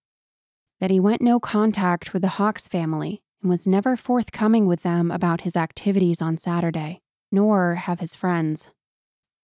that 0.81 0.91
he 0.91 1.01
went 1.01 1.23
no 1.23 1.39
contact 1.39 2.13
with 2.13 2.23
the 2.23 2.29
Hawkes 2.29 2.67
family 2.67 3.23
and 3.43 3.51
was 3.51 3.67
never 3.67 3.97
forthcoming 3.97 4.67
with 4.67 4.83
them 4.83 5.11
about 5.11 5.43
his 5.43 5.57
activities 5.57 6.23
on 6.23 6.39
Saturday, 6.39 7.01
nor 7.31 7.77
have 7.77 8.01
his 8.01 8.15
friends. 8.15 8.71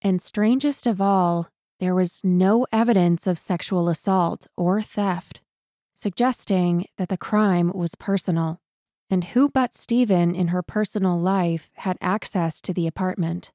And 0.05 0.21
strangest 0.21 0.89
of 0.89 1.01
all, 1.01 1.49
there 1.79 1.95
was 1.95 2.23
no 2.25 2.67
evidence 2.73 3.29
of 3.29 3.39
sexual 3.39 3.89
assault 3.89 4.49
or 4.57 4.83
theft, 4.83 5.41
suggesting 5.95 6.87
that 6.99 7.09
the 7.09 7.17
crime 7.17 7.71
was 7.73 7.95
personal. 7.95 8.61
And 9.09 9.23
who 9.25 9.49
but 9.49 9.75
Stephen 9.75 10.35
in 10.35 10.49
her 10.49 10.63
personal 10.63 11.19
life 11.19 11.71
had 11.75 11.99
access 12.01 12.61
to 12.63 12.73
the 12.73 12.89
apartment? 12.89 13.53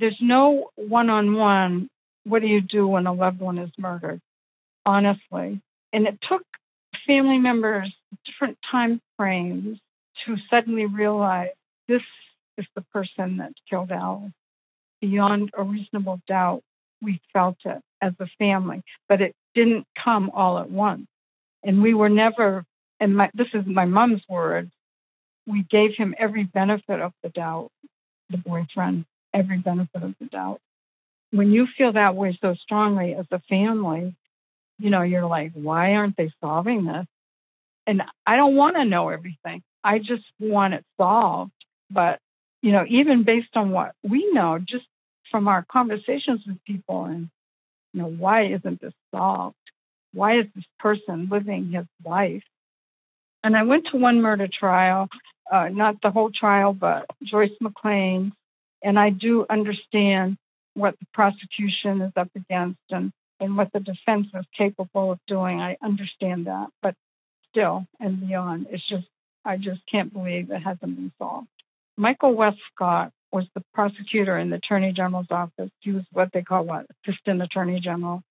There's 0.00 0.18
no 0.22 0.70
one 0.76 1.10
on 1.10 1.34
one 1.34 1.88
what 2.24 2.40
do 2.40 2.48
you 2.48 2.60
do 2.60 2.86
when 2.86 3.06
a 3.06 3.12
loved 3.12 3.40
one 3.40 3.58
is 3.58 3.70
murdered? 3.78 4.20
Honestly. 4.86 5.60
And 5.92 6.06
it 6.06 6.18
took 6.28 6.42
family 7.06 7.38
members 7.38 7.92
different 8.24 8.58
time 8.70 9.00
frames 9.18 9.78
to 10.24 10.36
suddenly 10.48 10.86
realize 10.86 11.50
this 11.88 12.02
is 12.56 12.66
the 12.74 12.82
person 12.92 13.38
that 13.38 13.52
killed 13.68 13.90
Alice. 13.90 14.32
Beyond 15.02 15.50
a 15.58 15.64
reasonable 15.64 16.22
doubt, 16.28 16.62
we 17.02 17.20
felt 17.34 17.58
it 17.66 17.82
as 18.02 18.14
a 18.20 18.28
family, 18.38 18.82
but 19.10 19.22
it 19.22 19.34
didn't 19.54 19.86
come 20.02 20.30
all 20.30 20.58
at 20.58 20.70
once. 20.70 21.08
And 21.64 21.82
we 21.82 21.94
were 21.94 22.10
never, 22.10 22.64
and 23.00 23.16
my, 23.16 23.30
this 23.34 23.48
is 23.54 23.66
my 23.66 23.86
mom's 23.86 24.22
words, 24.30 24.72
we 25.46 25.64
gave 25.70 25.92
him 25.98 26.14
every 26.18 26.44
benefit 26.44 27.00
of 27.00 27.12
the 27.22 27.30
doubt, 27.30 27.70
the 28.30 28.38
boyfriend, 28.38 29.06
every 29.34 29.58
benefit 29.58 30.02
of 30.02 30.14
the 30.20 30.26
doubt 30.26 30.60
when 31.32 31.52
you 31.52 31.68
feel 31.78 31.92
that 31.94 32.16
way 32.16 32.38
so 32.40 32.54
strongly 32.62 33.14
as 33.14 33.26
a 33.32 33.40
family, 33.50 34.16
you 34.78 34.90
know, 34.90 35.02
you're 35.02 35.26
like, 35.26 35.52
why 35.54 35.94
aren't 35.94 36.16
they 36.16 36.32
solving 36.40 36.86
this? 36.86 37.06
And 37.86 38.02
I 38.26 38.36
don't 38.36 38.56
want 38.56 38.76
to 38.76 38.86
know 38.86 39.10
everything. 39.10 39.62
I 39.84 39.98
just 39.98 40.24
want 40.40 40.74
it 40.74 40.84
solved. 40.98 41.52
But, 41.90 42.20
you 42.62 42.72
know, 42.72 42.84
even 42.88 43.24
based 43.24 43.56
on 43.56 43.70
what 43.70 43.92
we 44.02 44.30
know, 44.32 44.58
just 44.58 44.86
from 45.32 45.48
our 45.48 45.66
conversations 45.68 46.42
with 46.46 46.62
people 46.64 47.06
and, 47.06 47.28
you 47.92 48.02
know, 48.02 48.08
why 48.08 48.44
isn't 48.46 48.80
this 48.80 48.94
solved? 49.12 49.56
Why 50.12 50.38
is 50.38 50.46
this 50.54 50.64
person 50.78 51.28
living 51.28 51.72
his 51.72 51.86
life? 52.04 52.44
And 53.42 53.56
I 53.56 53.64
went 53.64 53.88
to 53.90 53.96
one 53.96 54.22
murder 54.22 54.46
trial, 54.46 55.08
uh, 55.50 55.68
not 55.70 55.96
the 56.02 56.10
whole 56.10 56.30
trial, 56.30 56.72
but 56.72 57.06
Joyce 57.24 57.50
McLean. 57.60 58.32
And 58.84 58.98
I 58.98 59.10
do 59.10 59.46
understand 59.50 60.36
what 60.74 60.94
the 61.00 61.06
prosecution 61.12 62.02
is 62.02 62.12
up 62.16 62.30
against 62.36 62.80
and, 62.90 63.12
and 63.40 63.56
what 63.56 63.72
the 63.72 63.80
defense 63.80 64.28
is 64.34 64.44
capable 64.56 65.12
of 65.12 65.18
doing. 65.26 65.60
I 65.60 65.76
understand 65.82 66.46
that, 66.46 66.68
but 66.82 66.94
still 67.50 67.86
and 67.98 68.20
beyond, 68.20 68.66
it's 68.70 68.86
just, 68.88 69.06
I 69.44 69.56
just 69.56 69.80
can't 69.90 70.12
believe 70.12 70.50
it 70.50 70.62
hasn't 70.62 70.96
been 70.96 71.12
solved. 71.18 71.48
Michael 71.96 72.34
Westcott 72.34 73.12
was 73.32 73.44
the 73.54 73.62
prosecutor 73.72 74.36
in 74.38 74.50
the 74.50 74.56
Attorney 74.56 74.92
General's 74.92 75.30
office. 75.30 75.70
He 75.80 75.92
was 75.92 76.04
what 76.12 76.30
they 76.32 76.42
call 76.42 76.64
what 76.64 76.86
Assistant 77.06 77.42
Attorney 77.42 77.80
General. 77.80 78.22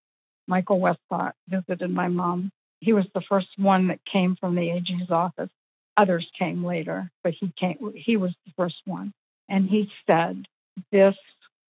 Michael 0.47 0.80
Westcott 0.80 1.36
visited 1.47 1.89
my 1.89 2.08
mom. 2.08 2.52
He 2.80 2.93
was 2.93 3.06
the 3.14 3.22
first 3.28 3.47
one 3.58 3.88
that 3.88 3.99
came 4.12 4.36
from 4.39 4.56
the 4.56 4.70
AG's 4.72 5.10
office. 5.10 5.49
Others 5.97 6.28
came 6.38 6.64
later, 6.64 7.12
but 7.24 7.34
he 7.39 7.52
came. 7.60 7.93
He 7.95 8.18
was 8.18 8.32
the 8.45 8.54
first 8.58 8.82
one, 8.86 9.14
and 9.49 9.70
he 9.70 9.89
said 10.08 10.45
this 10.91 11.16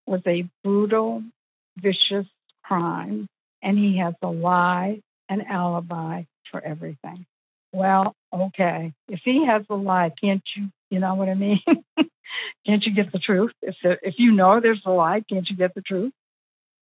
was 0.05 0.21
a 0.27 0.47
brutal, 0.63 1.23
vicious 1.77 2.27
crime, 2.63 3.27
and 3.61 3.77
he 3.77 3.97
has 3.97 4.13
a 4.21 4.27
lie, 4.27 5.01
an 5.27 5.41
alibi 5.41 6.23
for 6.51 6.63
everything. 6.63 7.25
Well, 7.73 8.15
okay. 8.34 8.93
If 9.07 9.21
he 9.23 9.45
has 9.45 9.63
a 9.69 9.75
lie, 9.75 10.11
can't 10.21 10.43
you, 10.55 10.69
you 10.91 10.99
know 10.99 11.15
what 11.15 11.29
I 11.29 11.33
mean? 11.33 11.59
can't 12.67 12.83
you 12.85 12.93
get 12.93 13.11
the 13.11 13.19
truth? 13.19 13.53
If, 13.63 13.75
there, 13.83 13.99
if 14.03 14.15
you 14.19 14.31
know 14.31 14.59
there's 14.59 14.83
a 14.85 14.91
lie, 14.91 15.23
can't 15.27 15.49
you 15.49 15.55
get 15.55 15.73
the 15.73 15.81
truth? 15.81 16.13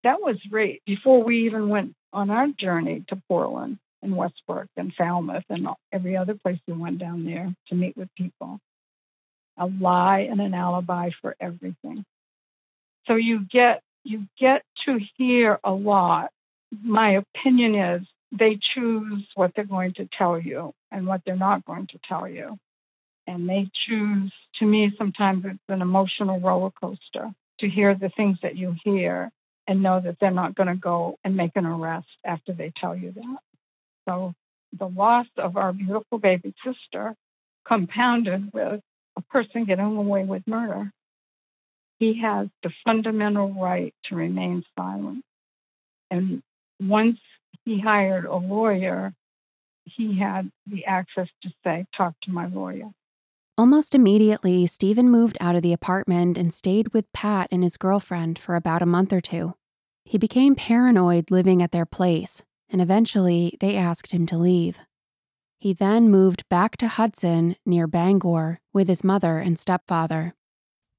that 0.04 0.22
was 0.22 0.38
right 0.52 0.82
before 0.86 1.24
we 1.24 1.46
even 1.46 1.70
went 1.70 1.94
on 2.14 2.30
our 2.30 2.48
journey 2.48 3.04
to 3.10 3.22
Portland 3.28 3.78
and 4.02 4.16
Westbrook 4.16 4.68
and 4.78 4.94
Falmouth 4.98 5.44
and 5.50 5.68
every 5.92 6.16
other 6.16 6.36
place 6.36 6.60
we 6.68 6.74
went 6.74 7.00
down 7.00 7.26
there 7.26 7.54
to 7.68 7.76
meet 7.76 7.98
with 7.98 8.10
people. 8.16 8.60
A 9.58 9.66
lie 9.66 10.28
and 10.32 10.40
an 10.40 10.54
alibi 10.54 11.10
for 11.22 11.36
everything. 11.40 12.06
So 13.08 13.16
you 13.16 13.42
get 13.52 13.82
you 14.06 14.28
get 14.40 14.64
to 14.86 15.00
hear 15.18 15.60
a 15.64 15.72
lot. 15.72 16.32
My 16.72 17.18
opinion 17.18 17.76
is 17.76 18.08
they 18.32 18.58
choose 18.74 19.28
what 19.36 19.52
they're 19.56 19.66
going 19.66 19.94
to 19.96 20.08
tell 20.18 20.40
you 20.40 20.74
and 20.92 21.06
what 21.06 21.22
they're 21.26 21.36
not 21.36 21.66
going 21.66 21.88
to 21.88 22.00
tell 22.08 22.28
you. 22.28 22.58
And 23.30 23.48
they 23.48 23.70
choose, 23.88 24.34
to 24.58 24.66
me, 24.66 24.92
sometimes 24.98 25.46
it's 25.46 25.60
an 25.68 25.84
emotional 25.84 26.40
roller 26.40 26.72
coaster 26.72 27.32
to 27.60 27.70
hear 27.70 27.94
the 27.94 28.10
things 28.10 28.40
that 28.42 28.58
you 28.58 28.76
hear 28.84 29.30
and 29.68 29.84
know 29.84 30.02
that 30.04 30.18
they're 30.20 30.32
not 30.32 30.56
going 30.56 30.68
to 30.68 30.76
go 30.76 31.16
and 31.24 31.38
make 31.38 31.52
an 31.54 31.68
arrest 31.68 32.08
after 32.26 32.54
they 32.54 32.72
tell 32.82 32.96
you 32.96 33.12
that. 33.12 33.38
So 34.08 34.34
the 34.78 34.88
loss 34.88 35.28
of 35.38 35.58
our 35.58 35.72
beautiful 35.74 36.18
baby 36.18 36.56
sister 36.66 37.14
compounded 37.68 38.52
with 38.52 38.82
a 39.16 39.22
person 39.30 39.66
getting 39.66 39.96
away 39.96 40.24
with 40.24 40.48
murder. 40.48 40.92
He 42.00 42.22
has 42.24 42.48
the 42.64 42.72
fundamental 42.84 43.54
right 43.54 43.94
to 44.06 44.16
remain 44.16 44.64
silent. 44.76 45.24
And 46.10 46.42
once 46.80 47.20
he 47.64 47.80
hired 47.80 48.26
a 48.26 48.38
lawyer, 48.38 49.14
he 49.84 50.18
had 50.18 50.50
the 50.66 50.86
access 50.86 51.28
to 51.44 51.50
say, 51.64 51.86
talk 51.96 52.16
to 52.24 52.32
my 52.32 52.48
lawyer. 52.48 52.90
Almost 53.60 53.94
immediately, 53.94 54.66
Stephen 54.68 55.10
moved 55.10 55.38
out 55.42 55.54
of 55.54 55.64
the 55.64 55.74
apartment 55.74 56.38
and 56.38 56.54
stayed 56.54 56.94
with 56.94 57.12
Pat 57.12 57.50
and 57.52 57.62
his 57.62 57.76
girlfriend 57.76 58.40
for 58.40 58.56
about 58.56 58.82
a 58.82 58.86
month 58.86 59.12
or 59.12 59.20
two. 59.20 59.54
He 60.06 60.18
became 60.18 60.56
paranoid 60.56 61.30
living 61.30 61.62
at 61.62 61.74
their 61.74 61.86
place, 61.86 62.42
and 62.70 62.82
eventually 62.82 63.58
they 63.60 63.76
asked 63.76 64.14
him 64.14 64.26
to 64.28 64.38
leave. 64.38 64.80
He 65.58 65.74
then 65.74 66.08
moved 66.08 66.48
back 66.48 66.78
to 66.78 66.88
Hudson 66.88 67.58
near 67.66 67.86
Bangor 67.86 68.62
with 68.72 68.88
his 68.88 69.04
mother 69.04 69.40
and 69.40 69.60
stepfather. 69.60 70.36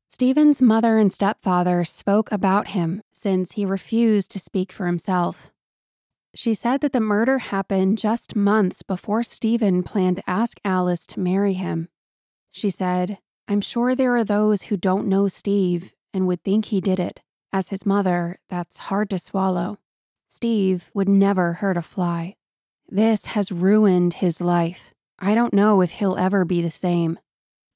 Stephen's 0.06 0.61
mother 0.61 0.98
and 0.98 1.11
stepfather 1.11 1.82
spoke 1.86 2.30
about 2.30 2.68
him 2.68 3.00
since 3.11 3.52
he 3.52 3.64
refused 3.64 4.30
to 4.32 4.38
speak 4.38 4.70
for 4.70 4.84
himself. 4.84 5.50
She 6.34 6.52
said 6.52 6.82
that 6.82 6.92
the 6.92 7.00
murder 7.00 7.38
happened 7.38 7.96
just 7.96 8.36
months 8.36 8.82
before 8.82 9.22
Stephen 9.22 9.82
planned 9.82 10.18
to 10.18 10.28
ask 10.28 10.61
Alice 10.62 11.06
to 11.06 11.20
marry 11.20 11.54
him. 11.54 11.88
She 12.51 12.70
said, 12.70 13.18
I'm 13.48 13.61
sure 13.61 13.94
there 13.94 14.14
are 14.16 14.24
those 14.24 14.62
who 14.62 14.76
don't 14.76 15.09
know 15.09 15.28
Steve 15.28 15.92
and 16.12 16.26
would 16.26 16.42
think 16.42 16.66
he 16.66 16.80
did 16.80 17.01
it. 17.01 17.20
As 17.53 17.70
his 17.70 17.84
mother, 17.84 18.38
that's 18.48 18.78
hard 18.78 19.11
to 19.11 19.18
swallow. 19.18 19.78
Steve 20.28 20.90
would 20.94 21.09
never 21.09 21.55
hurt 21.55 21.76
a 21.76 21.82
fly. 21.82 22.36
This 22.88 23.26
has 23.26 23.51
ruined 23.51 24.14
his 24.14 24.40
life. 24.40 24.94
I 25.18 25.34
don't 25.34 25.55
know 25.55 25.80
if 25.80 25.92
he'll 25.92 26.16
ever 26.16 26.44
be 26.44 26.62
the 26.62 26.70
same. 26.70 27.18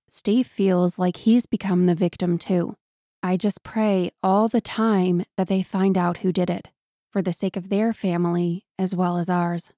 Steve 0.08 0.46
feels 0.46 0.98
like 0.98 1.18
he's 1.18 1.46
become 1.46 1.86
the 1.86 1.94
victim 1.94 2.38
too. 2.38 2.76
I 3.22 3.36
just 3.36 3.62
pray 3.62 4.12
all 4.22 4.48
the 4.48 4.60
time 4.60 5.24
that 5.36 5.48
they 5.48 5.62
find 5.62 5.98
out 5.98 6.18
who 6.18 6.32
did 6.32 6.50
it 6.50 6.70
for 7.10 7.22
the 7.22 7.32
sake 7.32 7.56
of 7.56 7.68
their 7.68 7.92
family 7.92 8.64
as 8.78 8.94
well 8.94 9.18
as 9.18 9.30
ours. 9.30 9.72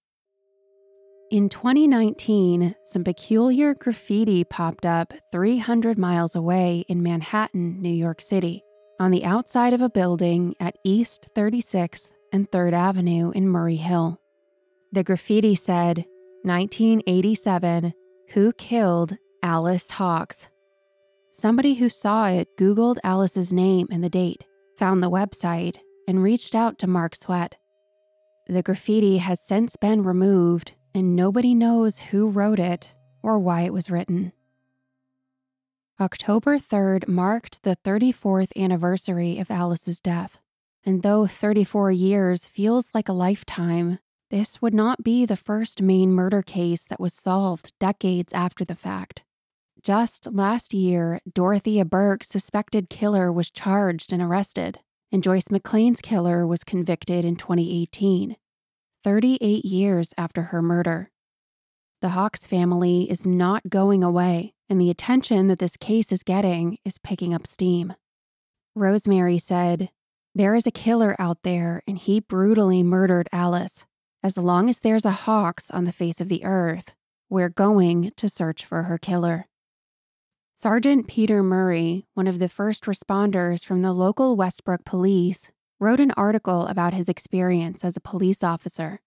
In 1.28 1.48
2019, 1.48 2.76
some 2.84 3.02
peculiar 3.02 3.74
graffiti 3.74 4.44
popped 4.44 4.86
up 4.86 5.12
300 5.32 5.98
miles 5.98 6.36
away 6.36 6.84
in 6.86 7.02
Manhattan, 7.02 7.82
New 7.82 7.88
York 7.88 8.20
City, 8.20 8.62
on 9.00 9.10
the 9.10 9.24
outside 9.24 9.72
of 9.72 9.82
a 9.82 9.90
building 9.90 10.54
at 10.60 10.78
East 10.84 11.28
36th 11.34 12.12
and 12.32 12.48
3rd 12.52 12.74
Avenue 12.74 13.32
in 13.32 13.48
Murray 13.48 13.74
Hill. 13.74 14.20
The 14.92 15.02
graffiti 15.02 15.56
said, 15.56 16.04
1987, 16.44 17.92
Who 18.34 18.52
Killed 18.52 19.16
Alice 19.42 19.90
Hawkes? 19.90 20.46
Somebody 21.32 21.74
who 21.74 21.88
saw 21.88 22.28
it 22.28 22.56
Googled 22.56 22.98
Alice's 23.02 23.52
name 23.52 23.88
and 23.90 24.04
the 24.04 24.08
date, 24.08 24.44
found 24.78 25.02
the 25.02 25.10
website, 25.10 25.78
and 26.06 26.22
reached 26.22 26.54
out 26.54 26.78
to 26.78 26.86
Mark 26.86 27.16
Sweat. 27.16 27.56
The 28.46 28.62
graffiti 28.62 29.18
has 29.18 29.40
since 29.40 29.74
been 29.74 30.04
removed, 30.04 30.74
and 30.96 31.14
nobody 31.14 31.54
knows 31.54 31.98
who 31.98 32.30
wrote 32.30 32.58
it 32.58 32.94
or 33.22 33.38
why 33.38 33.62
it 33.62 33.72
was 33.72 33.90
written. 33.90 34.32
October 36.00 36.58
3rd 36.58 37.06
marked 37.06 37.62
the 37.62 37.76
34th 37.84 38.50
anniversary 38.56 39.38
of 39.38 39.50
Alice's 39.50 40.00
death, 40.00 40.40
and 40.84 41.02
though 41.02 41.26
34 41.26 41.92
years 41.92 42.46
feels 42.46 42.90
like 42.94 43.08
a 43.08 43.12
lifetime, 43.12 43.98
this 44.30 44.60
would 44.62 44.74
not 44.74 45.04
be 45.04 45.24
the 45.26 45.36
first 45.36 45.82
Maine 45.82 46.12
murder 46.12 46.42
case 46.42 46.86
that 46.86 47.00
was 47.00 47.14
solved 47.14 47.72
decades 47.78 48.32
after 48.32 48.64
the 48.64 48.74
fact. 48.74 49.22
Just 49.82 50.32
last 50.32 50.74
year, 50.74 51.20
Dorothea 51.30 51.84
Burke's 51.84 52.28
suspected 52.28 52.90
killer 52.90 53.30
was 53.30 53.50
charged 53.50 54.12
and 54.12 54.22
arrested 54.22 54.80
and 55.12 55.22
Joyce 55.22 55.50
McLean's 55.50 56.00
killer 56.00 56.46
was 56.46 56.64
convicted 56.64 57.24
in 57.24 57.36
2018, 57.36 58.36
38 59.06 59.64
years 59.64 60.12
after 60.18 60.42
her 60.42 60.60
murder. 60.60 61.12
The 62.02 62.08
Hawkes 62.08 62.44
family 62.44 63.08
is 63.08 63.24
not 63.24 63.70
going 63.70 64.02
away, 64.02 64.52
and 64.68 64.80
the 64.80 64.90
attention 64.90 65.46
that 65.46 65.60
this 65.60 65.76
case 65.76 66.10
is 66.10 66.24
getting 66.24 66.78
is 66.84 66.98
picking 66.98 67.32
up 67.32 67.46
steam. 67.46 67.94
Rosemary 68.74 69.38
said, 69.38 69.90
There 70.34 70.56
is 70.56 70.66
a 70.66 70.72
killer 70.72 71.14
out 71.20 71.44
there, 71.44 71.84
and 71.86 71.96
he 71.96 72.18
brutally 72.18 72.82
murdered 72.82 73.28
Alice. 73.30 73.86
As 74.24 74.36
long 74.36 74.68
as 74.68 74.80
there's 74.80 75.04
a 75.04 75.12
Hawkes 75.12 75.70
on 75.70 75.84
the 75.84 75.92
face 75.92 76.20
of 76.20 76.28
the 76.28 76.44
earth, 76.44 76.92
we're 77.30 77.48
going 77.48 78.10
to 78.16 78.28
search 78.28 78.64
for 78.64 78.82
her 78.82 78.98
killer. 78.98 79.46
Sergeant 80.56 81.06
Peter 81.06 81.44
Murray, 81.44 82.06
one 82.14 82.26
of 82.26 82.40
the 82.40 82.48
first 82.48 82.86
responders 82.86 83.64
from 83.64 83.82
the 83.82 83.92
local 83.92 84.34
Westbrook 84.34 84.84
police, 84.84 85.52
wrote 85.78 86.00
an 86.00 86.12
article 86.16 86.66
about 86.66 86.94
his 86.94 87.08
experience 87.08 87.84
as 87.84 87.96
a 87.96 88.00
police 88.00 88.42
officer 88.42 89.00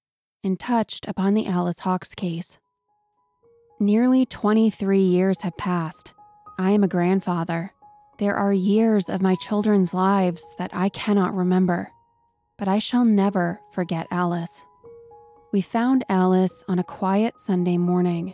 and 0.43 0.59
touched 0.59 1.07
upon 1.07 1.33
the 1.33 1.47
Alice 1.47 1.79
Hawkes 1.79 2.13
case. 2.13 2.57
Nearly 3.79 4.25
23 4.25 5.01
years 5.01 5.41
have 5.41 5.57
passed. 5.57 6.11
I 6.57 6.71
am 6.71 6.83
a 6.83 6.87
grandfather. 6.87 7.73
There 8.17 8.35
are 8.35 8.53
years 8.53 9.09
of 9.09 9.21
my 9.21 9.35
children's 9.35 9.93
lives 9.93 10.43
that 10.57 10.71
I 10.73 10.89
cannot 10.89 11.35
remember, 11.35 11.91
but 12.57 12.67
I 12.67 12.79
shall 12.79 13.05
never 13.05 13.61
forget 13.71 14.07
Alice. 14.11 14.61
We 15.51 15.61
found 15.61 16.05
Alice 16.09 16.63
on 16.67 16.77
a 16.77 16.83
quiet 16.83 17.39
Sunday 17.39 17.77
morning. 17.77 18.33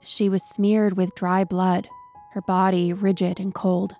She 0.00 0.28
was 0.28 0.42
smeared 0.42 0.96
with 0.96 1.14
dry 1.14 1.44
blood 1.44 1.88
her 2.36 2.42
body 2.42 2.92
rigid 2.92 3.40
and 3.40 3.54
cold. 3.54 3.96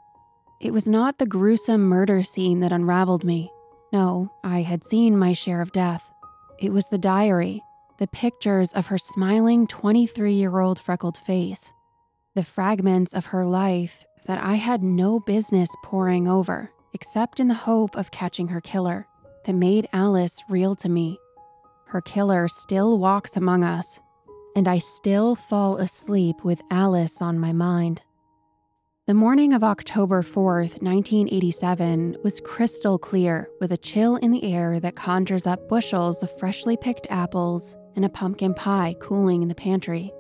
It 0.61 0.71
was 0.71 0.87
not 0.87 1.17
the 1.17 1.25
gruesome 1.25 1.81
murder 1.81 2.23
scene 2.23 2.61
that 2.61 2.71
unraveled 2.71 3.25
me. 3.25 3.51
No, 3.93 4.33
I 4.43 4.63
had 4.63 4.85
seen 4.85 5.17
my 5.17 5.33
share 5.33 5.61
of 5.61 5.73
death. 5.73 6.13
It 6.59 6.73
was 6.73 6.87
the 6.87 6.99
diary, 6.99 7.63
the 7.99 8.07
pictures 8.07 8.73
of 8.73 8.89
her 8.89 8.99
smiling 8.99 9.67
23 9.67 10.33
year 10.33 10.59
old 10.59 10.79
freckled 10.79 11.17
face, 11.17 11.73
the 12.35 12.43
fragments 12.43 13.15
of 13.15 13.27
her 13.27 13.45
life 13.45 14.05
that 14.27 14.43
I 14.43 14.55
had 14.55 14.83
no 14.83 15.21
business 15.21 15.71
poring 15.85 16.29
over, 16.29 16.71
except 16.93 17.41
in 17.41 17.49
the 17.49 17.55
hope 17.55 17.97
of 17.97 18.11
catching 18.11 18.49
her 18.49 18.61
killer, 18.61 19.07
that 19.45 19.53
made 19.53 19.89
Alice 19.93 20.43
real 20.49 20.75
to 20.77 20.89
me. 20.89 21.19
Her 21.87 22.01
killer 22.01 22.49
still 22.49 22.99
walks 22.99 23.37
among 23.37 23.63
us, 23.63 24.01
and 24.57 24.67
I 24.67 24.79
still 24.79 25.35
fall 25.37 25.77
asleep 25.77 26.45
with 26.45 26.61
Alice 26.71 27.23
on 27.23 27.39
my 27.39 27.53
mind. 27.53 28.03
The 29.07 29.15
morning 29.15 29.53
of 29.53 29.63
October 29.63 30.21
4th, 30.21 30.83
1987, 30.83 32.17
was 32.25 32.41
crystal 32.41 32.99
clear 32.99 33.49
with 33.61 33.71
a 33.71 33.77
chill 33.77 34.17
in 34.17 34.33
the 34.33 34.43
air 34.53 34.81
that 34.81 34.97
conjures 34.97 35.47
up 35.47 35.69
bushels 35.69 36.25
of 36.25 36.39
freshly 36.41 36.77
picked 36.77 37.07
apples 37.09 37.77
and 37.95 38.05
a 38.05 38.09
pumpkin 38.09 38.53
pie 38.53 38.97
cooling 38.99 39.43
in 39.43 39.49
the 39.49 39.55
pantry. 39.55 40.13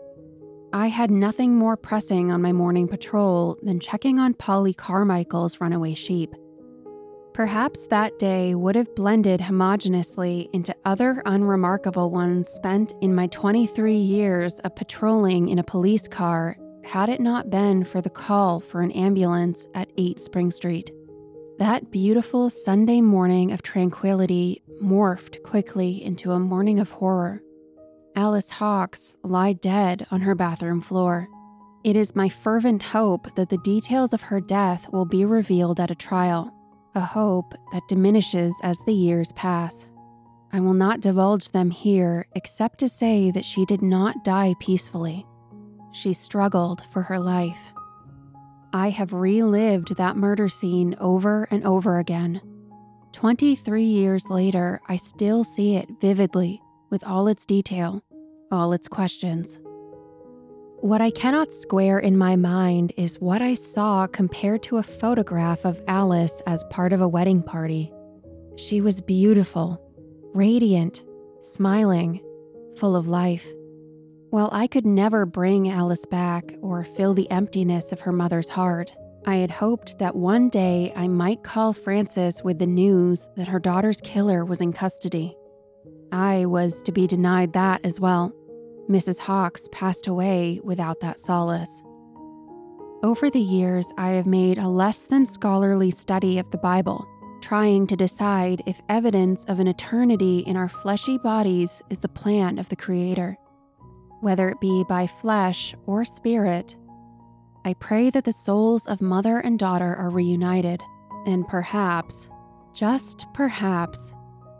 I 0.73 0.87
had 0.87 1.11
nothing 1.11 1.57
more 1.57 1.77
pressing 1.77 2.31
on 2.31 2.43
my 2.43 2.53
morning 2.53 2.87
patrol 2.87 3.59
than 3.61 3.81
checking 3.81 4.21
on 4.21 4.35
Polly 4.35 4.73
Carmichael's 4.73 5.61
runaway 5.61 5.95
sheep. 5.95 6.33
Perhaps 7.35 7.87
that 7.87 8.17
day 8.21 8.55
would 8.55 8.77
have 8.77 8.95
blended 8.95 9.41
homogeneously 9.41 10.49
into 10.53 10.77
other 10.85 11.25
unremarkable 11.27 12.11
ones 12.11 12.49
spent 12.49 12.95
in 13.01 13.17
my 13.17 13.27
23 13.27 13.97
years 13.97 14.61
of 14.61 14.77
patrolling 14.77 15.49
in 15.49 15.59
a 15.59 15.65
police 15.65 16.07
car 16.07 16.57
had 16.87 17.09
it 17.09 17.21
not 17.21 17.51
been 17.51 17.83
for 17.83 18.01
the 18.01 18.09
call 18.09 18.61
for 18.61 18.81
an 18.81 18.93
ambulance 18.93 19.67
at 19.75 19.91
8 19.99 20.21
Spring 20.21 20.53
Street. 20.53 20.93
That 21.59 21.91
beautiful 21.91 22.49
Sunday 22.49 23.01
morning 23.01 23.51
of 23.51 23.61
tranquility 23.61 24.63
morphed 24.81 25.43
quickly 25.43 26.03
into 26.03 26.31
a 26.31 26.39
morning 26.39 26.79
of 26.79 26.91
horror. 26.91 27.43
Alice 28.15 28.51
Hawkes 28.51 29.17
lie 29.25 29.53
dead 29.53 30.07
on 30.13 30.21
her 30.21 30.37
bathroom 30.37 30.81
floor. 30.81 31.29
It 31.83 31.97
is 31.97 32.15
my 32.15 32.29
fervent 32.29 32.85
hope 32.85 33.35
that 33.35 33.49
the 33.49 33.59
details 33.59 34.13
of 34.13 34.23
her 34.23 34.41
death 34.41 34.87
will 34.93 35.07
be 35.07 35.25
revealed 35.25 35.81
at 35.81 35.91
a 35.91 35.97
trial, 35.97 36.55
a 36.95 37.01
hope 37.01 37.53
that 37.73 37.89
diminishes 37.89 38.55
as 38.63 38.81
the 38.87 38.95
years 38.95 39.33
pass. 39.33 39.89
I 40.53 40.61
will 40.61 40.75
not 40.75 41.01
divulge 41.01 41.51
them 41.51 41.71
here 41.71 42.27
except 42.37 42.79
to 42.79 42.89
say 42.89 43.33
that 43.33 43.45
she 43.45 43.65
did 43.65 43.83
not 43.83 44.23
die 44.23 44.55
peacefully. 44.61 45.27
She 45.97 46.13
struggled 46.13 46.85
for 46.85 47.01
her 47.01 47.19
life. 47.19 47.73
I 48.71 48.91
have 48.91 49.15
relived 49.15 49.97
that 49.97 50.15
murder 50.15 50.47
scene 50.47 50.95
over 51.01 51.49
and 51.51 51.65
over 51.65 51.99
again. 51.99 52.43
23 53.13 53.83
years 53.83 54.29
later, 54.29 54.83
I 54.91 54.97
still 54.97 55.43
see 55.43 55.75
it 55.77 55.89
vividly, 55.99 56.61
with 56.91 57.03
all 57.03 57.29
its 57.29 57.47
detail, 57.47 58.03
all 58.53 58.75
its 58.75 58.89
questions. 58.89 59.59
What 60.81 61.01
I 61.01 61.11
cannot 61.11 61.51
square 61.51 61.99
in 61.99 62.19
my 62.19 62.37
mind 62.37 62.93
is 62.99 63.19
what 63.19 63.41
I 63.41 63.55
saw 63.55 64.07
compared 64.07 64.63
to 64.65 64.77
a 64.77 64.83
photograph 64.83 65.65
of 65.65 65.81
Alice 65.89 66.43
as 66.47 66.63
part 66.69 66.93
of 66.93 67.01
a 67.01 67.09
wedding 67.09 67.43
party. 67.43 67.91
She 68.57 68.83
was 68.83 69.01
beautiful, 69.01 69.81
radiant, 70.35 71.03
smiling, 71.41 72.21
full 72.77 72.97
of 72.97 73.09
life. 73.09 73.51
While 74.37 74.51
I 74.53 74.67
could 74.67 74.85
never 74.85 75.25
bring 75.25 75.71
Alice 75.71 76.05
back 76.05 76.55
or 76.61 76.85
fill 76.85 77.15
the 77.15 77.31
emptiness 77.31 77.91
of 77.91 78.01
her 78.01 78.13
mother's 78.13 78.51
heart, 78.51 78.95
I 79.25 79.37
had 79.37 79.51
hoped 79.51 79.99
that 79.99 80.15
one 80.15 80.51
day 80.51 80.93
I 80.95 81.09
might 81.09 81.43
call 81.43 81.73
Frances 81.73 82.45
with 82.45 82.59
the 82.59 82.67
news 82.67 83.31
that 83.37 83.49
her 83.49 83.59
daughter's 83.59 84.03
killer 84.03 84.45
was 84.45 84.61
in 84.61 84.75
custody. 84.75 85.35
I 86.13 86.45
was 86.45 86.83
to 86.83 86.93
be 86.93 87.07
denied 87.07 87.55
that 87.55 87.81
as 87.83 87.99
well. 87.99 88.31
Mrs. 88.91 89.21
Hawkes 89.21 89.71
passed 89.73 90.07
away 90.07 90.61
without 90.63 91.01
that 91.01 91.19
solace. 91.19 91.81
Over 93.03 93.31
the 93.31 93.41
years, 93.41 93.91
I 93.97 94.11
have 94.11 94.27
made 94.27 94.59
a 94.59 94.69
less 94.69 95.05
than 95.05 95.25
scholarly 95.25 95.91
study 95.91 96.39
of 96.39 96.51
the 96.51 96.59
Bible, 96.59 97.09
trying 97.41 97.87
to 97.87 97.97
decide 97.97 98.63
if 98.67 98.83
evidence 98.91 99.45
of 99.45 99.61
an 99.61 99.67
eternity 99.67 100.41
in 100.41 100.59
our 100.59 100.69
fleshy 100.69 101.17
bodies 101.17 101.81
is 101.89 102.01
the 102.01 102.09
plan 102.09 102.59
of 102.59 102.69
the 102.69 102.77
Creator. 102.77 103.39
Whether 104.21 104.49
it 104.49 104.61
be 104.61 104.85
by 104.89 105.07
flesh 105.07 105.75
or 105.87 106.05
spirit, 106.05 106.77
I 107.65 107.75
pray 107.75 108.11
that 108.11 108.25
the 108.25 108.33
souls 108.33 108.87
of 108.87 109.01
mother 109.01 109.39
and 109.39 109.59
daughter 109.59 109.95
are 109.97 110.11
reunited, 110.11 110.81
and 111.27 111.47
perhaps, 111.47 112.29
just 112.73 113.27
perhaps, 113.35 114.13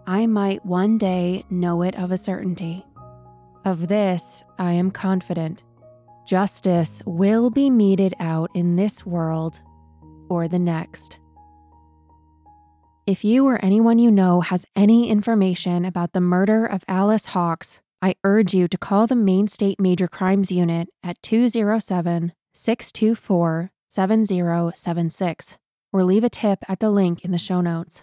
I 0.07 0.27
might 0.27 0.65
one 0.65 0.99
day 0.99 1.45
know 1.51 1.83
it 1.83 1.95
of 1.97 2.11
a 2.11 2.19
certainty. 2.19 2.85
Of 3.65 3.89
this, 3.89 4.45
I 4.59 4.73
am 4.73 4.91
confident. 4.91 5.65
Justice 6.27 7.03
will 7.07 7.51
be 7.51 7.71
meted 7.71 8.15
out 8.19 8.51
in 8.55 8.77
this 8.77 9.07
world 9.07 9.61
or 10.29 10.49
the 10.49 10.59
next. 10.59 11.19
If 13.07 13.25
you 13.25 13.47
or 13.47 13.65
anyone 13.65 14.01
you 14.01 14.11
know 14.11 14.41
has 14.41 14.67
any 14.75 15.09
information 15.09 15.85
about 15.85 16.13
the 16.13 16.21
murder 16.21 16.67
of 16.67 16.83
Alice 16.89 17.27
Hawkes, 17.27 17.81
I 18.03 18.15
urge 18.25 18.55
you 18.55 18.69
to 18.69 18.79
call 18.79 19.07
the 19.07 19.17
Maine 19.17 19.49
State 19.49 19.81
Major 19.81 20.07
Crimes 20.07 20.53
Unit 20.53 20.89
at 21.03 21.23
207 21.23 22.33
624 22.55 23.71
7076 23.89 25.59
or 25.93 26.05
leave 26.05 26.25
a 26.25 26.29
tip 26.29 26.59
at 26.69 26.81
the 26.81 26.91
link 26.91 27.25
in 27.25 27.31
the 27.31 27.39
show 27.39 27.61
notes. 27.61 28.03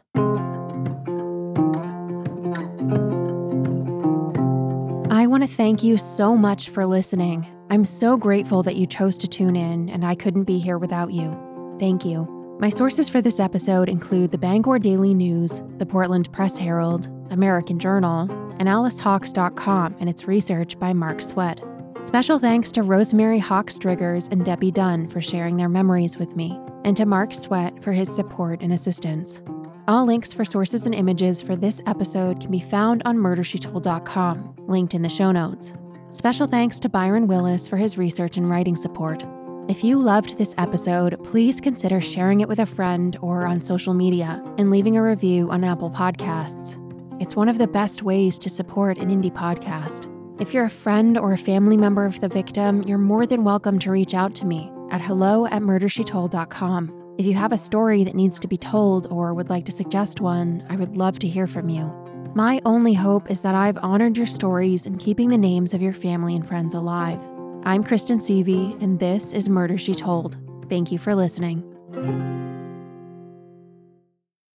I 5.12 5.28
want 5.28 5.44
to 5.44 5.48
thank 5.48 5.84
you 5.84 5.98
so 5.98 6.36
much 6.36 6.70
for 6.70 6.86
listening. 6.86 7.46
I'm 7.70 7.86
so 7.86 8.18
grateful 8.18 8.64
that 8.64 8.76
you 8.76 8.88
chose 8.88 9.18
to 9.20 9.28
tune 9.28 9.56
in, 9.56 9.90
and 9.90 10.06
I 10.06 10.16
couldn't 10.16 10.44
be 10.44 10.60
here 10.60 10.78
without 10.78 11.14
you. 11.14 11.76
Thank 11.80 12.04
you. 12.04 12.28
My 12.60 12.70
sources 12.70 13.10
for 13.10 13.22
this 13.22 13.40
episode 13.40 13.90
include 13.90 14.32
the 14.32 14.38
Bangor 14.38 14.80
Daily 14.80 15.14
News, 15.14 15.64
the 15.78 15.86
Portland 15.86 16.32
Press 16.32 16.58
Herald, 16.58 17.10
American 17.34 17.80
Journal, 17.80 18.32
and 18.60 18.70
AliceHawkes.com 18.70 19.98
and 20.00 20.10
its 20.10 20.26
research 20.28 20.80
by 20.80 20.94
Mark 20.94 21.22
Sweat. 21.22 21.62
Special 22.04 22.40
thanks 22.40 22.72
to 22.74 22.84
Rosemary 22.84 23.40
Hawkes 23.40 23.78
Driggers 23.78 24.32
and 24.32 24.46
Debbie 24.46 24.72
Dunn 24.72 25.08
for 25.08 25.22
sharing 25.22 25.58
their 25.58 25.70
memories 25.70 26.18
with 26.18 26.36
me, 26.36 26.60
and 26.86 26.96
to 26.98 27.06
Mark 27.06 27.34
Sweat 27.34 27.84
for 27.84 27.92
his 27.92 28.14
support 28.14 28.62
and 28.62 28.72
assistance. 28.72 29.42
All 29.88 30.06
links 30.06 30.32
for 30.32 30.46
sources 30.46 30.86
and 30.86 30.96
images 30.96 31.42
for 31.42 31.56
this 31.56 31.82
episode 31.88 32.40
can 32.40 32.52
be 32.52 32.60
found 32.60 33.02
on 33.06 33.18
murdershetold.com, 33.18 34.56
linked 34.68 34.94
in 34.94 35.02
the 35.02 35.10
show 35.10 35.32
notes. 35.32 35.74
Special 36.12 36.46
thanks 36.46 36.80
to 36.80 36.90
Byron 36.90 37.28
Willis 37.28 37.68
for 37.68 37.78
his 37.78 37.98
research 37.98 38.38
and 38.38 38.50
writing 38.50 38.76
support. 38.76 39.26
If 39.70 39.84
you 39.84 39.98
loved 39.98 40.38
this 40.38 40.54
episode, 40.58 41.22
please 41.24 41.62
consider 41.62 42.02
sharing 42.02 42.42
it 42.42 42.50
with 42.50 42.60
a 42.60 42.66
friend 42.66 43.18
or 43.22 43.46
on 43.46 43.62
social 43.62 43.94
media 43.94 44.44
and 44.58 44.70
leaving 44.70 44.98
a 44.98 45.02
review 45.02 45.50
on 45.50 45.64
Apple 45.64 45.90
Podcasts. 45.90 46.83
It's 47.20 47.36
one 47.36 47.48
of 47.48 47.58
the 47.58 47.68
best 47.68 48.04
ways 48.04 48.40
to 48.40 48.50
support 48.50 48.98
an 48.98 49.10
indie 49.10 49.32
podcast. 49.32 50.10
If 50.42 50.54
you're 50.54 50.66
a 50.66 50.70
friend 50.70 51.18
or 51.18 51.32
a 51.32 51.38
family 51.38 51.78
member 51.78 52.06
of 52.06 52.20
the 52.20 52.28
victim, 52.28 52.84
you're 52.84 52.98
more 52.98 53.28
than 53.28 53.44
welcome 53.44 53.78
to 53.80 53.92
reach 53.92 54.14
out 54.14 54.34
to 54.36 54.46
me 54.46 54.72
at 54.90 55.00
hello 55.00 55.46
at 55.46 55.62
murdershetold.com. 55.62 57.16
If 57.20 57.26
you 57.28 57.36
have 57.36 57.52
a 57.52 57.58
story 57.58 58.04
that 58.04 58.16
needs 58.16 58.40
to 58.40 58.48
be 58.48 58.58
told 58.58 59.08
or 59.12 59.34
would 59.34 59.50
like 59.50 59.66
to 59.66 59.72
suggest 59.72 60.22
one, 60.22 60.66
I 60.70 60.76
would 60.76 60.98
love 60.98 61.20
to 61.20 61.28
hear 61.28 61.46
from 61.46 61.70
you. 61.70 61.86
My 62.36 62.60
only 62.66 62.94
hope 62.94 63.30
is 63.30 63.44
that 63.44 63.54
I've 63.54 63.78
honored 63.78 64.18
your 64.18 64.26
stories 64.26 64.88
in 64.88 64.98
keeping 64.98 65.30
the 65.30 65.38
names 65.38 65.76
of 65.76 65.82
your 65.82 65.94
family 65.94 66.36
and 66.36 66.48
friends 66.48 66.74
alive. 66.74 67.24
I'm 67.64 67.84
Kristen 67.84 68.20
Seavey, 68.20 68.82
and 68.82 69.00
this 69.00 69.34
is 69.34 69.50
Murder 69.50 69.78
She 69.78 69.94
Told. 69.94 70.38
Thank 70.68 70.92
you 70.92 70.98
for 70.98 71.14
listening. 71.14 71.64